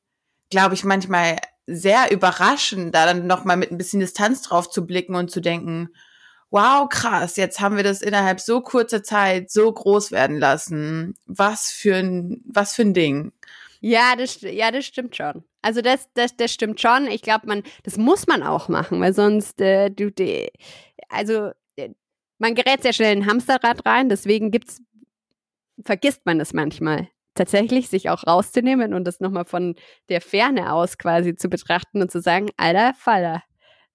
glaube 0.49 0.73
ich, 0.75 0.83
manchmal 0.83 1.37
sehr 1.65 2.11
überraschen, 2.11 2.91
da 2.91 3.05
dann 3.05 3.25
noch 3.25 3.45
mal 3.45 3.55
mit 3.55 3.71
ein 3.71 3.77
bisschen 3.77 4.01
Distanz 4.01 4.41
drauf 4.41 4.69
zu 4.69 4.85
blicken 4.85 5.15
und 5.15 5.31
zu 5.31 5.39
denken, 5.39 5.91
wow, 6.51 6.87
krass, 6.87 7.37
jetzt 7.37 7.59
haben 7.59 7.77
wir 7.77 7.83
das 7.83 8.01
innerhalb 8.01 8.39
so 8.39 8.61
kurzer 8.61 9.01
Zeit 9.01 9.49
so 9.49 9.71
groß 9.71 10.11
werden 10.11 10.37
lassen. 10.37 11.15
Was 11.25 11.71
für 11.71 11.95
ein, 11.95 12.41
was 12.45 12.75
für 12.75 12.83
ein 12.83 12.93
Ding. 12.93 13.31
Ja, 13.79 14.15
das, 14.15 14.41
ja, 14.41 14.69
das 14.69 14.85
stimmt 14.85 15.15
schon. 15.15 15.43
Also 15.63 15.81
das, 15.81 16.09
das, 16.13 16.35
das 16.35 16.53
stimmt 16.53 16.79
schon. 16.79 17.07
Ich 17.07 17.21
glaube, 17.23 17.47
man, 17.47 17.63
das 17.83 17.97
muss 17.97 18.27
man 18.27 18.43
auch 18.43 18.67
machen, 18.67 18.99
weil 18.99 19.13
sonst, 19.13 19.59
äh, 19.59 19.89
du, 19.89 20.11
die, 20.11 20.49
also 21.09 21.51
äh, 21.77 21.89
man 22.37 22.53
gerät 22.53 22.83
sehr 22.83 22.93
schnell 22.93 23.15
in 23.15 23.23
ein 23.23 23.29
Hamsterrad 23.29 23.85
rein. 23.85 24.09
Deswegen 24.09 24.51
gibt's, 24.51 24.81
vergisst 25.83 26.25
man 26.25 26.37
das 26.37 26.53
manchmal 26.53 27.07
tatsächlich, 27.33 27.89
sich 27.89 28.09
auch 28.09 28.27
rauszunehmen 28.27 28.93
und 28.93 29.05
das 29.05 29.19
nochmal 29.19 29.45
von 29.45 29.75
der 30.09 30.21
Ferne 30.21 30.73
aus 30.73 30.97
quasi 30.97 31.35
zu 31.35 31.49
betrachten 31.49 32.01
und 32.01 32.11
zu 32.11 32.21
sagen, 32.21 32.49
alter 32.57 32.93
Faller, 32.93 33.41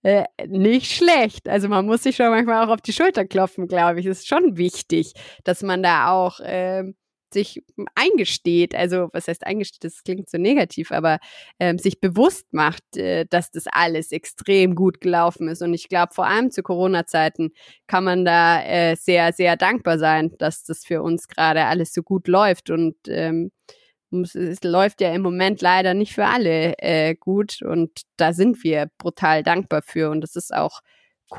äh, 0.07 0.25
nicht 0.47 0.93
schlecht. 0.93 1.49
Also 1.49 1.69
man 1.69 1.85
muss 1.85 2.05
sich 2.05 2.15
schon 2.15 2.31
manchmal 2.31 2.65
auch 2.65 2.73
auf 2.73 2.81
die 2.81 2.93
Schulter 2.93 3.25
klopfen, 3.25 3.67
glaube 3.67 3.99
ich. 3.99 4.07
Es 4.07 4.21
ist 4.21 4.29
schon 4.29 4.57
wichtig, 4.57 5.15
dass 5.43 5.65
man 5.65 5.83
da 5.83 6.13
auch 6.13 6.39
äh, 6.39 6.85
sich 7.33 7.65
eingesteht. 7.97 8.77
Also 8.77 9.09
was 9.13 9.27
heißt 9.27 9.45
eingesteht? 9.45 9.83
Das 9.83 10.05
klingt 10.05 10.31
so 10.31 10.39
negativ, 10.39 10.93
aber 10.93 11.19
äh, 11.59 11.77
sich 11.77 12.01
bewusst 12.01 12.47
macht, 12.53 12.97
äh, 12.97 13.27
dass 13.29 13.51
das 13.51 13.65
alles 13.67 14.13
extrem 14.13 14.77
gut 14.77 15.01
gelaufen 15.01 15.49
ist. 15.49 15.61
Und 15.61 15.75
ich 15.75 15.89
glaube, 15.89 16.15
vor 16.15 16.29
allem 16.29 16.53
zu 16.53 16.63
Corona-Zeiten 16.63 17.51
kann 17.89 18.05
man 18.05 18.25
da 18.25 18.63
äh, 18.63 18.95
sehr, 18.95 19.33
sehr 19.33 19.57
dankbar 19.57 19.99
sein, 19.99 20.31
dass 20.39 20.63
das 20.63 20.85
für 20.85 21.03
uns 21.03 21.27
gerade 21.27 21.65
alles 21.65 21.93
so 21.93 22.05
gut 22.05 22.29
läuft 22.29 22.71
und 22.71 22.95
ähm, 23.09 23.51
es 24.11 24.63
läuft 24.63 25.01
ja 25.01 25.13
im 25.13 25.23
Moment 25.23 25.61
leider 25.61 25.95
nicht 25.95 26.15
für 26.15 26.27
alle 26.27 26.79
äh, 26.79 27.15
gut 27.15 27.63
und 27.63 28.03
da 28.17 28.33
sind 28.33 28.63
wir 28.65 28.89
brutal 28.99 29.43
dankbar 29.43 29.83
für 29.83 30.11
und 30.11 30.21
das 30.21 30.37
ist 30.37 30.55
auch 30.55 30.81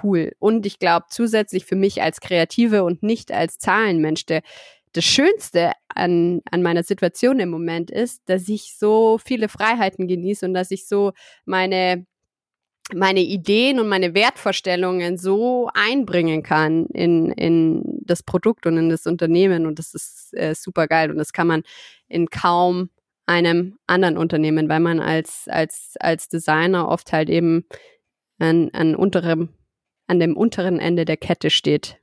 cool. 0.03 0.33
Und 0.39 0.65
ich 0.65 0.79
glaube 0.79 1.05
zusätzlich 1.09 1.65
für 1.65 1.75
mich 1.75 2.01
als 2.01 2.19
Kreative 2.19 2.83
und 2.83 3.03
nicht 3.03 3.31
als 3.31 3.57
Zahlenmensch, 3.57 4.25
der, 4.25 4.41
das 4.93 5.05
Schönste 5.05 5.71
an, 5.87 6.41
an 6.51 6.61
meiner 6.61 6.83
Situation 6.83 7.39
im 7.39 7.49
Moment 7.49 7.91
ist, 7.91 8.21
dass 8.25 8.49
ich 8.49 8.75
so 8.77 9.17
viele 9.23 9.49
Freiheiten 9.49 10.07
genieße 10.07 10.45
und 10.45 10.53
dass 10.53 10.71
ich 10.71 10.87
so 10.87 11.13
meine 11.45 12.05
meine 12.93 13.19
Ideen 13.21 13.79
und 13.79 13.89
meine 13.89 14.13
Wertvorstellungen 14.13 15.17
so 15.17 15.69
einbringen 15.73 16.41
kann 16.41 16.85
in, 16.87 17.31
in 17.31 17.96
das 18.09 18.23
Produkt 18.23 18.65
und 18.65 18.77
in 18.77 18.89
das 18.89 19.05
Unternehmen 19.05 19.65
und 19.65 19.79
das 19.79 19.93
ist 19.93 20.33
äh, 20.33 20.55
super 20.55 20.87
geil 20.87 21.11
und 21.11 21.17
das 21.17 21.33
kann 21.33 21.47
man 21.47 21.63
in 22.07 22.29
kaum 22.29 22.89
einem 23.27 23.77
anderen 23.87 24.17
Unternehmen, 24.17 24.69
weil 24.69 24.79
man 24.79 24.99
als, 24.99 25.47
als, 25.47 25.95
als 25.99 26.29
Designer 26.29 26.87
oft 26.87 27.11
halt 27.11 27.29
eben 27.29 27.65
an, 28.39 28.69
an, 28.71 28.95
unterem, 28.95 29.49
an 30.07 30.19
dem 30.19 30.35
unteren 30.35 30.79
Ende 30.79 31.05
der 31.05 31.17
Kette 31.17 31.49
steht. 31.49 31.97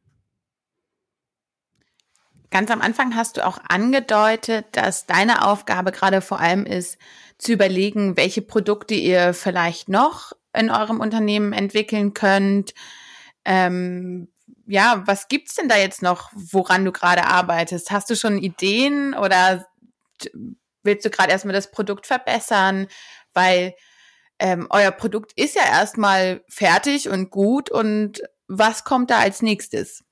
Ganz 2.50 2.70
am 2.70 2.82
Anfang 2.82 3.16
hast 3.16 3.36
du 3.36 3.46
auch 3.46 3.58
angedeutet, 3.68 4.66
dass 4.72 5.06
deine 5.06 5.48
Aufgabe 5.48 5.90
gerade 5.90 6.20
vor 6.20 6.38
allem 6.38 6.66
ist, 6.66 6.98
zu 7.38 7.52
überlegen, 7.52 8.16
welche 8.16 8.42
Produkte 8.42 8.94
ihr 8.94 9.34
vielleicht 9.34 9.88
noch 9.88 10.32
in 10.56 10.70
eurem 10.70 11.00
Unternehmen 11.00 11.52
entwickeln 11.52 12.14
könnt. 12.14 12.74
Ähm, 13.44 14.28
ja, 14.66 15.02
was 15.06 15.28
gibt's 15.28 15.54
denn 15.54 15.68
da 15.68 15.76
jetzt 15.76 16.02
noch, 16.02 16.30
woran 16.34 16.84
du 16.84 16.92
gerade 16.92 17.24
arbeitest? 17.24 17.90
Hast 17.90 18.10
du 18.10 18.16
schon 18.16 18.38
Ideen 18.38 19.14
oder 19.14 19.66
willst 20.82 21.04
du 21.04 21.10
gerade 21.10 21.32
erstmal 21.32 21.54
das 21.54 21.70
Produkt 21.70 22.06
verbessern? 22.06 22.86
Weil 23.32 23.74
ähm, 24.38 24.66
euer 24.70 24.90
Produkt 24.90 25.32
ist 25.36 25.54
ja 25.54 25.64
erstmal 25.64 26.42
fertig 26.48 27.08
und 27.08 27.30
gut 27.30 27.70
und 27.70 28.22
was 28.48 28.84
kommt 28.84 29.10
da 29.10 29.18
als 29.18 29.42
nächstes? 29.42 30.04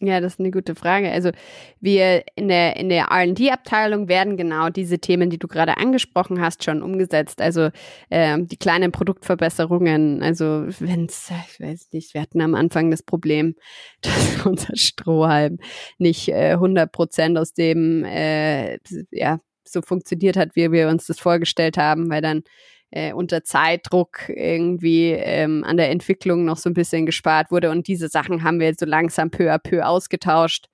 Ja, 0.00 0.20
das 0.20 0.34
ist 0.34 0.40
eine 0.40 0.52
gute 0.52 0.76
Frage. 0.76 1.10
Also 1.10 1.32
wir 1.80 2.22
in 2.36 2.46
der, 2.46 2.76
in 2.76 2.88
der 2.88 3.08
RD-Abteilung 3.10 4.06
werden 4.08 4.36
genau 4.36 4.68
diese 4.68 5.00
Themen, 5.00 5.28
die 5.28 5.38
du 5.38 5.48
gerade 5.48 5.76
angesprochen 5.76 6.40
hast, 6.40 6.62
schon 6.62 6.82
umgesetzt. 6.82 7.40
Also 7.40 7.70
äh, 8.08 8.38
die 8.40 8.56
kleinen 8.56 8.92
Produktverbesserungen. 8.92 10.22
Also 10.22 10.66
wenn 10.78 11.06
es, 11.06 11.32
ich 11.50 11.60
weiß 11.60 11.88
nicht, 11.92 12.14
wir 12.14 12.20
hatten 12.20 12.40
am 12.40 12.54
Anfang 12.54 12.92
das 12.92 13.02
Problem, 13.02 13.56
dass 14.02 14.46
unser 14.46 14.76
Strohhalm 14.76 15.58
nicht 15.98 16.28
äh, 16.28 16.52
100 16.52 16.92
Prozent 16.92 17.36
aus 17.36 17.52
dem, 17.52 18.04
äh, 18.04 18.78
ja, 19.10 19.40
so 19.64 19.82
funktioniert 19.82 20.36
hat, 20.36 20.54
wie 20.54 20.70
wir 20.70 20.88
uns 20.88 21.06
das 21.06 21.18
vorgestellt 21.18 21.76
haben, 21.76 22.08
weil 22.08 22.22
dann 22.22 22.42
äh, 22.90 23.12
unter 23.12 23.44
Zeitdruck 23.44 24.28
irgendwie 24.28 25.10
ähm, 25.10 25.64
an 25.64 25.76
der 25.76 25.90
Entwicklung 25.90 26.44
noch 26.44 26.56
so 26.56 26.70
ein 26.70 26.74
bisschen 26.74 27.06
gespart 27.06 27.50
wurde. 27.50 27.70
Und 27.70 27.86
diese 27.88 28.08
Sachen 28.08 28.42
haben 28.42 28.60
wir 28.60 28.68
jetzt 28.68 28.80
so 28.80 28.86
langsam 28.86 29.30
peu 29.30 29.52
à 29.52 29.58
peu 29.58 29.86
ausgetauscht. 29.86 30.66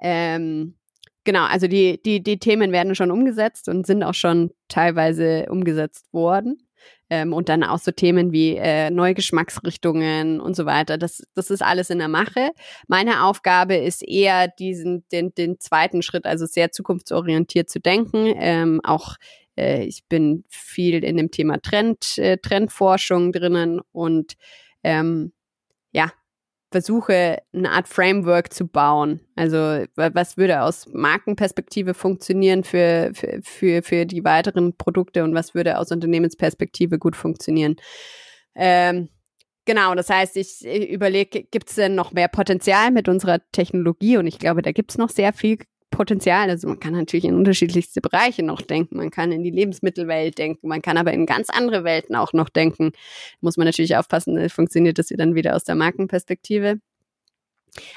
Ähm, 0.00 0.76
genau, 1.24 1.44
also 1.44 1.66
die, 1.66 2.00
die, 2.02 2.22
die 2.22 2.38
Themen 2.38 2.72
werden 2.72 2.94
schon 2.94 3.10
umgesetzt 3.10 3.68
und 3.68 3.86
sind 3.86 4.02
auch 4.02 4.14
schon 4.14 4.50
teilweise 4.68 5.46
umgesetzt 5.50 6.12
worden. 6.12 6.58
Ähm, 7.12 7.32
und 7.32 7.48
dann 7.48 7.64
auch 7.64 7.80
so 7.80 7.90
Themen 7.90 8.30
wie 8.30 8.56
äh, 8.56 8.88
neue 8.88 9.14
Geschmacksrichtungen 9.14 10.40
und 10.40 10.54
so 10.54 10.64
weiter. 10.64 10.96
Das, 10.96 11.20
das 11.34 11.50
ist 11.50 11.60
alles 11.60 11.90
in 11.90 11.98
der 11.98 12.06
Mache. 12.06 12.50
Meine 12.86 13.24
Aufgabe 13.24 13.74
ist 13.74 14.02
eher 14.06 14.46
diesen, 14.46 15.04
den, 15.10 15.34
den 15.34 15.58
zweiten 15.58 16.02
Schritt, 16.02 16.24
also 16.24 16.46
sehr 16.46 16.70
zukunftsorientiert 16.70 17.68
zu 17.68 17.80
denken, 17.80 18.32
ähm, 18.36 18.80
auch 18.84 19.16
äh, 19.60 19.84
ich 19.84 20.06
bin 20.08 20.44
viel 20.48 21.04
in 21.04 21.16
dem 21.16 21.30
Thema 21.30 21.60
Trend, 21.60 22.18
äh, 22.18 22.38
Trendforschung 22.38 23.32
drinnen 23.32 23.80
und 23.92 24.34
ähm, 24.82 25.32
ja, 25.92 26.12
versuche 26.70 27.38
eine 27.52 27.70
Art 27.70 27.88
Framework 27.88 28.52
zu 28.52 28.66
bauen. 28.66 29.20
Also 29.36 29.84
was 29.96 30.36
würde 30.36 30.62
aus 30.62 30.86
Markenperspektive 30.92 31.94
funktionieren 31.94 32.64
für, 32.64 33.10
für, 33.12 33.40
für, 33.42 33.82
für 33.82 34.06
die 34.06 34.24
weiteren 34.24 34.76
Produkte 34.76 35.24
und 35.24 35.34
was 35.34 35.54
würde 35.54 35.78
aus 35.78 35.90
Unternehmensperspektive 35.90 36.98
gut 36.98 37.16
funktionieren. 37.16 37.76
Ähm, 38.54 39.08
Genau, 39.66 39.94
das 39.94 40.08
heißt, 40.08 40.36
ich 40.36 40.64
überlege, 40.66 41.44
gibt 41.44 41.68
es 41.68 41.76
denn 41.76 41.94
noch 41.94 42.12
mehr 42.12 42.26
Potenzial 42.26 42.90
mit 42.90 43.08
unserer 43.08 43.38
Technologie? 43.52 44.16
Und 44.16 44.26
ich 44.26 44.38
glaube, 44.38 44.62
da 44.62 44.72
gibt 44.72 44.90
es 44.90 44.98
noch 44.98 45.10
sehr 45.10 45.32
viel 45.32 45.58
Potenzial. 46.00 46.48
Also 46.48 46.66
man 46.66 46.80
kann 46.80 46.94
natürlich 46.94 47.26
in 47.26 47.34
unterschiedlichste 47.34 48.00
Bereiche 48.00 48.42
noch 48.42 48.62
denken. 48.62 48.96
Man 48.96 49.10
kann 49.10 49.32
in 49.32 49.42
die 49.42 49.50
Lebensmittelwelt 49.50 50.38
denken. 50.38 50.66
Man 50.66 50.80
kann 50.80 50.96
aber 50.96 51.12
in 51.12 51.26
ganz 51.26 51.50
andere 51.50 51.84
Welten 51.84 52.16
auch 52.16 52.32
noch 52.32 52.48
denken. 52.48 52.92
Muss 53.42 53.58
man 53.58 53.66
natürlich 53.66 53.98
aufpassen, 53.98 54.38
äh, 54.38 54.48
funktioniert 54.48 54.98
das 54.98 55.08
dann 55.08 55.34
wieder 55.34 55.54
aus 55.54 55.64
der 55.64 55.74
Markenperspektive. 55.74 56.80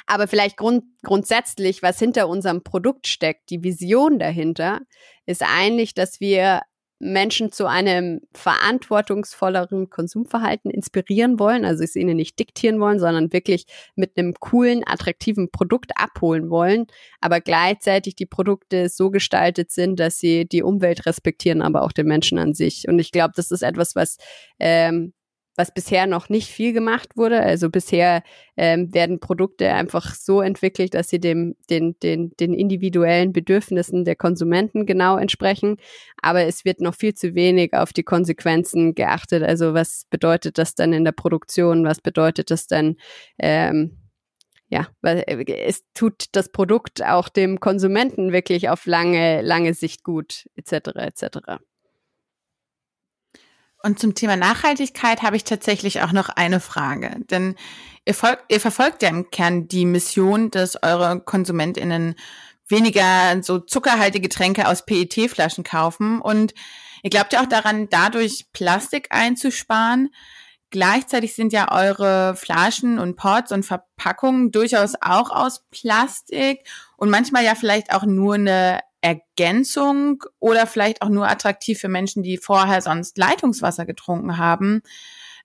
Aber 0.05 0.27
vielleicht 0.27 0.57
grund 0.57 0.83
grundsätzlich, 1.01 1.81
was 1.81 1.97
hinter 1.97 2.27
unserem 2.27 2.61
Produkt 2.61 3.07
steckt, 3.07 3.49
die 3.49 3.63
Vision 3.63 4.19
dahinter, 4.19 4.81
ist 5.25 5.41
eigentlich, 5.41 5.93
dass 5.93 6.19
wir 6.19 6.59
Menschen 6.99 7.51
zu 7.51 7.67
einem 7.67 8.21
verantwortungsvolleren 8.33 9.89
Konsumverhalten 9.89 10.71
inspirieren 10.71 11.39
wollen, 11.39 11.65
also 11.65 11.83
es 11.83 11.95
ihnen 11.95 12.15
nicht 12.15 12.39
diktieren 12.39 12.79
wollen, 12.79 12.99
sondern 12.99 13.33
wirklich 13.33 13.65
mit 13.95 14.17
einem 14.17 14.33
coolen, 14.39 14.83
attraktiven 14.85 15.51
Produkt 15.51 15.91
abholen 15.95 16.49
wollen, 16.49 16.87
aber 17.19 17.41
gleichzeitig 17.41 18.15
die 18.15 18.25
Produkte 18.25 18.89
so 18.89 19.11
gestaltet 19.11 19.71
sind, 19.71 19.99
dass 19.99 20.17
sie 20.17 20.45
die 20.45 20.63
Umwelt 20.63 21.05
respektieren, 21.05 21.61
aber 21.61 21.83
auch 21.83 21.91
den 21.91 22.07
Menschen 22.07 22.37
an 22.37 22.53
sich. 22.53 22.87
Und 22.87 22.99
ich 22.99 23.11
glaube, 23.11 23.33
das 23.35 23.51
ist 23.51 23.63
etwas, 23.63 23.95
was 23.95 24.17
ähm, 24.59 25.13
was 25.55 25.73
bisher 25.73 26.07
noch 26.07 26.29
nicht 26.29 26.49
viel 26.49 26.73
gemacht 26.73 27.15
wurde. 27.15 27.41
Also 27.41 27.69
bisher 27.69 28.23
ähm, 28.57 28.93
werden 28.93 29.19
Produkte 29.19 29.71
einfach 29.73 30.15
so 30.15 30.41
entwickelt, 30.41 30.93
dass 30.93 31.09
sie 31.09 31.19
dem, 31.19 31.55
den, 31.69 31.97
den, 32.01 32.31
den 32.39 32.53
individuellen 32.53 33.33
Bedürfnissen 33.33 34.05
der 34.05 34.15
Konsumenten 34.15 34.85
genau 34.85 35.17
entsprechen. 35.17 35.77
Aber 36.21 36.43
es 36.43 36.65
wird 36.65 36.81
noch 36.81 36.95
viel 36.95 37.13
zu 37.13 37.35
wenig 37.35 37.73
auf 37.73 37.93
die 37.93 38.03
Konsequenzen 38.03 38.95
geachtet. 38.95 39.43
Also 39.43 39.73
was 39.73 40.05
bedeutet 40.09 40.57
das 40.57 40.75
dann 40.75 40.93
in 40.93 41.03
der 41.03 41.11
Produktion? 41.11 41.85
Was 41.85 42.01
bedeutet 42.01 42.49
das 42.49 42.67
dann? 42.67 42.95
Ähm, 43.37 43.99
ja, 44.69 44.87
weil 45.01 45.23
äh, 45.27 45.65
es 45.65 45.83
tut 45.93 46.25
das 46.31 46.51
Produkt 46.51 47.03
auch 47.03 47.29
dem 47.29 47.59
Konsumenten 47.59 48.31
wirklich 48.31 48.69
auf 48.69 48.87
lange, 48.87 49.41
lange 49.43 49.75
Sicht 49.75 50.03
gut, 50.03 50.47
etc. 50.55 50.95
etc. 50.95 51.37
Und 53.85 53.99
zum 53.99 54.15
Thema 54.15 54.37
Nachhaltigkeit 54.37 55.21
habe 55.23 55.35
ich 55.35 55.43
tatsächlich 55.43 56.01
auch 56.01 56.13
noch 56.13 56.29
eine 56.29 56.61
Frage. 56.61 57.17
Denn 57.29 57.55
ihr, 58.05 58.13
folgt, 58.13 58.45
ihr 58.47 58.61
verfolgt 58.61 59.03
ja 59.03 59.09
im 59.09 59.29
Kern 59.29 59.67
die 59.67 59.85
Mission, 59.85 60.49
dass 60.51 60.81
eure 60.81 61.19
KonsumentInnen 61.19 62.15
weniger 62.69 63.43
so 63.43 63.59
zuckerhaltige 63.59 64.29
Getränke 64.29 64.69
aus 64.69 64.85
PET-Flaschen 64.85 65.65
kaufen. 65.65 66.21
Und 66.21 66.53
ihr 67.03 67.09
glaubt 67.09 67.33
ja 67.33 67.41
auch 67.41 67.49
daran, 67.49 67.89
dadurch 67.89 68.45
Plastik 68.53 69.07
einzusparen. 69.09 70.13
Gleichzeitig 70.69 71.35
sind 71.35 71.51
ja 71.51 71.69
eure 71.69 72.37
Flaschen 72.37 72.99
und 72.99 73.17
Pots 73.17 73.51
und 73.51 73.63
Verpackungen 73.63 74.51
durchaus 74.51 74.93
auch 75.01 75.29
aus 75.29 75.65
Plastik 75.71 76.65
und 76.95 77.09
manchmal 77.11 77.43
ja 77.43 77.53
vielleicht 77.53 77.93
auch 77.93 78.05
nur 78.05 78.35
eine 78.35 78.79
Ergänzung 79.03 80.23
oder 80.39 80.65
vielleicht 80.65 81.01
auch 81.01 81.09
nur 81.09 81.27
attraktiv 81.27 81.79
für 81.79 81.89
Menschen, 81.89 82.23
die 82.23 82.37
vorher 82.37 82.81
sonst 82.81 83.17
Leitungswasser 83.17 83.85
getrunken 83.85 84.37
haben. 84.37 84.81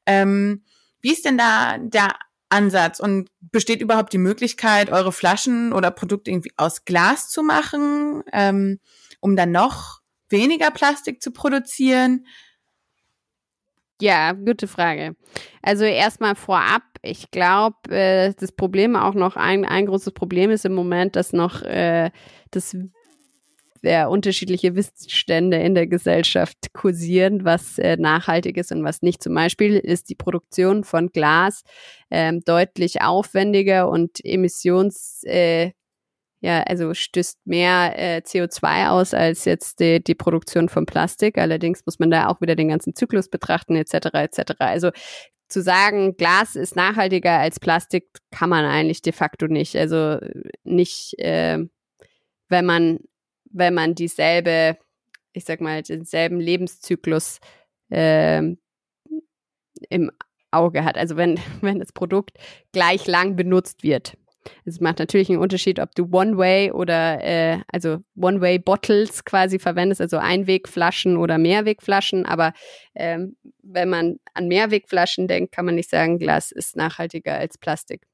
Ähm, 0.06 0.62
wie 1.00 1.12
ist 1.12 1.24
denn 1.24 1.36
da 1.36 1.76
der 1.78 2.14
Ansatz 2.50 3.00
und 3.00 3.30
besteht 3.40 3.82
überhaupt 3.82 4.12
die 4.12 4.18
Möglichkeit, 4.18 4.90
eure 4.90 5.12
Flaschen 5.12 5.72
oder 5.72 5.90
Produkte 5.90 6.30
irgendwie 6.30 6.52
aus 6.56 6.84
Glas 6.84 7.30
zu 7.30 7.42
machen, 7.42 8.22
ähm, 8.32 8.78
um 9.20 9.34
dann 9.34 9.50
noch 9.50 10.00
weniger 10.28 10.70
Plastik 10.70 11.20
zu 11.20 11.32
produzieren? 11.32 12.26
Ja, 14.00 14.32
gute 14.32 14.68
Frage. 14.68 15.16
Also 15.62 15.84
erstmal 15.84 16.36
vorab, 16.36 16.82
ich 17.02 17.32
glaube, 17.32 17.90
äh, 17.90 18.32
das 18.38 18.52
Problem 18.52 18.94
auch 18.94 19.14
noch, 19.14 19.34
ein, 19.34 19.64
ein 19.64 19.86
großes 19.86 20.12
Problem 20.12 20.52
ist 20.52 20.64
im 20.64 20.74
Moment, 20.74 21.16
dass 21.16 21.32
noch 21.32 21.62
äh, 21.62 22.12
das 22.52 22.76
sehr 23.80 24.10
unterschiedliche 24.10 24.74
Wissensstände 24.74 25.58
in 25.58 25.74
der 25.74 25.86
Gesellschaft 25.86 26.56
kursieren, 26.72 27.44
was 27.44 27.78
äh, 27.78 27.96
nachhaltig 27.96 28.56
ist 28.56 28.72
und 28.72 28.84
was 28.84 29.02
nicht. 29.02 29.22
Zum 29.22 29.34
Beispiel 29.34 29.76
ist 29.76 30.08
die 30.10 30.14
Produktion 30.14 30.84
von 30.84 31.08
Glas 31.08 31.62
ähm, 32.10 32.40
deutlich 32.40 33.02
aufwendiger 33.02 33.88
und 33.88 34.24
emissions 34.24 35.22
äh, 35.24 35.72
ja, 36.40 36.62
also 36.62 36.94
stößt 36.94 37.38
mehr 37.46 37.94
äh, 37.96 38.22
CO2 38.24 38.90
aus 38.90 39.12
als 39.12 39.44
jetzt 39.44 39.80
die, 39.80 40.02
die 40.02 40.14
Produktion 40.14 40.68
von 40.68 40.86
Plastik. 40.86 41.36
Allerdings 41.36 41.84
muss 41.84 41.98
man 41.98 42.10
da 42.10 42.28
auch 42.28 42.40
wieder 42.40 42.54
den 42.54 42.68
ganzen 42.68 42.94
Zyklus 42.94 43.28
betrachten, 43.28 43.74
etc. 43.74 44.14
etc. 44.14 44.54
Also 44.58 44.90
zu 45.48 45.62
sagen, 45.62 46.16
Glas 46.16 46.54
ist 46.54 46.76
nachhaltiger 46.76 47.38
als 47.38 47.58
Plastik, 47.58 48.08
kann 48.30 48.50
man 48.50 48.64
eigentlich 48.64 49.02
de 49.02 49.12
facto 49.12 49.46
nicht. 49.46 49.74
Also 49.76 50.18
nicht, 50.62 51.18
äh, 51.18 51.58
wenn 52.48 52.66
man 52.66 53.00
wenn 53.50 53.74
man 53.74 53.94
dieselbe, 53.94 54.78
ich 55.32 55.44
sag 55.44 55.60
mal, 55.60 55.82
denselben 55.82 56.40
Lebenszyklus 56.40 57.40
äh, 57.90 58.42
im 59.88 60.10
Auge 60.50 60.84
hat. 60.84 60.96
Also 60.96 61.16
wenn, 61.16 61.38
wenn 61.60 61.78
das 61.78 61.92
Produkt 61.92 62.38
gleich 62.72 63.06
lang 63.06 63.36
benutzt 63.36 63.82
wird. 63.82 64.16
Es 64.64 64.80
macht 64.80 64.98
natürlich 64.98 65.28
einen 65.28 65.40
Unterschied, 65.40 65.78
ob 65.78 65.94
du 65.94 66.08
One-Way 66.10 66.72
oder 66.72 67.22
äh, 67.22 67.58
also 67.70 67.98
One-Way-Bottles 68.16 69.24
quasi 69.24 69.58
verwendest, 69.58 70.00
also 70.00 70.16
Einwegflaschen 70.16 71.16
oder 71.18 71.36
Mehrwegflaschen. 71.36 72.24
Aber 72.24 72.52
ähm, 72.94 73.36
wenn 73.62 73.90
man 73.90 74.16
an 74.34 74.48
Mehrwegflaschen 74.48 75.28
denkt, 75.28 75.52
kann 75.52 75.66
man 75.66 75.74
nicht 75.74 75.90
sagen, 75.90 76.18
Glas 76.18 76.50
ist 76.50 76.76
nachhaltiger 76.76 77.34
als 77.34 77.58
Plastik. 77.58 78.06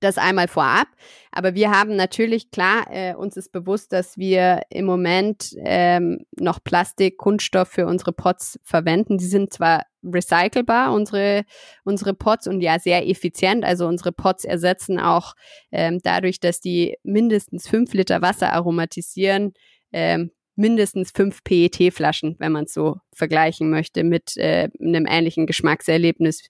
Das 0.00 0.18
einmal 0.18 0.48
vorab. 0.48 0.88
Aber 1.32 1.54
wir 1.54 1.70
haben 1.70 1.96
natürlich, 1.96 2.50
klar, 2.50 2.86
äh, 2.90 3.14
uns 3.14 3.36
ist 3.36 3.52
bewusst, 3.52 3.92
dass 3.92 4.16
wir 4.16 4.62
im 4.70 4.84
Moment 4.84 5.54
ähm, 5.58 6.26
noch 6.38 6.62
Plastik, 6.62 7.18
Kunststoff 7.18 7.68
für 7.68 7.86
unsere 7.86 8.12
Pots 8.12 8.58
verwenden. 8.62 9.18
Die 9.18 9.26
sind 9.26 9.52
zwar 9.52 9.84
recycelbar, 10.02 10.92
unsere, 10.92 11.44
unsere 11.84 12.14
Pots, 12.14 12.46
und 12.46 12.60
ja, 12.60 12.78
sehr 12.78 13.08
effizient. 13.08 13.64
Also 13.64 13.86
unsere 13.86 14.12
Pots 14.12 14.44
ersetzen 14.44 14.98
auch 14.98 15.34
ähm, 15.72 16.00
dadurch, 16.02 16.40
dass 16.40 16.60
die 16.60 16.96
mindestens 17.02 17.68
fünf 17.68 17.92
Liter 17.94 18.22
Wasser 18.22 18.52
aromatisieren, 18.52 19.52
ähm, 19.92 20.30
mindestens 20.56 21.10
fünf 21.14 21.44
PET-Flaschen, 21.44 22.36
wenn 22.38 22.52
man 22.52 22.64
es 22.64 22.72
so 22.72 22.96
vergleichen 23.14 23.70
möchte, 23.70 24.04
mit 24.04 24.36
äh, 24.36 24.68
einem 24.80 25.06
ähnlichen 25.06 25.46
Geschmackserlebnis 25.46 26.48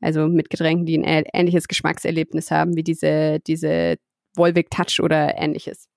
also 0.00 0.26
mit 0.26 0.50
Getränken, 0.50 0.86
die 0.86 1.02
ein 1.02 1.24
ähnliches 1.32 1.68
Geschmackserlebnis 1.68 2.50
haben 2.50 2.76
wie 2.76 2.82
diese, 2.82 3.40
diese 3.40 3.96
Volvic 4.34 4.70
Touch 4.70 5.00
oder 5.00 5.36
ähnliches. 5.36 5.88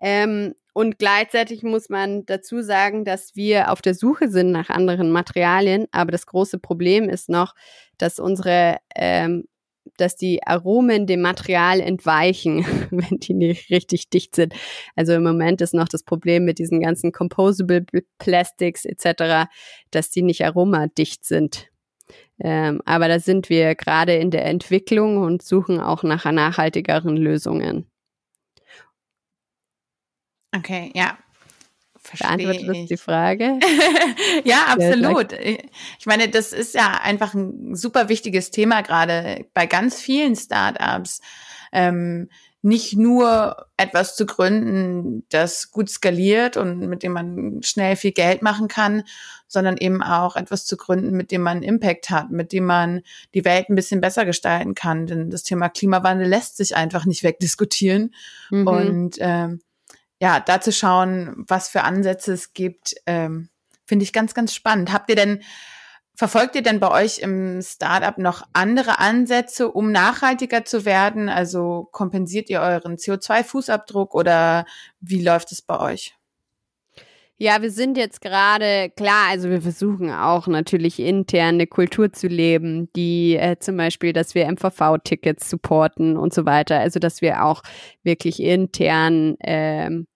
Ähm, 0.00 0.54
und 0.74 0.98
gleichzeitig 0.98 1.62
muss 1.62 1.88
man 1.88 2.24
dazu 2.26 2.62
sagen, 2.62 3.04
dass 3.04 3.36
wir 3.36 3.70
auf 3.70 3.82
der 3.82 3.94
Suche 3.94 4.28
sind 4.30 4.50
nach 4.50 4.70
anderen 4.70 5.10
Materialien, 5.10 5.86
aber 5.92 6.10
das 6.10 6.26
große 6.26 6.58
Problem 6.58 7.08
ist 7.08 7.28
noch, 7.28 7.54
dass 7.98 8.18
unsere 8.18 8.78
ähm, 8.96 9.44
dass 9.96 10.16
die 10.16 10.46
Aromen 10.46 11.06
dem 11.06 11.22
Material 11.22 11.80
entweichen, 11.80 12.64
wenn 12.90 13.18
die 13.18 13.34
nicht 13.34 13.70
richtig 13.70 14.10
dicht 14.10 14.34
sind. 14.34 14.54
Also 14.96 15.12
im 15.12 15.22
Moment 15.22 15.60
ist 15.60 15.74
noch 15.74 15.88
das 15.88 16.04
Problem 16.04 16.44
mit 16.44 16.58
diesen 16.58 16.80
ganzen 16.80 17.12
Composable 17.12 17.84
Plastics 18.18 18.84
etc., 18.84 19.50
dass 19.90 20.10
die 20.10 20.22
nicht 20.22 20.44
aromadicht 20.44 21.24
sind. 21.24 21.71
Ähm, 22.40 22.80
aber 22.84 23.08
da 23.08 23.20
sind 23.20 23.48
wir 23.48 23.74
gerade 23.74 24.14
in 24.14 24.30
der 24.30 24.46
Entwicklung 24.46 25.18
und 25.18 25.42
suchen 25.42 25.80
auch 25.80 26.02
nach 26.02 26.24
nachhaltigeren 26.24 27.16
Lösungen. 27.16 27.86
Okay, 30.54 30.90
ja. 30.94 31.16
Beantwortet 32.18 32.68
das 32.68 32.88
die 32.88 32.96
Frage? 32.96 33.60
ja, 34.44 34.64
absolut. 34.68 35.32
Ich 35.32 36.06
meine, 36.06 36.28
das 36.28 36.52
ist 36.52 36.74
ja 36.74 37.00
einfach 37.02 37.32
ein 37.32 37.74
super 37.76 38.08
wichtiges 38.08 38.50
Thema 38.50 38.82
gerade 38.82 39.46
bei 39.54 39.66
ganz 39.66 40.00
vielen 40.00 40.34
Startups. 40.34 41.20
Ähm, 41.72 42.28
nicht 42.60 42.96
nur 42.96 43.66
etwas 43.76 44.14
zu 44.14 44.24
gründen, 44.24 45.24
das 45.30 45.70
gut 45.70 45.90
skaliert 45.90 46.56
und 46.56 46.80
mit 46.80 47.02
dem 47.02 47.12
man 47.12 47.62
schnell 47.62 47.96
viel 47.96 48.12
Geld 48.12 48.42
machen 48.42 48.68
kann, 48.68 49.02
sondern 49.52 49.76
eben 49.76 50.02
auch 50.02 50.36
etwas 50.36 50.64
zu 50.64 50.76
gründen, 50.76 51.16
mit 51.16 51.30
dem 51.30 51.42
man 51.42 51.62
Impact 51.62 52.10
hat, 52.10 52.30
mit 52.30 52.52
dem 52.52 52.64
man 52.64 53.02
die 53.34 53.44
Welt 53.44 53.68
ein 53.68 53.74
bisschen 53.74 54.00
besser 54.00 54.24
gestalten 54.24 54.74
kann. 54.74 55.06
Denn 55.06 55.30
das 55.30 55.42
Thema 55.42 55.68
Klimawandel 55.68 56.26
lässt 56.26 56.56
sich 56.56 56.76
einfach 56.76 57.04
nicht 57.04 57.22
wegdiskutieren. 57.22 58.14
Mhm. 58.50 58.66
Und 58.66 59.16
ähm, 59.18 59.60
ja, 60.20 60.40
da 60.40 60.60
zu 60.60 60.72
schauen, 60.72 61.34
was 61.36 61.68
für 61.68 61.82
Ansätze 61.82 62.32
es 62.32 62.52
gibt, 62.52 62.94
ähm, 63.06 63.48
finde 63.84 64.04
ich 64.04 64.12
ganz, 64.12 64.34
ganz 64.34 64.54
spannend. 64.54 64.92
Habt 64.92 65.10
ihr 65.10 65.16
denn 65.16 65.40
Verfolgt 66.14 66.54
ihr 66.54 66.62
denn 66.62 66.78
bei 66.78 66.90
euch 66.90 67.20
im 67.20 67.62
Startup 67.62 68.16
noch 68.18 68.42
andere 68.52 68.98
Ansätze, 68.98 69.70
um 69.70 69.90
nachhaltiger 69.92 70.64
zu 70.64 70.84
werden? 70.84 71.30
Also 71.30 71.88
kompensiert 71.90 72.50
ihr 72.50 72.60
euren 72.60 72.96
CO2-Fußabdruck 72.96 74.12
oder 74.12 74.66
wie 75.00 75.22
läuft 75.22 75.52
es 75.52 75.62
bei 75.62 75.80
euch? 75.80 76.14
Ja, 77.42 77.60
wir 77.60 77.72
sind 77.72 77.96
jetzt 77.96 78.20
gerade 78.20 78.88
klar, 78.96 79.30
also 79.30 79.50
wir 79.50 79.60
versuchen 79.60 80.10
auch 80.12 80.46
natürlich 80.46 81.00
intern 81.00 81.56
eine 81.56 81.66
Kultur 81.66 82.12
zu 82.12 82.28
leben, 82.28 82.88
die 82.94 83.34
äh, 83.34 83.56
zum 83.58 83.76
Beispiel, 83.76 84.12
dass 84.12 84.36
wir 84.36 84.46
MVV-Tickets 84.46 85.50
supporten 85.50 86.16
und 86.16 86.32
so 86.32 86.46
weiter. 86.46 86.78
Also 86.78 87.00
dass 87.00 87.20
wir 87.20 87.44
auch 87.44 87.64
wirklich 88.04 88.40
intern 88.40 89.34
ähm, 89.40 90.06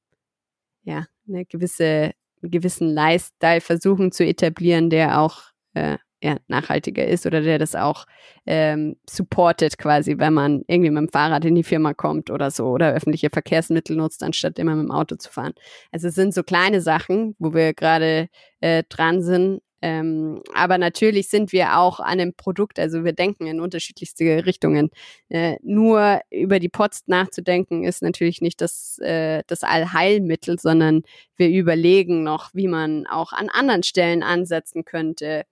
ja 0.85 1.07
eine 1.27 1.45
gewisse 1.47 2.13
einen 2.43 2.51
gewissen 2.53 2.91
Lifestyle 2.95 3.61
versuchen 3.61 4.13
zu 4.13 4.25
etablieren, 4.25 4.89
der 4.89 5.21
auch 5.21 5.41
äh, 5.75 5.99
ja, 6.23 6.37
nachhaltiger 6.49 7.07
ist 7.07 7.27
oder 7.27 7.43
der 7.43 7.59
das 7.59 7.75
auch 7.75 8.07
ähm, 8.47 8.97
supportet 9.09 9.77
quasi, 9.77 10.19
wenn 10.19 10.33
man 10.33 10.63
irgendwie 10.67 10.91
mit 10.91 11.03
dem 11.03 11.09
Fahrrad 11.11 11.45
in 11.45 11.55
die 11.55 11.63
Firma 11.63 11.95
kommt 11.95 12.31
oder 12.31 12.51
so 12.51 12.67
oder 12.69 12.93
öffentliche 12.93 13.29
Verkehrsmittel 13.31 13.97
nutzt, 13.97 14.23
anstatt 14.23 14.59
immer 14.59 14.75
mit 14.75 14.87
dem 14.87 14.93
Auto 14.93 15.17
zu 15.17 15.31
fahren. 15.31 15.53
Also 15.93 16.09
es 16.09 16.15
sind 16.15 16.33
so 16.33 16.43
kleine 16.43 16.81
Sachen, 16.81 17.37
wo 17.39 17.53
wir 17.53 17.75
gerade 17.75 18.29
äh, 18.61 18.83
dran 18.89 19.23
sind. 19.23 19.61
Ähm, 19.83 20.43
aber 20.55 20.79
natürlich 20.79 21.29
sind 21.29 21.53
wir 21.53 21.77
auch 21.77 22.01
an 22.01 22.19
einem 22.19 22.33
Produkt, 22.33 22.79
also 22.79 23.05
wir 23.05 23.13
denken 23.13 23.47
in 23.47 23.61
unterschiedlichste 23.61 24.47
Richtungen. 24.47 24.89
Äh, 25.29 25.59
nur 25.63 26.21
über 26.31 26.61
die 26.61 26.71
Pots 26.71 27.03
nachzudenken 27.07 27.85
ist 27.85 28.03
natürlich 28.03 28.41
nicht 28.41 28.63
das, 28.63 28.99
äh, 29.01 29.43
das 29.47 29.63
Allheilmittel, 29.63 30.59
sondern 30.59 31.03
wir 31.37 31.51
überlegen 31.51 32.23
noch, 32.23 32.51
wie 32.55 32.69
man 32.69 33.07
auch 33.07 33.33
an 33.35 33.51
anderen 33.51 33.83
Stellen 33.83 34.23
ansetzen 34.23 34.87
könnte 34.87 35.45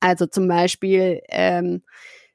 also 0.00 0.26
zum 0.26 0.48
Beispiel 0.48 1.20
ähm, 1.28 1.82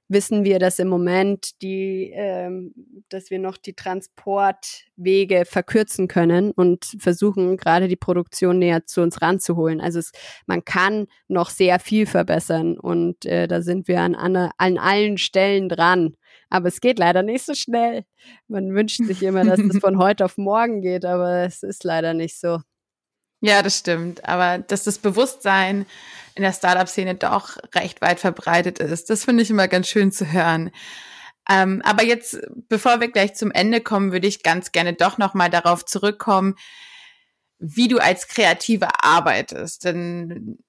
wissen 0.10 0.44
wir, 0.46 0.60
dass 0.60 0.80
im 0.80 0.88
Moment 0.88 1.62
die, 1.62 2.12
ähm, 2.14 2.74
dass 3.10 3.30
wir 3.30 3.40
noch 3.40 3.58
die 3.58 3.74
Transportwege 3.74 5.46
verkürzen 5.46 6.08
können 6.08 6.52
und 6.52 6.96
versuchen 7.00 7.58
gerade 7.58 7.88
die 7.88 7.96
Produktion 7.96 8.60
näher 8.60 8.86
zu 8.86 9.02
uns 9.02 9.22
ranzuholen. 9.22 9.82
Also 9.82 10.00
es, 10.00 10.12
man 10.46 10.64
kann 10.64 11.08
noch 11.28 11.50
sehr 11.50 11.80
viel 11.80 12.06
verbessern 12.06 12.78
und 12.78 13.26
äh, 13.26 13.48
da 13.48 13.62
sind 13.62 13.88
wir 13.88 14.02
an, 14.02 14.16
an, 14.16 14.52
an 14.58 14.78
allen 14.78 15.18
Stellen 15.18 15.70
dran. 15.70 16.16
Aber 16.50 16.70
es 16.70 16.80
geht 16.80 16.98
leider 16.98 17.24
nicht 17.24 17.46
so 17.46 17.54
schnell. 17.54 18.06
Man 18.48 18.74
wünscht 18.74 19.04
sich 19.04 19.22
immer, 19.24 19.44
dass 19.44 19.60
es 19.60 19.78
von 19.82 19.98
heute 19.98 20.24
auf 20.24 20.38
morgen 20.38 20.82
geht, 20.82 21.04
aber 21.04 21.44
es 21.44 21.64
ist 21.64 21.84
leider 21.84 22.14
nicht 22.14 22.40
so. 22.40 22.60
Ja, 23.42 23.62
das 23.62 23.78
stimmt. 23.78 24.26
Aber 24.26 24.58
dass 24.60 24.84
das 24.84 24.98
Bewusstsein 25.00 25.86
in 26.36 26.44
der 26.44 26.54
Startup-Szene 26.54 27.16
doch 27.16 27.58
recht 27.76 28.02
weit 28.02 28.20
verbreitet 28.20 28.80
ist, 28.80 29.10
das 29.10 29.26
finde 29.26 29.44
ich 29.44 29.50
immer 29.50 29.68
ganz 29.68 29.88
schön 29.88 30.12
zu 30.12 30.32
hören. 30.32 30.72
Ähm, 31.50 31.82
aber 31.84 32.04
jetzt, 32.04 32.40
bevor 32.68 33.00
wir 33.00 33.10
gleich 33.10 33.36
zum 33.36 33.52
Ende 33.52 33.82
kommen, 33.82 34.12
würde 34.12 34.28
ich 34.28 34.44
ganz 34.44 34.72
gerne 34.72 34.94
doch 34.94 35.18
nochmal 35.18 35.50
darauf 35.50 35.86
zurückkommen, 35.86 36.56
wie 37.60 37.88
du 37.88 38.00
als 38.00 38.28
Kreative 38.28 38.88
arbeitest. 39.04 39.86
Denn 39.86 40.60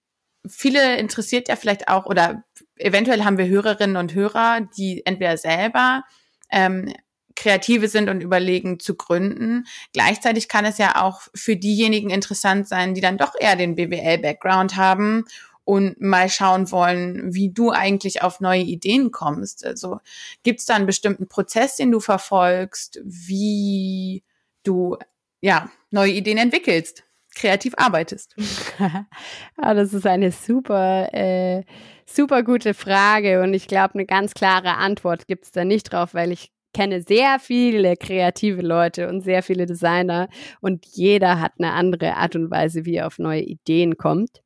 viele 0.46 0.96
interessiert 0.96 1.48
ja 1.48 1.56
vielleicht 1.56 1.88
auch, 1.88 2.06
oder 2.06 2.44
eventuell 2.76 3.24
haben 3.24 3.38
wir 3.38 3.48
Hörerinnen 3.48 3.96
und 3.96 4.14
Hörer, 4.14 4.60
die 4.76 5.04
entweder 5.04 5.36
selber 5.36 6.04
ähm, 6.50 6.92
Kreative 7.38 7.86
sind 7.86 8.08
und 8.08 8.20
überlegen 8.20 8.80
zu 8.80 8.96
gründen. 8.96 9.64
Gleichzeitig 9.92 10.48
kann 10.48 10.64
es 10.64 10.76
ja 10.76 11.00
auch 11.00 11.22
für 11.34 11.54
diejenigen 11.56 12.10
interessant 12.10 12.66
sein, 12.66 12.94
die 12.94 13.00
dann 13.00 13.16
doch 13.16 13.32
eher 13.38 13.54
den 13.54 13.76
BWL-Background 13.76 14.76
haben 14.76 15.24
und 15.64 16.00
mal 16.00 16.28
schauen 16.28 16.72
wollen, 16.72 17.32
wie 17.32 17.52
du 17.52 17.70
eigentlich 17.70 18.22
auf 18.22 18.40
neue 18.40 18.62
Ideen 18.62 19.12
kommst. 19.12 19.64
Also 19.64 20.00
gibt 20.42 20.58
es 20.58 20.66
da 20.66 20.74
einen 20.74 20.86
bestimmten 20.86 21.28
Prozess, 21.28 21.76
den 21.76 21.92
du 21.92 22.00
verfolgst, 22.00 22.98
wie 23.04 24.24
du 24.64 24.96
ja 25.40 25.70
neue 25.92 26.12
Ideen 26.12 26.38
entwickelst, 26.38 27.04
kreativ 27.36 27.74
arbeitest? 27.76 28.34
ah, 29.58 29.74
das 29.74 29.94
ist 29.94 30.06
eine 30.06 30.32
super, 30.32 31.14
äh, 31.14 31.62
super 32.04 32.42
gute 32.42 32.74
Frage 32.74 33.42
und 33.42 33.54
ich 33.54 33.68
glaube, 33.68 33.94
eine 33.94 34.06
ganz 34.06 34.34
klare 34.34 34.74
Antwort 34.76 35.28
gibt 35.28 35.44
es 35.44 35.52
da 35.52 35.64
nicht 35.64 35.92
drauf, 35.92 36.14
weil 36.14 36.32
ich 36.32 36.50
kenne 36.72 37.02
sehr 37.02 37.38
viele 37.38 37.96
kreative 37.96 38.62
Leute 38.62 39.08
und 39.08 39.22
sehr 39.22 39.42
viele 39.42 39.66
Designer 39.66 40.28
und 40.60 40.86
jeder 40.86 41.40
hat 41.40 41.52
eine 41.58 41.72
andere 41.72 42.14
Art 42.16 42.36
und 42.36 42.50
Weise, 42.50 42.84
wie 42.84 42.96
er 42.96 43.06
auf 43.06 43.18
neue 43.18 43.42
Ideen 43.42 43.96
kommt. 43.96 44.42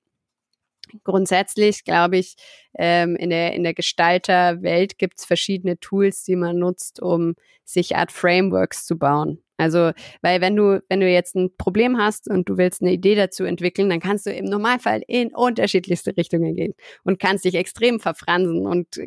Grundsätzlich 1.04 1.84
glaube 1.84 2.18
ich, 2.18 2.36
ähm, 2.78 3.16
in 3.16 3.30
der, 3.30 3.54
in 3.54 3.62
der 3.62 3.74
Gestalterwelt 3.74 4.98
gibt 4.98 5.18
es 5.18 5.24
verschiedene 5.24 5.78
Tools, 5.78 6.24
die 6.24 6.36
man 6.36 6.58
nutzt, 6.58 7.00
um 7.00 7.34
sich 7.64 7.96
Art 7.96 8.12
Frameworks 8.12 8.84
zu 8.84 8.98
bauen. 8.98 9.42
Also, 9.56 9.92
weil 10.22 10.40
wenn 10.40 10.56
du, 10.56 10.82
wenn 10.88 11.00
du 11.00 11.08
jetzt 11.08 11.36
ein 11.36 11.56
Problem 11.56 11.96
hast 11.96 12.28
und 12.28 12.48
du 12.48 12.56
willst 12.58 12.82
eine 12.82 12.92
Idee 12.92 13.14
dazu 13.14 13.44
entwickeln, 13.44 13.88
dann 13.90 14.00
kannst 14.00 14.26
du 14.26 14.32
im 14.32 14.46
Normalfall 14.46 15.02
in 15.06 15.32
unterschiedlichste 15.32 16.16
Richtungen 16.16 16.56
gehen 16.56 16.74
und 17.04 17.20
kannst 17.20 17.44
dich 17.44 17.54
extrem 17.54 18.00
verfransen 18.00 18.66
und 18.66 19.00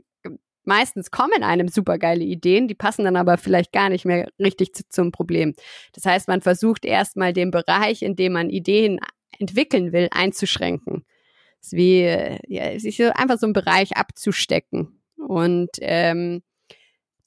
meistens 0.67 1.11
kommen 1.11 1.43
einem 1.43 1.67
super 1.67 1.97
geile 1.97 2.23
Ideen, 2.23 2.67
die 2.67 2.75
passen 2.75 3.05
dann 3.05 3.15
aber 3.15 3.37
vielleicht 3.37 3.71
gar 3.71 3.89
nicht 3.89 4.05
mehr 4.05 4.27
richtig 4.39 4.73
zu, 4.73 4.83
zum 4.89 5.11
Problem. 5.11 5.55
Das 5.93 6.05
heißt, 6.05 6.27
man 6.27 6.41
versucht 6.41 6.85
erstmal 6.85 7.33
den 7.33 7.51
Bereich, 7.51 8.01
in 8.01 8.15
dem 8.15 8.33
man 8.33 8.49
Ideen 8.49 8.99
entwickeln 9.39 9.91
will, 9.91 10.07
einzuschränken. 10.11 11.05
Das 11.59 11.67
ist 11.67 11.77
wie 11.77 12.37
ja, 12.47 12.79
sich 12.79 13.03
einfach 13.03 13.39
so 13.39 13.47
einen 13.47 13.53
Bereich 13.53 13.97
abzustecken. 13.97 15.01
Und 15.17 15.71
ähm, 15.81 16.43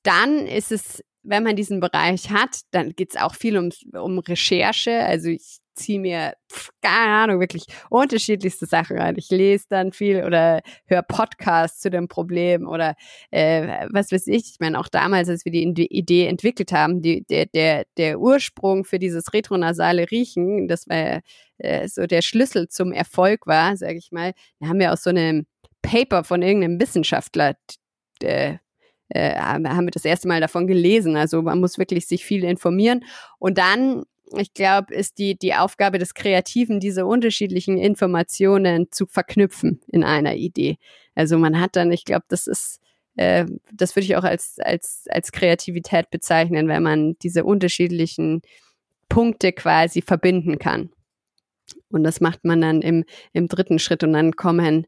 dann 0.02 0.46
ist 0.46 0.72
es, 0.72 1.04
wenn 1.22 1.42
man 1.42 1.56
diesen 1.56 1.80
Bereich 1.80 2.30
hat, 2.30 2.60
dann 2.70 2.94
geht 2.94 3.10
es 3.14 3.20
auch 3.20 3.34
viel 3.34 3.58
um, 3.58 3.70
um 3.92 4.18
Recherche. 4.20 5.00
Also 5.00 5.28
ich 5.28 5.58
ziehe 5.78 5.98
mir, 5.98 6.34
pf, 6.52 6.70
keine 6.82 7.14
Ahnung, 7.14 7.40
wirklich 7.40 7.64
unterschiedlichste 7.88 8.66
Sachen 8.66 8.98
rein. 8.98 9.14
Ich 9.16 9.30
lese 9.30 9.66
dann 9.70 9.92
viel 9.92 10.24
oder 10.24 10.60
höre 10.86 11.02
Podcasts 11.02 11.80
zu 11.80 11.90
dem 11.90 12.08
Problem 12.08 12.68
oder 12.68 12.94
äh, 13.30 13.86
was 13.90 14.12
weiß 14.12 14.26
ich. 14.26 14.50
Ich 14.52 14.60
meine, 14.60 14.78
auch 14.78 14.88
damals, 14.88 15.28
als 15.28 15.44
wir 15.44 15.52
die 15.52 15.86
Idee 15.86 16.26
entwickelt 16.26 16.72
haben, 16.72 17.00
die, 17.00 17.24
der, 17.24 17.46
der, 17.46 17.84
der 17.96 18.20
Ursprung 18.20 18.84
für 18.84 18.98
dieses 18.98 19.32
retronasale 19.32 20.10
Riechen, 20.10 20.68
das 20.68 20.88
war 20.88 21.20
äh, 21.58 21.88
so 21.88 22.06
der 22.06 22.22
Schlüssel 22.22 22.68
zum 22.68 22.92
Erfolg 22.92 23.46
war, 23.46 23.76
sage 23.76 23.96
ich 23.96 24.12
mal, 24.12 24.32
da 24.60 24.68
haben 24.68 24.80
wir 24.80 24.92
aus 24.92 25.02
so 25.02 25.10
einem 25.10 25.46
Paper 25.82 26.24
von 26.24 26.42
irgendeinem 26.42 26.80
Wissenschaftler 26.80 27.54
äh, 28.22 28.56
äh, 29.10 29.34
haben 29.36 29.64
wir 29.86 29.90
das 29.90 30.04
erste 30.04 30.28
Mal 30.28 30.40
davon 30.40 30.66
gelesen. 30.66 31.16
Also 31.16 31.42
man 31.42 31.60
muss 31.60 31.78
wirklich 31.78 32.06
sich 32.06 32.24
viel 32.24 32.44
informieren. 32.44 33.04
Und 33.38 33.58
dann, 33.58 34.04
ich 34.36 34.52
glaube, 34.54 34.94
ist 34.94 35.18
die, 35.18 35.36
die 35.38 35.54
Aufgabe 35.54 35.98
des 35.98 36.14
Kreativen, 36.14 36.80
diese 36.80 37.06
unterschiedlichen 37.06 37.78
Informationen 37.78 38.90
zu 38.90 39.06
verknüpfen 39.06 39.80
in 39.88 40.04
einer 40.04 40.34
Idee. 40.34 40.78
Also 41.14 41.38
man 41.38 41.60
hat 41.60 41.76
dann, 41.76 41.90
ich 41.92 42.04
glaube, 42.04 42.24
das 42.28 42.46
ist, 42.46 42.80
äh, 43.16 43.46
das 43.72 43.96
würde 43.96 44.04
ich 44.04 44.16
auch 44.16 44.24
als, 44.24 44.58
als, 44.58 45.04
als 45.10 45.32
Kreativität 45.32 46.10
bezeichnen, 46.10 46.68
wenn 46.68 46.82
man 46.82 47.16
diese 47.22 47.44
unterschiedlichen 47.44 48.42
Punkte 49.08 49.52
quasi 49.52 50.02
verbinden 50.02 50.58
kann. 50.58 50.90
Und 51.90 52.04
das 52.04 52.20
macht 52.20 52.44
man 52.44 52.60
dann 52.60 52.82
im, 52.82 53.04
im 53.32 53.48
dritten 53.48 53.78
Schritt 53.78 54.02
und 54.02 54.12
dann 54.12 54.32
kommen 54.36 54.86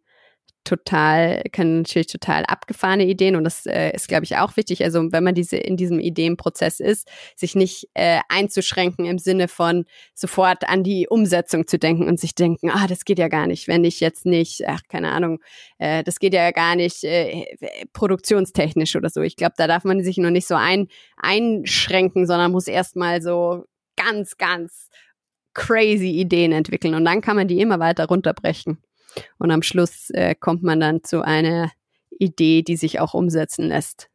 total, 0.64 1.42
können 1.52 1.78
natürlich 1.78 2.08
total 2.08 2.44
abgefahrene 2.44 3.06
Ideen 3.06 3.36
und 3.36 3.44
das 3.44 3.66
äh, 3.66 3.90
ist, 3.94 4.08
glaube 4.08 4.24
ich, 4.24 4.36
auch 4.36 4.56
wichtig. 4.56 4.84
Also 4.84 5.10
wenn 5.10 5.24
man 5.24 5.34
diese 5.34 5.56
in 5.56 5.76
diesem 5.76 6.00
Ideenprozess 6.00 6.80
ist, 6.80 7.08
sich 7.36 7.54
nicht 7.54 7.88
äh, 7.94 8.20
einzuschränken 8.28 9.06
im 9.06 9.18
Sinne 9.18 9.48
von 9.48 9.84
sofort 10.14 10.68
an 10.68 10.84
die 10.84 11.08
Umsetzung 11.08 11.66
zu 11.66 11.78
denken 11.78 12.08
und 12.08 12.20
sich 12.20 12.34
denken, 12.34 12.70
ah, 12.70 12.86
das 12.86 13.04
geht 13.04 13.18
ja 13.18 13.28
gar 13.28 13.46
nicht, 13.46 13.68
wenn 13.68 13.84
ich 13.84 14.00
jetzt 14.00 14.26
nicht, 14.26 14.62
ach, 14.66 14.82
keine 14.88 15.10
Ahnung, 15.10 15.40
äh, 15.78 16.04
das 16.04 16.18
geht 16.18 16.34
ja 16.34 16.50
gar 16.50 16.76
nicht 16.76 17.04
äh, 17.04 17.44
produktionstechnisch 17.92 18.96
oder 18.96 19.10
so. 19.10 19.22
Ich 19.22 19.36
glaube, 19.36 19.54
da 19.56 19.66
darf 19.66 19.84
man 19.84 20.02
sich 20.02 20.18
noch 20.18 20.30
nicht 20.30 20.46
so 20.46 20.54
ein, 20.54 20.88
einschränken, 21.16 22.26
sondern 22.26 22.52
muss 22.52 22.68
erstmal 22.68 23.22
so 23.22 23.64
ganz, 23.96 24.36
ganz 24.36 24.88
crazy 25.54 26.10
Ideen 26.10 26.52
entwickeln 26.52 26.94
und 26.94 27.04
dann 27.04 27.20
kann 27.20 27.36
man 27.36 27.48
die 27.48 27.60
immer 27.60 27.80
weiter 27.80 28.06
runterbrechen. 28.06 28.78
Und 29.38 29.50
am 29.50 29.62
Schluss 29.62 30.10
äh, 30.10 30.34
kommt 30.34 30.62
man 30.62 30.80
dann 30.80 31.02
zu 31.04 31.22
einer 31.22 31.70
Idee, 32.10 32.62
die 32.62 32.76
sich 32.76 33.00
auch 33.00 33.14
umsetzen 33.14 33.68
lässt. 33.68 34.10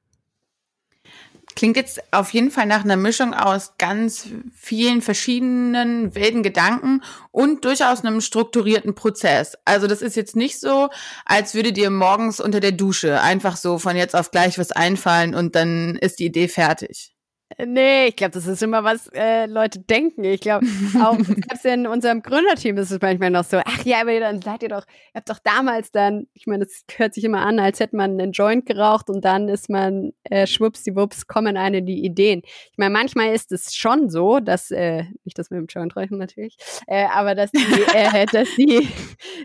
Klingt 1.56 1.78
jetzt 1.78 2.02
auf 2.12 2.34
jeden 2.34 2.52
Fall 2.52 2.66
nach 2.66 2.84
einer 2.84 2.98
Mischung 2.98 3.34
aus 3.34 3.76
ganz 3.78 4.28
vielen 4.54 5.02
verschiedenen 5.02 6.14
wilden 6.14 6.44
Gedanken 6.44 7.02
und 7.32 7.64
durchaus 7.64 8.04
einem 8.04 8.20
strukturierten 8.20 8.94
Prozess. 8.94 9.58
Also 9.64 9.88
das 9.88 10.02
ist 10.02 10.18
jetzt 10.18 10.36
nicht 10.36 10.60
so, 10.60 10.90
als 11.24 11.56
würde 11.56 11.72
dir 11.72 11.90
morgens 11.90 12.42
unter 12.42 12.60
der 12.60 12.74
Dusche 12.74 13.22
einfach 13.22 13.56
so 13.56 13.80
von 13.80 13.96
jetzt 13.96 14.16
auf 14.16 14.32
gleich 14.32 14.60
was 14.60 14.74
einfallen 14.74 15.34
und 15.34 15.56
dann 15.56 15.96
ist 15.96 16.20
die 16.20 16.26
Idee 16.26 16.50
fertig. 16.50 17.15
Nee, 17.64 18.08
ich 18.08 18.16
glaube, 18.16 18.32
das 18.32 18.48
ist 18.48 18.64
immer, 18.64 18.84
was 18.84 19.08
äh, 19.14 19.46
Leute 19.46 19.80
denken. 19.80 20.24
Ich 20.24 20.42
glaube, 20.42 20.66
auch 21.00 21.16
selbst 21.20 21.64
in 21.64 21.86
unserem 21.86 22.24
Gründerteam 22.24 22.76
ist 22.78 22.90
es 22.90 23.00
manchmal 23.00 23.30
noch 23.30 23.44
so, 23.44 23.62
ach 23.64 23.86
ja, 23.86 24.02
aber 24.02 24.20
dann 24.20 24.42
seid 24.42 24.64
ihr 24.64 24.70
doch, 24.70 24.86
ihr 25.14 25.18
habt 25.20 25.30
doch 25.30 25.38
damals 25.44 25.92
dann, 25.92 26.26
ich 26.34 26.48
meine, 26.48 26.66
das 26.66 26.84
hört 26.98 27.14
sich 27.14 27.24
immer 27.24 27.46
an, 27.46 27.60
als 27.60 27.80
hätte 27.80 27.96
man 27.96 28.20
einen 28.20 28.32
Joint 28.32 28.66
geraucht 28.66 29.12
und 29.12 29.24
dann 29.24 29.48
ist 29.48 29.70
man 29.70 30.12
äh, 30.24 30.48
schwuppsdiwupps, 30.48 31.28
kommen 31.28 31.56
eine 31.56 31.84
die 31.84 32.04
Ideen. 32.04 32.42
Ich 32.44 32.78
meine, 32.78 32.92
manchmal 32.92 33.32
ist 33.34 33.52
es 33.52 33.76
schon 33.76 34.10
so, 34.10 34.40
dass, 34.40 34.72
äh, 34.72 35.04
nicht 35.24 35.38
das 35.38 35.52
mit 35.52 35.60
dem 35.60 35.68
Joint 35.68 35.96
rauchen 35.96 36.18
natürlich, 36.18 36.58
äh, 36.88 37.06
aber 37.06 37.36
dass 37.36 37.52
die, 37.52 37.84
äh, 37.94 38.26
dass 38.32 38.50
die, 38.56 38.90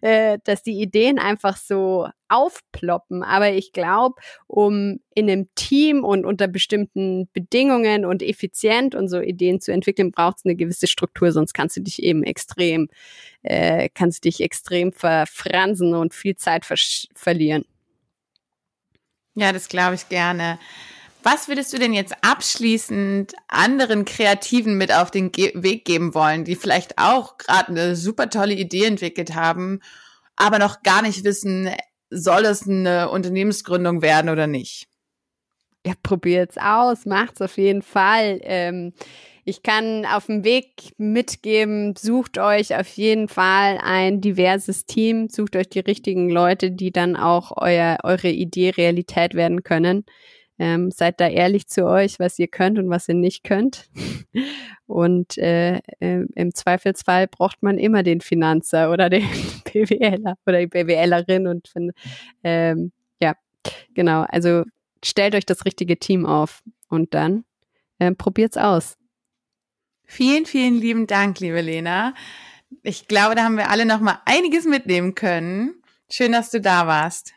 äh, 0.00 0.38
dass 0.44 0.62
die 0.62 0.80
Ideen 0.80 1.18
einfach 1.18 1.58
so 1.58 2.08
aufploppen. 2.30 3.22
Aber 3.22 3.52
ich 3.52 3.72
glaube, 3.72 4.20
um 4.46 5.00
in 5.14 5.30
einem 5.30 5.48
Team 5.54 6.04
und 6.04 6.24
unter 6.24 6.48
bestimmten 6.48 7.28
Bedingungen 7.32 8.04
und 8.04 8.22
effizient 8.22 8.94
und 8.94 9.08
so 9.08 9.20
Ideen 9.20 9.60
zu 9.60 9.72
entwickeln, 9.72 10.12
braucht 10.12 10.38
es 10.38 10.44
eine 10.44 10.56
gewisse 10.56 10.86
Struktur, 10.86 11.32
sonst 11.32 11.52
kannst 11.52 11.76
du 11.76 11.82
dich 11.82 12.02
eben 12.02 12.22
extrem, 12.22 12.88
äh, 13.42 13.88
kannst 13.92 14.24
dich 14.24 14.40
extrem 14.40 14.92
verfransen 14.92 15.94
und 15.94 16.14
viel 16.14 16.36
Zeit 16.36 16.64
verlieren. 17.14 17.64
Ja, 19.34 19.52
das 19.52 19.68
glaube 19.68 19.94
ich 19.94 20.08
gerne. 20.08 20.58
Was 21.22 21.48
würdest 21.48 21.72
du 21.72 21.78
denn 21.78 21.92
jetzt 21.92 22.14
abschließend 22.22 23.34
anderen 23.46 24.06
Kreativen 24.06 24.78
mit 24.78 24.92
auf 24.92 25.10
den 25.10 25.32
Ge 25.32 25.52
Weg 25.54 25.84
geben 25.84 26.14
wollen, 26.14 26.44
die 26.44 26.56
vielleicht 26.56 26.96
auch 26.98 27.36
gerade 27.36 27.68
eine 27.68 27.96
super 27.96 28.30
tolle 28.30 28.54
Idee 28.54 28.86
entwickelt 28.86 29.34
haben, 29.34 29.80
aber 30.36 30.58
noch 30.58 30.82
gar 30.82 31.02
nicht 31.02 31.24
wissen, 31.24 31.70
soll 32.10 32.44
es 32.44 32.68
eine 32.68 33.10
Unternehmensgründung 33.10 34.02
werden 34.02 34.28
oder 34.28 34.46
nicht? 34.46 34.88
Ja, 35.86 35.94
probiert's 36.02 36.58
aus, 36.58 37.06
macht's 37.06 37.40
auf 37.40 37.56
jeden 37.56 37.80
Fall. 37.82 38.40
Ähm, 38.42 38.92
ich 39.44 39.62
kann 39.62 40.04
auf 40.04 40.26
dem 40.26 40.44
Weg 40.44 40.92
mitgeben, 40.98 41.94
sucht 41.96 42.36
euch 42.38 42.76
auf 42.76 42.88
jeden 42.88 43.28
Fall 43.28 43.78
ein 43.82 44.20
diverses 44.20 44.84
Team, 44.84 45.28
sucht 45.30 45.56
euch 45.56 45.70
die 45.70 45.80
richtigen 45.80 46.28
Leute, 46.28 46.70
die 46.70 46.92
dann 46.92 47.16
auch 47.16 47.52
euer, 47.56 47.98
eure 48.02 48.28
Idee 48.28 48.70
Realität 48.70 49.34
werden 49.34 49.62
können. 49.62 50.04
Ähm, 50.62 50.90
seid 50.90 51.20
da 51.20 51.26
ehrlich 51.26 51.68
zu 51.68 51.86
euch, 51.86 52.18
was 52.18 52.38
ihr 52.38 52.46
könnt 52.46 52.78
und 52.78 52.90
was 52.90 53.08
ihr 53.08 53.14
nicht 53.14 53.44
könnt. 53.44 53.88
Und 54.86 55.38
äh, 55.38 55.76
äh, 56.00 56.26
im 56.34 56.54
Zweifelsfall 56.54 57.28
braucht 57.28 57.62
man 57.62 57.78
immer 57.78 58.02
den 58.02 58.20
Finanzer 58.20 58.92
oder 58.92 59.08
den 59.08 59.22
BWLer 59.72 60.36
oder 60.44 60.58
die 60.58 60.66
BWLerin 60.66 61.46
und 61.46 61.72
ähm, 62.44 62.92
ja, 63.22 63.36
genau. 63.94 64.26
Also 64.28 64.64
stellt 65.02 65.34
euch 65.34 65.46
das 65.46 65.64
richtige 65.64 65.98
Team 65.98 66.26
auf 66.26 66.62
und 66.90 67.14
dann 67.14 67.44
äh, 67.98 68.12
probiert's 68.12 68.58
aus. 68.58 68.98
Vielen, 70.04 70.44
vielen 70.44 70.74
lieben 70.74 71.06
Dank, 71.06 71.40
liebe 71.40 71.62
Lena. 71.62 72.14
Ich 72.82 73.08
glaube, 73.08 73.34
da 73.34 73.44
haben 73.44 73.56
wir 73.56 73.70
alle 73.70 73.86
noch 73.86 74.00
mal 74.00 74.20
einiges 74.26 74.66
mitnehmen 74.66 75.14
können. 75.14 75.82
Schön, 76.10 76.32
dass 76.32 76.50
du 76.50 76.60
da 76.60 76.86
warst. 76.86 77.32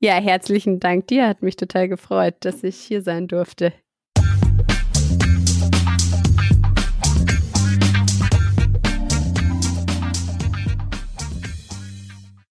Ja, 0.00 0.14
herzlichen 0.14 0.78
Dank 0.80 1.06
dir. 1.08 1.26
Hat 1.26 1.42
mich 1.42 1.56
total 1.56 1.88
gefreut, 1.88 2.34
dass 2.40 2.62
ich 2.62 2.76
hier 2.76 3.00
sein 3.02 3.28
durfte. 3.28 3.72